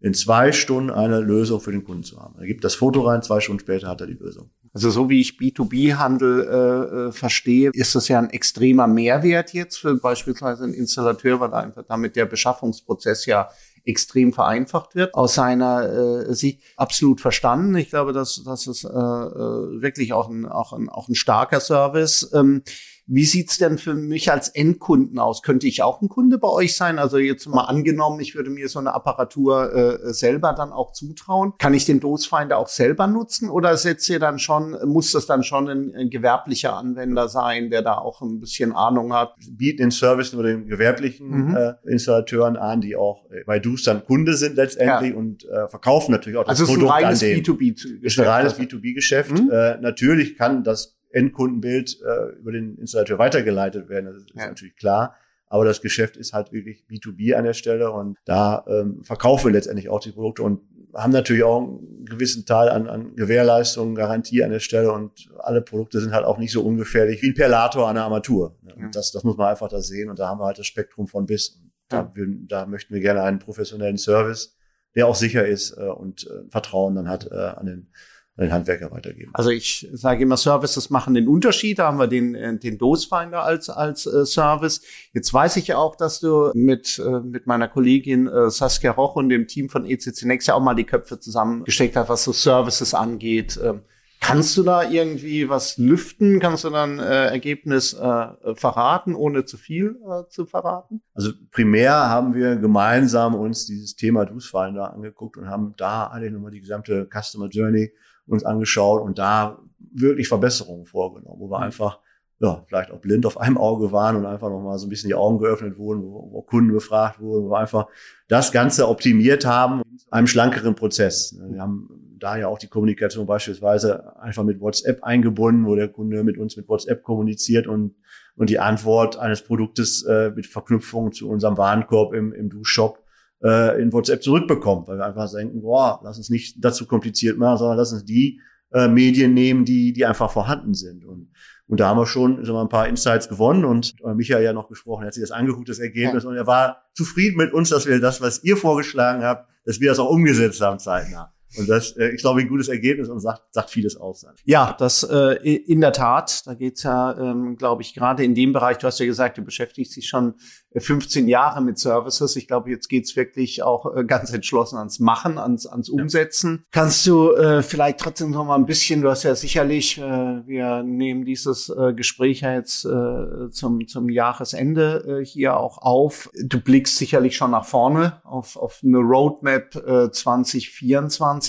in 0.00 0.12
zwei 0.12 0.52
Stunden 0.52 0.90
eine 0.90 1.20
Lösung 1.20 1.60
für 1.60 1.72
den 1.72 1.82
Kunden 1.82 2.02
zu 2.02 2.20
haben. 2.20 2.34
Er 2.38 2.46
gibt 2.46 2.62
das 2.62 2.74
Foto 2.74 3.02
rein, 3.02 3.22
zwei 3.22 3.40
Stunden 3.40 3.60
später 3.60 3.88
hat 3.88 4.02
er 4.02 4.06
die 4.06 4.12
Lösung. 4.12 4.50
Also 4.74 4.90
so 4.90 5.08
wie 5.08 5.20
ich 5.20 5.38
B2B-Handel 5.38 6.40
äh, 6.40 7.08
äh, 7.08 7.12
verstehe, 7.12 7.70
ist 7.72 7.94
das 7.94 8.08
ja 8.08 8.18
ein 8.18 8.30
extremer 8.30 8.88
Mehrwert 8.88 9.54
jetzt 9.54 9.78
für 9.78 9.94
beispielsweise 9.96 10.64
einen 10.64 10.74
Installateur, 10.74 11.38
weil 11.38 11.54
einfach 11.54 11.84
damit 11.88 12.16
der 12.16 12.26
Beschaffungsprozess 12.26 13.24
ja 13.24 13.48
extrem 13.84 14.32
vereinfacht 14.32 14.94
wird. 14.94 15.14
Aus 15.14 15.34
seiner 15.34 16.28
äh, 16.28 16.34
Sicht 16.34 16.62
absolut 16.76 17.20
verstanden. 17.20 17.76
Ich 17.76 17.90
glaube, 17.90 18.12
dass 18.12 18.42
das 18.44 18.66
ist 18.66 18.84
äh, 18.84 18.88
äh, 18.88 19.82
wirklich 19.82 20.12
auch 20.12 20.28
ein, 20.28 20.46
auch 20.46 20.72
ein, 20.72 20.88
auch 20.88 21.08
ein 21.08 21.14
starker 21.14 21.60
Service. 21.60 22.30
Ähm, 22.32 22.62
wie 23.06 23.24
sieht's 23.24 23.58
denn 23.58 23.78
für 23.78 23.94
mich 23.94 24.32
als 24.32 24.48
Endkunden 24.48 25.18
aus? 25.18 25.42
Könnte 25.42 25.66
ich 25.66 25.82
auch 25.82 26.00
ein 26.00 26.08
Kunde 26.08 26.38
bei 26.38 26.48
euch 26.48 26.76
sein? 26.76 26.98
Also 26.98 27.18
jetzt 27.18 27.46
mal 27.46 27.64
angenommen, 27.64 28.20
ich 28.20 28.34
würde 28.34 28.50
mir 28.50 28.68
so 28.68 28.78
eine 28.78 28.94
Apparatur 28.94 29.72
äh, 29.74 30.12
selber 30.14 30.54
dann 30.54 30.72
auch 30.72 30.92
zutrauen. 30.92 31.52
Kann 31.58 31.74
ich 31.74 31.84
den 31.84 32.00
Dosfinder 32.00 32.58
auch 32.58 32.68
selber 32.68 33.06
nutzen 33.06 33.50
oder 33.50 33.76
setzt 33.76 34.08
ihr 34.08 34.18
dann 34.18 34.38
schon, 34.38 34.76
muss 34.86 35.12
das 35.12 35.26
dann 35.26 35.42
schon 35.42 35.68
ein, 35.68 35.94
ein, 35.94 36.10
gewerblicher 36.10 36.76
Anwender 36.76 37.28
sein, 37.28 37.70
der 37.70 37.82
da 37.82 37.98
auch 37.98 38.22
ein 38.22 38.40
bisschen 38.40 38.72
Ahnung 38.72 39.12
hat? 39.12 39.34
Bieten 39.50 39.84
den 39.84 39.90
Service 39.90 40.32
nur 40.32 40.42
den 40.42 40.66
gewerblichen 40.66 41.48
mhm. 41.48 41.56
äh, 41.56 41.74
Installateuren 41.84 42.56
an, 42.56 42.80
die 42.80 42.96
auch 42.96 43.30
äh, 43.30 43.44
bei 43.44 43.58
Dus 43.58 43.84
dann 43.84 44.04
Kunde 44.04 44.34
sind 44.36 44.56
letztendlich 44.56 45.12
ja. 45.12 45.16
und 45.18 45.44
äh, 45.44 45.68
verkaufen 45.68 46.12
natürlich 46.12 46.38
auch 46.38 46.44
das 46.44 46.60
also 46.60 46.72
Produkt 46.72 46.92
an 46.92 47.18
den. 47.18 47.42
B2B-Geschäft. 47.42 48.02
Ist 48.02 48.18
ein 48.18 48.26
reines 48.26 48.58
B2B-Geschäft. 48.58 49.32
Mhm. 49.32 49.50
Äh, 49.50 49.78
natürlich 49.80 50.36
kann 50.36 50.64
das 50.64 50.93
Endkundenbild 51.14 52.00
äh, 52.02 52.38
über 52.38 52.52
den 52.52 52.76
Installateur 52.76 53.18
weitergeleitet 53.18 53.88
werden. 53.88 54.06
Das 54.06 54.16
ist 54.16 54.30
ja. 54.34 54.48
natürlich 54.48 54.76
klar. 54.76 55.16
Aber 55.46 55.64
das 55.64 55.80
Geschäft 55.80 56.16
ist 56.16 56.32
halt 56.32 56.52
wirklich 56.52 56.84
B2B 56.90 57.34
an 57.34 57.44
der 57.44 57.52
Stelle 57.52 57.92
und 57.92 58.18
da 58.24 58.64
ähm, 58.66 59.04
verkaufen 59.04 59.46
wir 59.46 59.52
letztendlich 59.52 59.88
auch 59.88 60.00
die 60.00 60.10
Produkte 60.10 60.42
und 60.42 60.60
haben 60.94 61.12
natürlich 61.12 61.44
auch 61.44 61.60
einen 61.60 62.04
gewissen 62.06 62.46
Teil 62.46 62.68
an, 62.68 62.88
an 62.88 63.14
Gewährleistung, 63.14 63.94
Garantie 63.94 64.42
an 64.42 64.50
der 64.50 64.60
Stelle 64.60 64.92
und 64.92 65.28
alle 65.38 65.60
Produkte 65.60 66.00
sind 66.00 66.12
halt 66.12 66.24
auch 66.24 66.38
nicht 66.38 66.52
so 66.52 66.62
ungefährlich 66.62 67.22
wie 67.22 67.30
ein 67.30 67.34
Perlator 67.34 67.88
an 67.88 67.96
der 67.96 68.04
Armatur. 68.04 68.56
Ja. 68.62 68.88
Das, 68.92 69.12
das 69.12 69.22
muss 69.22 69.36
man 69.36 69.48
einfach 69.48 69.68
da 69.68 69.80
sehen 69.80 70.10
und 70.10 70.18
da 70.18 70.28
haben 70.28 70.40
wir 70.40 70.46
halt 70.46 70.58
das 70.58 70.66
Spektrum 70.66 71.06
von 71.06 71.26
bis. 71.26 71.60
Da, 71.88 72.12
ja. 72.16 72.24
da 72.48 72.66
möchten 72.66 72.94
wir 72.94 73.00
gerne 73.00 73.22
einen 73.22 73.38
professionellen 73.38 73.98
Service, 73.98 74.56
der 74.94 75.06
auch 75.06 75.14
sicher 75.14 75.46
ist 75.46 75.76
äh, 75.76 75.82
und 75.82 76.26
äh, 76.26 76.48
Vertrauen 76.48 76.94
dann 76.94 77.08
hat 77.08 77.30
äh, 77.30 77.34
an 77.34 77.66
den 77.66 77.90
an 78.36 78.46
den 78.46 78.52
Handwerker 78.52 78.90
weitergeben. 78.90 79.30
Also 79.32 79.50
ich 79.50 79.88
sage 79.92 80.24
immer, 80.24 80.36
Services 80.36 80.90
machen 80.90 81.14
den 81.14 81.28
Unterschied. 81.28 81.78
Da 81.78 81.86
haben 81.86 81.98
wir 81.98 82.08
den, 82.08 82.34
äh, 82.34 82.58
den 82.58 82.78
Dosfinder 82.78 83.44
als, 83.44 83.70
als 83.70 84.06
äh, 84.06 84.26
Service. 84.26 84.82
Jetzt 85.12 85.32
weiß 85.32 85.56
ich 85.56 85.68
ja 85.68 85.78
auch, 85.78 85.94
dass 85.94 86.18
du 86.18 86.50
mit, 86.54 86.98
äh, 86.98 87.20
mit 87.20 87.46
meiner 87.46 87.68
Kollegin 87.68 88.26
äh, 88.26 88.50
Saskia 88.50 88.90
Roch 88.90 89.14
und 89.14 89.28
dem 89.28 89.46
Team 89.46 89.68
von 89.68 89.86
ECC 89.86 90.24
Next 90.24 90.48
ja 90.48 90.54
auch 90.54 90.60
mal 90.60 90.74
die 90.74 90.84
Köpfe 90.84 91.20
zusammengesteckt 91.20 91.96
hast, 91.96 92.08
was 92.08 92.24
so 92.24 92.32
Services 92.32 92.92
angeht. 92.92 93.58
Ähm, 93.62 93.82
kannst 94.20 94.56
du 94.56 94.64
da 94.64 94.82
irgendwie 94.82 95.48
was 95.48 95.78
lüften? 95.78 96.40
Kannst 96.40 96.64
du 96.64 96.70
dann 96.70 96.98
äh, 96.98 97.26
Ergebnis 97.26 97.92
äh, 97.92 98.54
verraten, 98.56 99.14
ohne 99.14 99.44
zu 99.44 99.56
viel 99.58 100.00
äh, 100.08 100.28
zu 100.28 100.44
verraten? 100.46 101.02
Also 101.14 101.30
primär 101.52 101.92
haben 101.92 102.34
wir 102.34 102.56
gemeinsam 102.56 103.36
uns 103.36 103.66
dieses 103.66 103.94
Thema 103.94 104.24
Dosfinder 104.24 104.92
angeguckt 104.92 105.36
und 105.36 105.48
haben 105.48 105.74
da 105.76 106.08
eigentlich 106.08 106.32
nochmal 106.32 106.50
die 106.50 106.60
gesamte 106.60 107.08
Customer 107.12 107.48
Journey 107.48 107.92
uns 108.26 108.44
angeschaut 108.44 109.02
und 109.02 109.18
da 109.18 109.58
wirklich 109.92 110.28
Verbesserungen 110.28 110.86
vorgenommen, 110.86 111.40
wo 111.40 111.50
wir 111.50 111.58
mhm. 111.58 111.64
einfach 111.64 111.98
ja, 112.40 112.64
vielleicht 112.66 112.90
auch 112.90 112.98
blind 112.98 113.26
auf 113.26 113.38
einem 113.38 113.56
Auge 113.56 113.92
waren 113.92 114.16
und 114.16 114.26
einfach 114.26 114.50
nochmal 114.50 114.78
so 114.78 114.86
ein 114.86 114.90
bisschen 114.90 115.08
die 115.08 115.14
Augen 115.14 115.38
geöffnet 115.38 115.78
wurden, 115.78 116.02
wo, 116.02 116.28
wo 116.32 116.42
Kunden 116.42 116.72
befragt 116.72 117.20
wurden, 117.20 117.46
wo 117.46 117.50
wir 117.50 117.58
einfach 117.58 117.86
das 118.28 118.52
Ganze 118.52 118.88
optimiert 118.88 119.46
haben, 119.46 119.82
einem 120.10 120.26
schlankeren 120.26 120.74
Prozess. 120.74 121.38
Wir 121.48 121.60
haben 121.60 121.88
da 122.18 122.36
ja 122.36 122.48
auch 122.48 122.58
die 122.58 122.68
Kommunikation 122.68 123.26
beispielsweise 123.26 124.20
einfach 124.20 124.44
mit 124.44 124.60
WhatsApp 124.60 125.04
eingebunden, 125.04 125.66
wo 125.66 125.74
der 125.76 125.88
Kunde 125.88 126.24
mit 126.24 126.38
uns 126.38 126.56
mit 126.56 126.68
WhatsApp 126.68 127.02
kommuniziert 127.02 127.66
und, 127.66 127.94
und 128.36 128.50
die 128.50 128.58
Antwort 128.58 129.18
eines 129.18 129.42
Produktes 129.42 130.02
äh, 130.04 130.30
mit 130.30 130.46
Verknüpfung 130.46 131.12
zu 131.12 131.28
unserem 131.28 131.56
Warenkorb 131.56 132.14
im, 132.14 132.32
im 132.32 132.50
Duschshop 132.50 133.03
äh, 133.44 133.80
in 133.80 133.92
WhatsApp 133.92 134.22
zurückbekommt, 134.22 134.88
weil 134.88 134.98
wir 134.98 135.06
einfach 135.06 135.30
denken, 135.30 135.60
boah, 135.60 136.00
lass 136.02 136.16
uns 136.16 136.30
nicht 136.30 136.56
dazu 136.64 136.86
kompliziert 136.86 137.38
machen, 137.38 137.58
sondern 137.58 137.76
lass 137.76 137.92
uns 137.92 138.04
die 138.04 138.40
äh, 138.72 138.88
Medien 138.88 139.34
nehmen, 139.34 139.64
die, 139.64 139.92
die 139.92 140.06
einfach 140.06 140.30
vorhanden 140.32 140.74
sind. 140.74 141.04
Und, 141.04 141.30
und 141.66 141.80
da 141.80 141.88
haben 141.88 141.98
wir 141.98 142.06
schon 142.06 142.44
so 142.44 142.56
ein 142.58 142.68
paar 142.68 142.88
Insights 142.88 143.28
gewonnen 143.28 143.64
und 143.64 143.94
äh, 144.04 144.14
Michael 144.14 144.42
ja 144.42 144.52
noch 144.52 144.68
gesprochen, 144.68 145.02
er 145.02 145.06
hat 145.08 145.14
sich 145.14 145.22
das 145.22 145.30
angeguckt, 145.30 145.68
das 145.68 145.78
Ergebnis, 145.78 146.24
ja. 146.24 146.30
und 146.30 146.36
er 146.36 146.46
war 146.46 146.82
zufrieden 146.94 147.36
mit 147.36 147.52
uns, 147.52 147.68
dass 147.68 147.86
wir 147.86 148.00
das, 148.00 148.20
was 148.20 148.42
ihr 148.42 148.56
vorgeschlagen 148.56 149.22
habt, 149.22 149.48
dass 149.64 149.80
wir 149.80 149.90
das 149.90 149.98
auch 149.98 150.10
umgesetzt 150.10 150.60
haben 150.60 150.78
zeitnah. 150.78 151.32
Und 151.56 151.68
das, 151.68 151.92
äh, 151.96 152.10
ich 152.10 152.20
glaube, 152.20 152.40
ein 152.40 152.48
gutes 152.48 152.68
Ergebnis 152.68 153.08
und 153.08 153.20
sagt, 153.20 153.42
sagt 153.50 153.70
vieles 153.70 153.96
aus. 153.96 154.26
Ja, 154.44 154.74
das 154.78 155.02
äh, 155.02 155.34
in 155.44 155.80
der 155.80 155.92
Tat. 155.92 156.46
Da 156.46 156.54
geht's 156.54 156.82
ja, 156.82 157.16
ähm, 157.18 157.56
glaube 157.56 157.82
ich, 157.82 157.94
gerade 157.94 158.24
in 158.24 158.34
dem 158.34 158.52
Bereich, 158.52 158.78
du 158.78 158.86
hast 158.86 158.98
ja 158.98 159.06
gesagt, 159.06 159.38
du 159.38 159.42
beschäftigst 159.42 159.96
dich 159.96 160.08
schon 160.08 160.34
15 160.76 161.28
Jahre 161.28 161.62
mit 161.62 161.78
Services. 161.78 162.36
Ich 162.36 162.48
glaube, 162.48 162.70
jetzt 162.70 162.88
geht's 162.88 163.14
wirklich 163.16 163.62
auch 163.62 163.94
äh, 163.94 164.04
ganz 164.04 164.32
entschlossen 164.32 164.76
ans 164.78 164.98
Machen, 164.98 165.38
ans, 165.38 165.66
ans 165.66 165.88
Umsetzen. 165.88 166.56
Ja. 166.56 166.64
Kannst 166.72 167.06
du 167.06 167.32
äh, 167.32 167.62
vielleicht 167.62 168.00
trotzdem 168.00 168.30
noch 168.30 168.44
mal 168.44 168.56
ein 168.56 168.66
bisschen, 168.66 169.02
du 169.02 169.10
hast 169.10 169.22
ja 169.22 169.34
sicherlich, 169.34 169.98
äh, 169.98 170.02
wir 170.02 170.82
nehmen 170.82 171.24
dieses 171.24 171.68
äh, 171.68 171.92
Gespräch 171.94 172.40
ja 172.40 172.54
jetzt 172.54 172.84
äh, 172.84 173.50
zum, 173.50 173.86
zum 173.86 174.08
Jahresende 174.08 175.20
äh, 175.20 175.24
hier 175.24 175.56
auch 175.56 175.78
auf. 175.78 176.30
Du 176.42 176.60
blickst 176.60 176.96
sicherlich 176.96 177.36
schon 177.36 177.52
nach 177.52 177.64
vorne 177.64 178.20
auf, 178.24 178.56
auf 178.56 178.80
eine 178.82 178.98
Roadmap 178.98 179.76
äh, 179.76 180.10
2024 180.10 181.43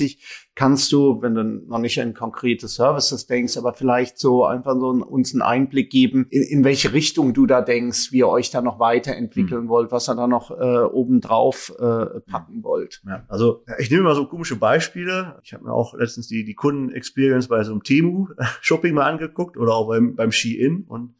kannst 0.55 0.91
du, 0.91 1.21
wenn 1.21 1.36
du 1.36 1.43
noch 1.43 1.79
nicht 1.79 1.99
an 2.01 2.13
konkrete 2.13 2.67
Services 2.67 3.27
denkst, 3.27 3.58
aber 3.58 3.73
vielleicht 3.73 4.17
so 4.17 4.45
einfach 4.45 4.73
so 4.79 4.89
uns 4.89 5.34
einen 5.34 5.41
Einblick 5.41 5.89
geben, 5.89 6.27
in, 6.29 6.43
in 6.43 6.63
welche 6.63 6.93
Richtung 6.93 7.34
du 7.34 7.45
da 7.45 7.62
denkst, 7.62 8.12
wie 8.12 8.19
ihr 8.19 8.27
euch 8.27 8.51
da 8.51 8.62
noch 8.62 8.79
weiterentwickeln 8.79 9.65
mhm. 9.65 9.69
wollt, 9.69 9.91
was 9.91 10.10
ihr 10.10 10.15
da 10.15 10.27
noch 10.27 10.51
äh, 10.51 10.84
obendrauf 10.84 11.73
äh, 11.77 12.21
packen 12.21 12.63
wollt. 12.63 13.01
Ja, 13.05 13.25
also 13.27 13.63
ich 13.79 13.91
nehme 13.91 14.03
mal 14.03 14.15
so 14.15 14.27
komische 14.27 14.55
Beispiele. 14.55 15.39
Ich 15.43 15.53
habe 15.53 15.65
mir 15.65 15.73
auch 15.73 15.93
letztens 15.93 16.27
die, 16.27 16.45
die 16.45 16.55
Kunden-Experience 16.55 17.47
bei 17.47 17.63
so 17.63 17.71
einem 17.71 17.84
Temu-Shopping 17.84 18.93
mal 18.95 19.12
angeguckt 19.12 19.58
oder 19.58 19.73
auch 19.73 19.88
beim, 19.88 20.15
beim 20.15 20.31
Ski-In 20.31 20.86
und 20.88 21.15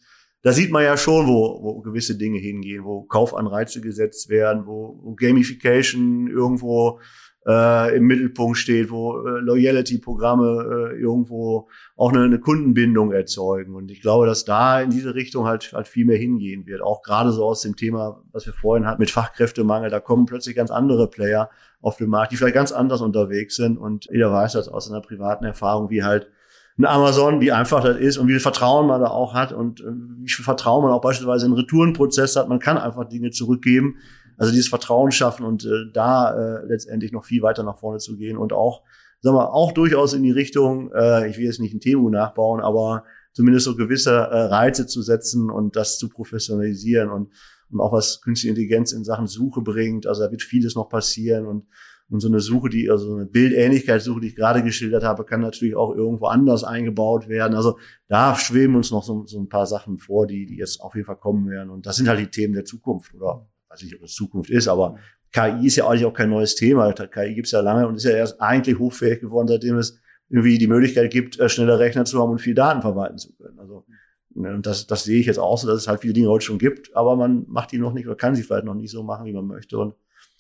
da 0.46 0.52
sieht 0.52 0.70
man 0.70 0.84
ja 0.84 0.96
schon, 0.96 1.26
wo, 1.26 1.58
wo 1.64 1.82
gewisse 1.82 2.20
Dinge 2.20 2.38
hingehen, 2.38 2.84
wo 2.84 3.02
Kaufanreize 3.02 3.82
gesetzt 3.82 4.30
werden, 4.30 4.68
wo, 4.68 5.00
wo 5.02 5.16
Gamification 5.16 6.28
irgendwo 6.28 7.00
äh, 7.48 7.96
im 7.96 8.06
Mittelpunkt 8.06 8.58
steht, 8.58 8.90
wo 8.90 9.20
äh, 9.20 9.40
Loyalty-Programme 9.40 10.92
äh, 10.94 11.00
irgendwo 11.00 11.68
auch 11.96 12.12
eine, 12.12 12.24
eine 12.24 12.40
Kundenbindung 12.40 13.12
erzeugen. 13.12 13.76
Und 13.76 13.92
ich 13.92 14.02
glaube, 14.02 14.26
dass 14.26 14.46
da 14.46 14.82
in 14.82 14.90
diese 14.90 15.14
Richtung 15.14 15.46
halt, 15.46 15.72
halt 15.74 15.88
viel 15.88 16.06
mehr 16.06 16.18
hingehen 16.18 16.66
wird. 16.66 16.82
Auch 16.82 17.04
gerade 17.04 17.32
so 17.32 17.46
aus 17.46 17.62
dem 17.62 17.76
Thema, 17.76 18.22
was 18.32 18.46
wir 18.46 18.54
vorhin 18.54 18.88
hatten, 18.88 19.00
mit 19.00 19.12
Fachkräftemangel, 19.12 19.90
da 19.90 20.00
kommen 20.00 20.26
plötzlich 20.26 20.56
ganz 20.56 20.72
andere 20.72 21.10
Player 21.10 21.50
auf 21.82 21.98
den 21.98 22.10
Markt, 22.10 22.32
die 22.32 22.38
vielleicht 22.38 22.56
ganz 22.56 22.72
anders 22.72 23.02
unterwegs 23.02 23.56
sind. 23.56 23.78
Und 23.78 24.08
jeder 24.12 24.32
weiß 24.32 24.54
das 24.54 24.68
aus 24.68 24.88
seiner 24.88 25.02
privaten 25.02 25.46
Erfahrung, 25.46 25.92
wie 25.92 26.04
halt 26.04 26.32
ein 26.78 26.86
Amazon, 26.86 27.40
wie 27.40 27.52
einfach 27.52 27.82
das 27.84 27.98
ist 27.98 28.18
und 28.18 28.28
wie 28.28 28.34
viel 28.34 28.42
Vertrauen 28.42 28.88
man 28.88 29.00
da 29.00 29.08
auch 29.08 29.34
hat 29.34 29.54
und 29.54 29.80
äh, 29.82 29.86
wie 30.22 30.30
viel 30.30 30.44
Vertrauen 30.44 30.84
man 30.84 30.92
auch 30.92 31.02
beispielsweise 31.02 31.46
in 31.46 31.54
Retourenprozess 31.54 32.36
hat. 32.36 32.50
Man 32.50 32.60
kann 32.60 32.78
einfach 32.78 33.08
Dinge 33.08 33.32
zurückgeben. 33.32 33.98
Also 34.38 34.52
dieses 34.52 34.68
Vertrauen 34.68 35.12
schaffen 35.12 35.46
und 35.46 35.66
äh, 35.66 35.92
da 35.94 36.34
äh, 36.34 36.66
letztendlich 36.66 37.12
noch 37.12 37.26
viel 37.26 37.42
weiter 37.42 37.64
nach 37.64 37.78
vorne 37.78 38.00
zu 38.00 38.18
gehen 38.18 38.38
und 38.38 38.54
auch, 38.54 38.84
sagen 39.22 39.36
wir, 39.38 39.54
auch 39.54 39.72
durchaus 39.72 40.14
in 40.14 40.24
die 40.24 40.32
Richtung, 40.32 40.92
äh, 40.94 41.30
ich 41.30 41.38
will 41.38 41.46
jetzt 41.46 41.60
nicht 41.60 41.74
ein 41.74 41.80
Temu 41.80 42.10
nachbauen, 42.10 42.62
aber 42.62 43.04
zumindest 43.34 43.66
so 43.66 43.76
gewisse 43.76 44.12
äh, 44.12 44.42
Reize 44.44 44.88
zu 44.88 45.02
setzen 45.02 45.50
und 45.50 45.76
das 45.76 45.98
zu 45.98 46.10
professionalisieren 46.10 47.10
und, 47.10 47.32
und 47.72 47.80
auch 47.80 47.92
was 47.92 48.22
künstliche 48.22 48.52
Intelligenz 48.52 48.92
in 48.92 49.04
Sachen 49.04 49.28
Suche 49.28 49.62
bringt. 49.62 50.08
Also 50.08 50.24
da 50.24 50.32
wird 50.32 50.42
vieles 50.42 50.76
noch 50.76 50.90
passieren 50.90 51.46
und 51.46 51.66
und 52.10 52.20
so 52.20 52.28
eine 52.28 52.40
Suche, 52.40 52.70
die, 52.70 52.90
also 52.90 53.16
eine 53.16 53.26
Bildähnlichkeitssuche, 53.26 54.22
die 54.22 54.28
ich 54.28 54.36
gerade 54.36 54.62
geschildert 54.62 55.04
habe, 55.04 55.26
kann 55.26 55.42
natürlich 55.42 55.76
auch 55.76 55.96
irgendwo 55.96 56.28
anders 56.28 56.64
eingebaut 56.64 57.28
werden. 57.28 57.56
Also 57.56 57.80
da 58.08 58.36
schweben 58.36 58.76
uns 58.76 58.92
noch 58.92 59.04
so, 59.04 59.26
so 59.26 59.40
ein 59.40 59.50
paar 59.50 59.66
Sachen 59.66 59.98
vor, 59.98 60.28
die, 60.28 60.46
die 60.46 60.58
jetzt 60.58 60.82
auf 60.82 60.94
jeden 60.94 61.08
Fall 61.08 61.18
kommen 61.18 61.50
werden. 61.50 61.72
Und 61.72 61.88
das 61.88 61.96
sind 61.96 62.08
halt 62.08 62.20
die 62.20 62.30
Themen 62.30 62.54
der 62.54 62.66
Zukunft 62.66 63.16
oder 63.16 63.48
weiß 63.76 63.84
nicht, 63.84 63.96
ob 63.96 64.02
das 64.02 64.14
Zukunft 64.14 64.50
ist, 64.50 64.68
aber 64.68 64.98
KI 65.32 65.68
ist 65.68 65.76
ja 65.76 65.88
eigentlich 65.88 66.06
auch 66.06 66.14
kein 66.14 66.30
neues 66.30 66.56
Thema. 66.56 66.92
KI 66.94 67.36
gibt 67.36 67.48
es 67.48 67.52
ja 67.52 67.60
lange 67.60 67.88
und 67.88 67.96
ist 67.96 68.06
ja 68.06 68.12
erst 68.12 68.42
eigentlich 68.42 68.80
hochfähig 68.80 69.20
geworden, 69.20 69.48
seitdem 69.48 69.78
es 69.78 70.00
irgendwie 70.30 70.58
die 70.58 70.68
Möglichkeit 70.68 71.12
gibt, 71.12 71.40
äh, 71.40 71.50
schnelle 71.50 71.78
Rechner 71.78 72.06
zu 72.06 72.22
haben 72.22 72.32
und 72.32 72.40
viel 72.40 72.56
Daten 72.56 72.82
verwalten 72.82 73.18
zu 73.18 73.34
können. 73.36 73.60
Also 73.60 73.86
ne, 74.34 74.56
und 74.56 74.66
das, 74.66 74.88
das 74.88 75.04
sehe 75.04 75.20
ich 75.20 75.26
jetzt 75.26 75.38
auch 75.38 75.58
so, 75.58 75.68
dass 75.68 75.78
es 75.78 75.88
halt 75.88 76.02
viele 76.02 76.14
Dinge 76.14 76.30
heute 76.30 76.46
schon 76.46 76.58
gibt, 76.58 76.96
aber 76.96 77.16
man 77.16 77.46
macht 77.48 77.72
die 77.72 77.78
noch 77.78 77.94
nicht 77.94 78.08
oder 78.08 78.16
kann 78.16 78.36
sie 78.36 78.44
vielleicht 78.44 78.66
noch 78.66 78.74
nicht 78.74 78.92
so 78.92 79.04
machen, 79.04 79.26
wie 79.26 79.34
man 79.34 79.46
möchte. 79.46 79.78
Und 79.78 79.96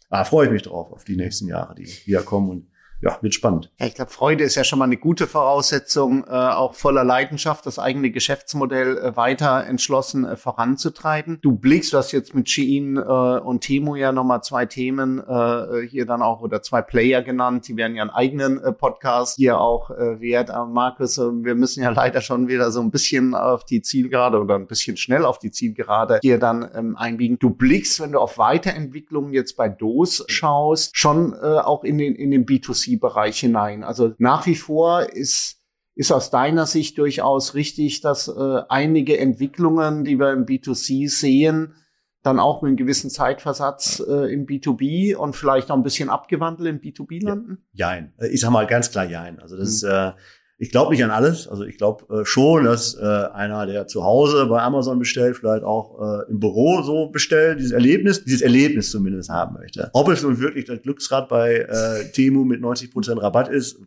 ah, 0.10 0.24
freue 0.24 0.46
ich 0.46 0.52
mich 0.52 0.64
drauf 0.64 0.92
auf 0.92 1.04
die 1.04 1.18
nächsten 1.18 1.48
Jahre, 1.48 1.76
die 1.76 1.88
wieder 2.06 2.24
kommen 2.24 2.50
und 2.50 2.68
ja, 3.02 3.18
wird 3.22 3.34
spannend. 3.34 3.72
Ja, 3.80 3.88
ich 3.88 3.96
glaube, 3.96 4.12
Freude 4.12 4.44
ist 4.44 4.56
ja 4.56 4.64
schon 4.64 4.80
mal 4.80 4.86
eine 4.86 4.98
gute 4.98 5.28
Voraussetzung, 5.28 6.24
äh, 6.28 6.32
auch 6.32 6.74
voller 6.74 7.04
Leidenschaft 7.04 7.66
das 7.66 7.78
eigene 7.78 8.10
Geschäftsmodell 8.10 8.98
äh, 8.98 9.16
weiter 9.16 9.66
entschlossen 9.66 10.26
äh, 10.26 10.38
voranzutreiben. 10.38 11.40
Du 11.42 11.52
blickst, 11.52 11.94
du 11.94 11.98
hast 11.98 12.12
jetzt 12.14 12.34
mit 12.34 12.50
Shein 12.50 12.98
äh, 12.98 13.00
und 13.00 13.62
Temo 13.62 13.96
ja 13.96 14.12
nochmal 14.12 14.42
zwei 14.44 14.66
Themen 14.66 15.20
äh, 15.20 15.88
hier 15.88 16.06
dann 16.06 16.22
auch 16.22 16.42
oder 16.42 16.62
zwei 16.62 16.82
Player 16.82 17.22
genannt, 17.22 17.68
die 17.68 17.76
werden 17.76 17.96
ja 17.96 18.04
einen 18.04 18.12
eigenen 18.12 18.64
äh, 18.64 18.72
Podcast 18.72 19.36
hier 19.36 19.60
auch 19.60 19.92
äh, 19.92 20.20
wert. 20.22 20.50
Aber 20.50 20.70
Markus, 20.70 21.18
äh, 21.18 21.24
wir 21.44 21.56
müssen 21.56 21.84
ja 21.84 21.90
leider 21.92 22.22
schon 22.22 22.48
wieder 22.48 22.72
so 22.72 22.82
ein 22.82 22.92
bisschen 22.92 23.36
auf 23.36 23.66
die 23.66 23.82
Zielgerade 23.82 24.40
oder 24.40 24.56
ein 24.56 24.68
bisschen 24.68 24.98
schnell 24.98 25.26
auf 25.26 25.40
die 25.40 25.52
Zielgerade 25.52 26.20
hier 26.22 26.40
dann 26.40 26.70
ähm, 26.74 26.96
einbiegen. 26.96 27.38
Du 27.40 27.50
blickst, 27.50 28.00
wenn 28.00 28.14
du 28.14 28.20
auf 28.20 28.38
Weiterentwicklungen 28.38 29.34
jetzt 29.34 29.58
bei 29.58 29.70
DOS 29.70 30.24
schaust, 30.28 30.98
schon 30.98 31.34
äh, 31.34 31.58
auch 31.60 31.84
in 31.84 31.98
den, 31.98 32.16
in 32.16 32.32
den 32.32 32.46
B2C 32.46 32.85
B2C-Bereich 32.86 33.40
hinein. 33.40 33.84
Also 33.84 34.14
nach 34.18 34.46
wie 34.46 34.56
vor 34.56 35.04
ist 35.14 35.62
ist 35.96 36.12
aus 36.12 36.30
deiner 36.30 36.66
Sicht 36.66 36.98
durchaus 36.98 37.56
richtig, 37.56 38.02
dass 38.02 38.28
äh, 38.28 38.62
einige 38.68 39.18
Entwicklungen, 39.18 40.04
die 40.04 40.20
wir 40.20 40.34
im 40.34 40.46
B2C 40.46 41.10
sehen, 41.10 41.74
dann 42.22 42.40
auch 42.40 42.62
mit 42.62 42.70
einem 42.70 42.78
gewissen 42.78 43.10
Zeitversatz 43.10 44.04
äh, 44.06 44.34
im 44.34 44.46
B2B 44.46 45.16
und 45.16 45.36
vielleicht 45.36 45.72
auch 45.72 45.76
ein 45.76 45.84
bisschen 45.84 46.10
abgewandelt 46.10 46.70
im 46.70 46.82
B2B 46.82 47.24
landen? 47.24 47.66
Ja, 47.72 47.94
jein. 47.94 48.14
Ich 48.30 48.42
sag 48.42 48.50
mal 48.52 48.68
ganz 48.68 48.92
klar 48.92 49.06
jein. 49.06 49.40
Also 49.40 49.56
das 49.56 49.70
mhm. 49.70 49.74
ist, 49.74 49.84
äh, 49.84 50.12
ich 50.58 50.72
glaube 50.72 50.92
nicht 50.92 51.04
an 51.04 51.12
alles. 51.12 51.48
Also 51.48 51.64
ich 51.66 51.78
glaube 51.78 52.22
äh, 52.22 52.26
schon, 52.26 52.64
dass 52.64 52.96
äh, 52.96 53.04
einer, 53.04 53.66
der 53.66 53.88
zu 53.88 54.04
Hause 54.04 54.46
bei 54.46 54.62
Amazon 54.62 55.00
bestellt, 55.00 55.36
vielleicht 55.36 55.64
auch 55.64 56.00
äh, 56.00 56.32
im 56.32 56.40
Büro 56.40 56.82
so 56.82 57.08
bestellt, 57.08 57.60
dieses 57.60 57.74
Erlebnis, 57.74 58.24
dieses 58.24 58.42
Erlebnis 58.42 58.90
zumindest 58.90 59.30
haben 59.30 59.56
möchte. 59.56 59.90
Ob 59.94 60.10
es 60.10 60.24
nun 60.24 60.40
wirklich 60.40 60.66
das 60.66 60.82
Glücksrad 60.82 61.28
bei 61.28 61.56
äh, 61.56 62.12
Temu 62.12 62.46
mit 62.46 62.62
90 62.62 62.92
Prozent 62.92 63.22
Rabatt 63.22 63.50
ist, 63.50 63.80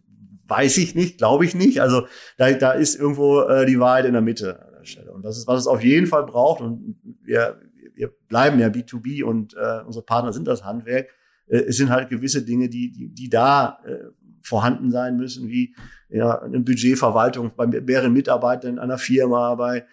weiß 0.47 0.77
ich 0.79 0.95
nicht, 0.95 1.19
glaube 1.19 1.45
ich 1.45 1.55
nicht. 1.55 1.81
Also 1.81 2.07
da, 2.37 2.51
da 2.53 2.73
ist 2.73 2.97
irgendwo 2.97 3.43
äh, 3.43 3.65
die 3.65 3.81
Wahrheit 3.81 4.05
in 4.05 4.13
der 4.13 4.23
Mitte 4.23 4.61
an 4.61 4.73
der 4.79 4.85
Stelle. 4.85 5.13
Und 5.13 5.25
das 5.25 5.39
ist, 5.39 5.47
was 5.47 5.61
es 5.61 5.67
auf 5.67 5.83
jeden 5.83 6.07
Fall 6.07 6.25
braucht. 6.27 6.61
Und 6.61 6.97
wir, 7.23 7.61
wir 7.95 8.11
bleiben 8.29 8.59
ja 8.59 8.69
B2B 8.69 9.25
und 9.25 9.55
äh, 9.55 9.83
unsere 9.87 10.05
Partner 10.05 10.33
sind 10.33 10.47
das 10.47 10.65
Handwerk. 10.65 11.09
Äh, 11.47 11.61
es 11.61 11.77
sind 11.77 11.91
halt 11.91 12.09
gewisse 12.09 12.43
Dinge, 12.43 12.69
die, 12.69 12.93
die, 12.93 13.09
die 13.09 13.29
da 13.29 13.79
äh, 13.87 13.97
vorhanden 14.49 14.91
sein 14.91 15.17
müssen, 15.17 15.49
wie 15.49 15.75
ja, 16.09 16.41
eine 16.41 16.61
Budgetverwaltung 16.61 17.53
bei 17.57 17.67
mehreren 17.67 18.13
Mitarbeitern 18.13 18.73
in 18.75 18.79
einer 18.79 18.99
Firma, 18.99 19.55
bei, 19.55 19.87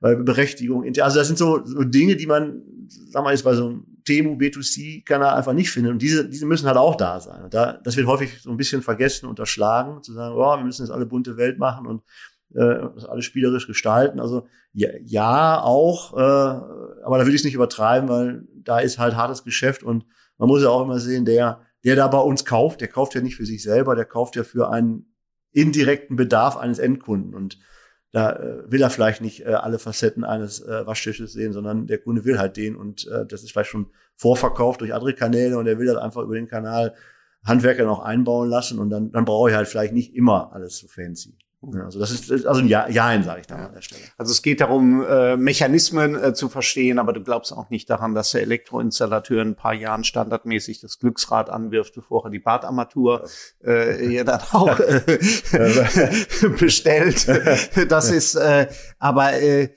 bei 0.00 0.14
Berechtigung. 0.14 0.84
Also 1.00 1.18
das 1.18 1.26
sind 1.26 1.38
so, 1.38 1.64
so 1.64 1.82
Dinge, 1.84 2.16
die 2.16 2.26
man, 2.26 2.62
sagen 2.88 3.24
wir 3.24 3.30
jetzt 3.30 3.44
bei 3.44 3.54
so 3.54 3.68
einem 3.68 3.86
Temu 4.04 4.36
B2C-Kanal 4.36 5.34
einfach 5.34 5.52
nicht 5.52 5.70
findet. 5.70 5.92
Und 5.92 6.02
diese, 6.02 6.28
diese 6.28 6.46
müssen 6.46 6.66
halt 6.66 6.76
auch 6.76 6.96
da 6.96 7.20
sein. 7.20 7.44
Und 7.44 7.54
da, 7.54 7.80
das 7.84 7.96
wird 7.96 8.06
häufig 8.06 8.42
so 8.42 8.50
ein 8.50 8.56
bisschen 8.56 8.82
vergessen, 8.82 9.26
unterschlagen, 9.28 10.02
zu 10.02 10.12
sagen, 10.12 10.34
oh, 10.36 10.56
wir 10.56 10.64
müssen 10.64 10.82
jetzt 10.82 10.92
alle 10.92 11.06
bunte 11.06 11.36
Welt 11.36 11.58
machen 11.58 11.86
und 11.86 12.02
äh, 12.54 12.88
das 12.94 13.06
alles 13.06 13.24
spielerisch 13.24 13.66
gestalten. 13.66 14.20
Also 14.20 14.46
ja, 14.72 14.90
ja 15.04 15.62
auch, 15.62 16.14
äh, 16.16 16.20
aber 17.04 17.18
da 17.18 17.26
will 17.26 17.34
ich 17.34 17.40
es 17.40 17.44
nicht 17.44 17.54
übertreiben, 17.54 18.08
weil 18.08 18.44
da 18.62 18.78
ist 18.78 18.98
halt 18.98 19.16
hartes 19.16 19.44
Geschäft 19.44 19.82
und 19.82 20.04
man 20.38 20.48
muss 20.48 20.62
ja 20.62 20.68
auch 20.68 20.82
immer 20.82 20.98
sehen, 20.98 21.24
der 21.24 21.60
der 21.84 21.96
da 21.96 22.08
bei 22.08 22.18
uns 22.18 22.44
kauft, 22.44 22.80
der 22.80 22.88
kauft 22.88 23.14
ja 23.14 23.20
nicht 23.20 23.36
für 23.36 23.46
sich 23.46 23.62
selber, 23.62 23.94
der 23.94 24.04
kauft 24.04 24.36
ja 24.36 24.44
für 24.44 24.70
einen 24.70 25.14
indirekten 25.52 26.16
Bedarf 26.16 26.56
eines 26.56 26.78
Endkunden. 26.78 27.34
Und 27.34 27.58
da 28.12 28.32
äh, 28.32 28.70
will 28.70 28.82
er 28.82 28.90
vielleicht 28.90 29.20
nicht 29.20 29.46
äh, 29.46 29.54
alle 29.54 29.78
Facetten 29.78 30.24
eines 30.24 30.60
äh, 30.60 30.86
Waschtisches 30.86 31.32
sehen, 31.32 31.52
sondern 31.52 31.86
der 31.86 31.98
Kunde 31.98 32.24
will 32.24 32.38
halt 32.38 32.56
den 32.56 32.76
und 32.76 33.08
äh, 33.08 33.26
das 33.26 33.42
ist 33.42 33.52
vielleicht 33.52 33.70
schon 33.70 33.90
vorverkauft 34.16 34.82
durch 34.82 34.92
andere 34.92 35.14
Kanäle 35.14 35.56
und 35.58 35.66
er 35.66 35.78
will 35.78 35.86
das 35.86 35.96
einfach 35.96 36.22
über 36.22 36.34
den 36.34 36.46
Kanal 36.46 36.94
Handwerker 37.44 37.84
noch 37.84 38.00
einbauen 38.00 38.48
lassen 38.48 38.78
und 38.78 38.90
dann, 38.90 39.10
dann 39.10 39.24
brauche 39.24 39.50
ich 39.50 39.56
halt 39.56 39.66
vielleicht 39.66 39.94
nicht 39.94 40.14
immer 40.14 40.52
alles 40.52 40.78
so 40.78 40.86
fancy. 40.86 41.36
Ja, 41.72 41.84
also 41.84 42.00
das 42.00 42.10
ist 42.10 42.46
also 42.46 42.60
ein 42.60 42.66
Ja, 42.66 42.88
Jein, 42.88 43.22
sage 43.22 43.42
ich 43.42 43.46
da 43.46 43.56
ja. 43.56 43.66
an 43.66 43.74
der 43.74 43.82
Stelle. 43.82 44.02
Also 44.18 44.32
es 44.32 44.42
geht 44.42 44.60
darum, 44.60 45.04
äh, 45.04 45.36
Mechanismen 45.36 46.16
äh, 46.16 46.34
zu 46.34 46.48
verstehen, 46.48 46.98
aber 46.98 47.12
du 47.12 47.22
glaubst 47.22 47.52
auch 47.52 47.70
nicht 47.70 47.88
daran, 47.88 48.14
dass 48.14 48.32
der 48.32 48.42
Elektroinstallateur 48.42 49.42
in 49.42 49.50
ein 49.50 49.54
paar 49.54 49.74
Jahren 49.74 50.02
standardmäßig 50.02 50.80
das 50.80 50.98
Glücksrad 50.98 51.50
anwirft, 51.50 51.94
bevor 51.94 52.24
er 52.24 52.30
die 52.30 52.40
Badarmatur 52.40 53.28
äh, 53.60 54.08
hier 54.08 54.24
dann 54.24 54.40
auch 54.50 54.80
äh, 54.80 55.18
bestellt. 56.58 57.28
Das 57.88 58.10
ist 58.10 58.34
äh, 58.34 58.66
aber 58.98 59.34
äh, 59.34 59.68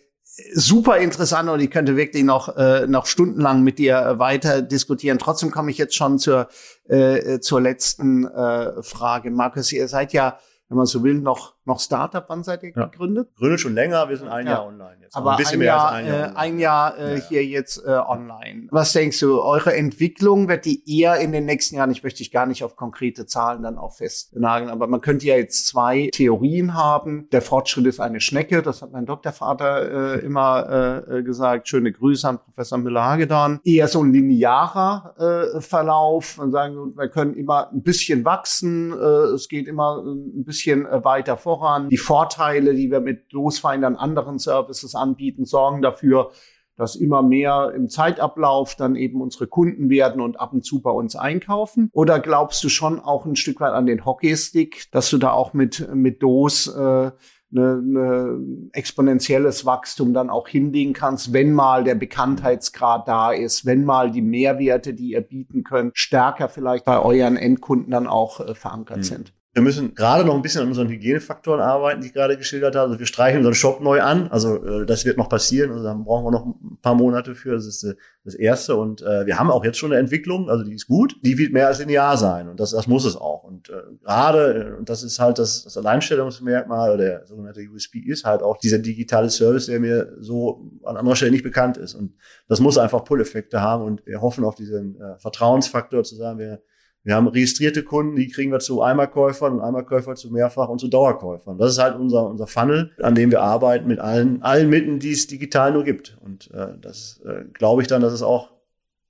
super 0.54 0.98
interessant 0.98 1.50
und 1.50 1.60
ich 1.60 1.70
könnte 1.70 1.96
wirklich 1.96 2.24
noch 2.24 2.58
äh, 2.58 2.88
noch 2.88 3.06
stundenlang 3.06 3.62
mit 3.62 3.78
dir 3.78 4.16
weiter 4.18 4.64
diskutieren. 4.64 5.20
Trotzdem 5.20 5.52
komme 5.52 5.70
ich 5.70 5.78
jetzt 5.78 5.96
schon 5.96 6.18
zur 6.18 6.48
äh, 6.90 7.40
zur 7.40 7.62
letzten 7.62 8.26
äh, 8.26 8.82
Frage, 8.82 9.30
Markus. 9.30 9.72
Ihr 9.72 9.88
seid 9.88 10.12
ja 10.12 10.40
wenn 10.70 10.78
man 10.78 10.86
so 10.86 11.04
will, 11.04 11.16
noch, 11.16 11.55
noch 11.66 11.80
Startup. 11.80 12.24
Wann 12.28 12.44
seid 12.44 12.64
ihr 12.64 12.72
ja. 12.76 12.86
gegründet? 12.86 13.30
Gründet 13.38 13.60
schon 13.60 13.76
länger, 13.76 14.08
wir 14.10 14.18
sind 14.18 14.30
ein 14.30 14.46
ja. 14.46 14.54
Jahr 14.54 14.66
online 14.68 14.98
jetzt. 15.02 15.16
Aber 15.16 15.32
ein, 15.32 15.38
bisschen 15.38 15.62
ein 15.62 15.66
Jahr, 15.66 16.02
mehr 16.02 16.02
als 16.02 16.06
ein 16.06 16.10
Jahr, 16.10 16.28
äh, 16.30 16.36
ein 16.36 16.60
Jahr 16.60 16.98
äh, 16.98 17.16
ja. 17.16 17.22
hier 17.28 17.46
jetzt 17.46 17.84
äh, 17.86 17.90
online. 17.90 18.68
Was 18.72 18.94
denkst 18.94 19.20
du, 19.20 19.42
eure 19.42 19.76
Entwicklung 19.76 20.48
wird 20.48 20.66
die 20.66 20.84
eher 21.00 21.18
in 21.18 21.32
den 21.32 21.46
nächsten 21.46 21.76
Jahren, 21.76 21.92
ich 21.92 22.04
möchte 22.04 22.20
dich 22.20 22.32
gar 22.32 22.46
nicht 22.46 22.64
auf 22.64 22.76
konkrete 22.76 23.26
Zahlen 23.26 23.64
dann 23.64 23.78
auch 23.78 23.94
festnageln, 23.94 24.70
aber 24.70 24.88
man 24.88 25.02
könnte 25.02 25.26
ja 25.26 25.36
jetzt 25.36 25.68
zwei 25.68 26.10
Theorien 26.12 26.74
haben. 26.74 27.28
Der 27.32 27.42
Fortschritt 27.42 27.86
ist 27.86 28.00
eine 28.00 28.20
Schnecke, 28.20 28.62
das 28.62 28.82
hat 28.82 28.92
mein 28.92 29.06
Doktorvater 29.06 30.16
äh, 30.16 30.26
immer 30.26 31.08
äh, 31.10 31.24
gesagt. 31.24 31.68
Schöne 31.68 31.92
Grüße 31.92 32.28
an 32.28 32.40
Professor 32.40 32.78
Müller-Hagedorn. 32.78 33.60
Eher 33.64 33.88
so 33.88 34.04
ein 34.04 34.14
linearer 34.14 35.16
äh, 35.56 35.62
Verlauf. 35.62 36.38
Man 36.38 36.52
sagen, 36.52 36.96
wir 36.96 37.10
können 37.10 37.34
immer 37.34 37.72
ein 37.72 37.82
bisschen 37.82 38.26
wachsen, 38.26 38.92
äh, 38.92 39.34
es 39.36 39.48
geht 39.48 39.68
immer 39.68 40.04
ein 40.04 40.44
bisschen 40.44 40.86
äh, 40.86 41.04
weiter 41.04 41.38
voran. 41.56 41.90
Die 41.90 41.98
Vorteile, 41.98 42.74
die 42.74 42.92
wir 42.92 43.00
mit 43.00 43.32
Losfeindern 43.32 43.96
anderen 43.96 44.40
Services 44.40 44.96
anbieten, 44.96 45.46
sorgen 45.46 45.82
dafür, 45.82 46.32
dass 46.78 46.96
immer 46.96 47.22
mehr 47.22 47.72
im 47.76 47.88
Zeitablauf 47.88 48.76
dann 48.76 48.96
eben 48.96 49.22
unsere 49.22 49.48
Kunden 49.48 49.90
werden 49.90 50.22
und 50.22 50.40
ab 50.40 50.54
und 50.54 50.66
zu 50.66 50.82
bei 50.82 50.92
uns 50.92 51.16
einkaufen? 51.16 51.90
Oder 51.94 52.20
glaubst 52.20 52.64
du 52.64 52.70
schon 52.70 53.00
auch 53.00 53.26
ein 53.26 53.36
Stück 53.36 53.62
weit 53.62 53.72
an 53.72 53.86
den 53.86 54.06
Hockeystick, 54.06 54.92
dass 54.92 55.10
du 55.10 55.18
da 55.18 55.32
auch 55.32 55.54
mit, 55.54 55.88
mit 55.94 56.22
DOS 56.22 56.68
äh, 56.68 56.72
eine, 56.72 57.14
eine 57.54 58.70
exponentielles 58.74 59.66
Wachstum 59.66 60.14
dann 60.14 60.30
auch 60.30 60.48
hinlegen 60.48 60.94
kannst, 60.94 61.32
wenn 61.32 61.54
mal 61.54 61.84
der 61.84 61.96
Bekanntheitsgrad 61.96 63.08
da 63.08 63.32
ist, 63.32 63.66
wenn 63.66 63.86
mal 63.86 64.12
die 64.12 64.22
Mehrwerte, 64.22 64.94
die 64.94 65.12
ihr 65.12 65.22
bieten 65.22 65.64
könnt, 65.64 65.98
stärker 65.98 66.50
vielleicht 66.50 66.86
bei 66.86 67.00
euren 67.00 67.38
Endkunden 67.38 67.92
dann 67.92 68.08
auch 68.08 68.42
äh, 68.42 68.56
verankert 68.56 68.98
mhm. 68.98 69.04
sind. 69.04 69.34
Wir 69.56 69.62
müssen 69.62 69.96
gerade 69.96 70.26
noch 70.26 70.36
ein 70.36 70.42
bisschen 70.42 70.64
an 70.64 70.68
unseren 70.68 70.90
Hygienefaktoren 70.90 71.62
arbeiten, 71.62 72.02
die 72.02 72.08
ich 72.08 72.14
gerade 72.14 72.36
geschildert 72.38 72.76
habe. 72.76 72.88
Also 72.88 73.00
wir 73.00 73.06
streichen 73.06 73.38
unseren 73.38 73.54
Shop 73.54 73.80
neu 73.80 74.02
an. 74.02 74.28
Also 74.28 74.62
äh, 74.62 74.86
das 74.86 75.06
wird 75.06 75.18
noch 75.18 75.30
passieren. 75.30 75.72
Also 75.72 75.82
dann 75.82 76.04
brauchen 76.04 76.26
wir 76.26 76.32
noch 76.32 76.46
ein 76.46 76.78
paar 76.82 76.94
Monate 76.94 77.36
für. 77.36 77.54
Das 77.54 77.66
ist 77.66 77.82
äh, 77.84 77.96
das 78.26 78.36
Erste. 78.36 78.76
Und 78.76 79.02
äh, 79.02 79.26
wir 79.26 79.40
haben 79.40 79.50
auch 79.50 79.64
jetzt 79.64 79.78
schon 79.78 79.94
eine 79.94 80.02
Entwicklung. 80.02 80.50
Also 80.50 80.66
die 80.66 80.74
ist 80.74 80.88
gut. 80.88 81.16
Die 81.22 81.38
wird 81.38 81.54
mehr 81.54 81.68
als 81.68 81.80
linear 81.80 82.18
sein. 82.18 82.50
Und 82.50 82.60
das, 82.60 82.72
das 82.72 82.86
muss 82.88 83.06
es 83.06 83.16
auch. 83.16 83.46
Und 83.46 83.70
äh, 83.70 83.76
gerade, 84.04 84.72
äh, 84.74 84.78
und 84.78 84.90
das 84.90 85.04
ist 85.04 85.20
halt 85.20 85.40
das, 85.40 85.64
das 85.64 85.78
Alleinstellungsmerkmal 85.78 86.90
oder 86.90 87.04
der 87.06 87.26
sogenannte 87.26 87.62
USP 87.62 88.00
ist 88.00 88.26
halt 88.26 88.44
auch 88.44 88.58
dieser 88.58 88.80
digitale 88.80 89.30
Service, 89.30 89.68
der 89.68 89.80
mir 89.80 90.18
so 90.20 90.70
an 90.84 90.98
anderer 90.98 91.16
Stelle 91.16 91.32
nicht 91.32 91.46
bekannt 91.46 91.78
ist. 91.78 91.94
Und 91.96 92.14
das 92.50 92.60
muss 92.60 92.78
einfach 92.78 93.06
Pull-Effekte 93.06 93.62
haben. 93.62 93.86
Und 93.86 94.06
wir 94.06 94.20
hoffen 94.20 94.44
auf 94.44 94.56
diesen 94.56 95.00
äh, 95.00 95.18
Vertrauensfaktor 95.18 96.04
zu 96.04 96.18
sagen, 96.18 96.40
wir 96.40 96.62
wir 97.06 97.16
haben 97.16 97.28
registrierte 97.28 97.84
Kunden, 97.84 98.16
die 98.16 98.28
kriegen 98.28 98.52
wir 98.52 98.58
zu 98.58 98.82
Einmalkäufern 98.82 99.54
und 99.54 99.62
Einmalkäufer 99.62 100.16
zu 100.16 100.32
Mehrfach- 100.32 100.70
und 100.70 100.80
zu 100.80 100.88
Dauerkäufern. 100.88 101.60
Das 101.60 101.72
ist 101.72 101.78
halt 101.78 101.96
unser, 101.96 102.28
unser 102.28 102.48
Funnel, 102.48 102.94
an 103.00 103.14
dem 103.14 103.30
wir 103.30 103.42
arbeiten 103.42 103.88
mit 103.88 104.00
allen, 104.00 104.42
allen 104.42 104.72
Mitteln, 104.72 105.00
die 105.00 105.12
es 105.12 105.28
digital 105.28 105.72
nur 105.72 105.84
gibt. 105.84 106.18
Und 106.20 106.50
äh, 106.52 106.70
das 106.82 107.22
äh, 107.24 107.44
glaube 107.54 107.84
ich 107.84 107.88
dann, 107.88 108.02
dass 108.02 108.12
es 108.12 108.24
auch 108.24 108.54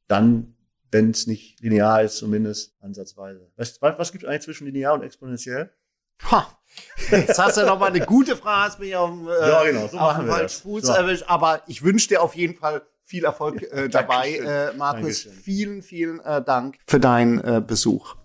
dann, 0.10 0.56
wenn 0.92 1.12
es 1.12 1.26
nicht 1.26 1.62
linear 1.62 2.04
ist, 2.04 2.18
zumindest 2.18 2.76
ansatzweise. 2.82 3.50
Was, 3.56 3.82
was, 3.82 3.98
was 3.98 4.12
gibt 4.12 4.26
es 4.26 4.30
eigentlich 4.30 4.44
zwischen 4.44 4.66
linear 4.66 4.94
und 4.94 5.02
exponentiell? 5.02 5.72
Ha. 6.30 6.48
Jetzt 7.12 7.40
hast 7.40 7.56
du 7.56 7.66
noch 7.66 7.80
mal 7.80 7.88
eine 7.88 8.06
gute 8.06 8.36
Frage, 8.36 8.72
hast 8.72 8.80
mich 8.82 8.94
auf, 8.94 9.10
äh, 9.10 9.50
ja, 9.50 9.64
genau, 9.64 9.88
so 9.88 9.98
auf 9.98 10.18
den 10.18 10.28
falschen 10.28 10.64
Fuß 10.64 10.84
so. 10.84 10.92
erwischt. 10.92 11.24
Aber 11.28 11.62
ich 11.68 11.82
wünsche 11.82 12.10
dir 12.10 12.22
auf 12.22 12.36
jeden 12.36 12.56
Fall 12.56 12.82
viel 13.06 13.26
Erfolg 13.26 13.62
äh, 13.72 13.88
dabei, 13.90 14.32
äh, 14.32 14.76
Markus. 14.76 15.24
Dankeschön. 15.24 15.32
Vielen, 15.32 15.82
vielen 15.82 16.20
äh, 16.22 16.44
Dank 16.44 16.78
für 16.88 17.00
deinen 17.00 17.40
äh, 17.40 17.62
Besuch. 17.66 18.16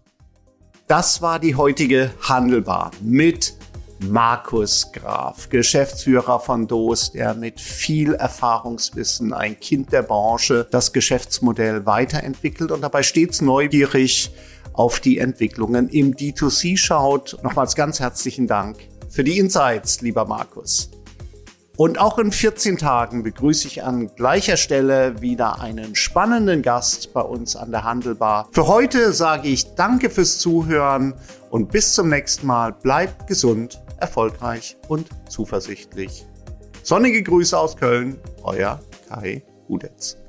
Das 0.89 1.23
war 1.23 1.39
die 1.39 1.55
heutige 1.55 2.11
Handelbar 2.23 2.91
mit 3.01 3.55
Markus 4.01 4.91
Graf, 4.93 5.51
Geschäftsführer 5.51 6.41
von 6.41 6.67
DOS, 6.67 7.13
der 7.13 7.35
mit 7.35 7.61
viel 7.61 8.15
Erfahrungswissen, 8.15 9.33
ein 9.33 9.61
Kind 9.61 9.93
der 9.93 10.03
Branche, 10.03 10.67
das 10.71 10.93
Geschäftsmodell 10.93 11.85
weiterentwickelt 11.85 12.73
und 12.73 12.81
dabei 12.81 13.03
stets 13.03 13.43
neugierig 13.43 14.33
auf 14.73 15.01
die 15.01 15.19
Entwicklungen 15.19 15.89
im 15.91 16.15
D2C 16.15 16.79
schaut. 16.79 17.37
Nochmals 17.43 17.75
ganz 17.75 18.01
herzlichen 18.01 18.47
Dank 18.47 18.79
für 19.11 19.23
die 19.23 19.39
Insights, 19.39 20.01
lieber 20.01 20.25
Markus. 20.25 20.91
Und 21.81 21.99
auch 21.99 22.19
in 22.19 22.31
14 22.31 22.77
Tagen 22.77 23.23
begrüße 23.23 23.67
ich 23.67 23.83
an 23.83 24.15
gleicher 24.15 24.59
Stelle 24.59 25.23
wieder 25.23 25.63
einen 25.63 25.95
spannenden 25.95 26.61
Gast 26.61 27.15
bei 27.15 27.23
uns 27.23 27.57
an 27.57 27.71
der 27.71 27.85
Handelbar. 27.85 28.51
Für 28.53 28.67
heute 28.67 29.15
sage 29.15 29.49
ich 29.49 29.77
danke 29.77 30.11
fürs 30.11 30.39
Zuhören 30.41 31.15
und 31.49 31.73
bis 31.73 31.95
zum 31.95 32.11
nächsten 32.11 32.47
Mal. 32.47 32.75
Bleibt 32.75 33.27
gesund, 33.29 33.81
erfolgreich 33.97 34.77
und 34.89 35.09
zuversichtlich. 35.27 36.27
Sonnige 36.83 37.23
Grüße 37.23 37.59
aus 37.59 37.79
Köln, 37.79 38.19
euer 38.43 38.79
Kai 39.09 39.43
Hudetz. 39.67 40.20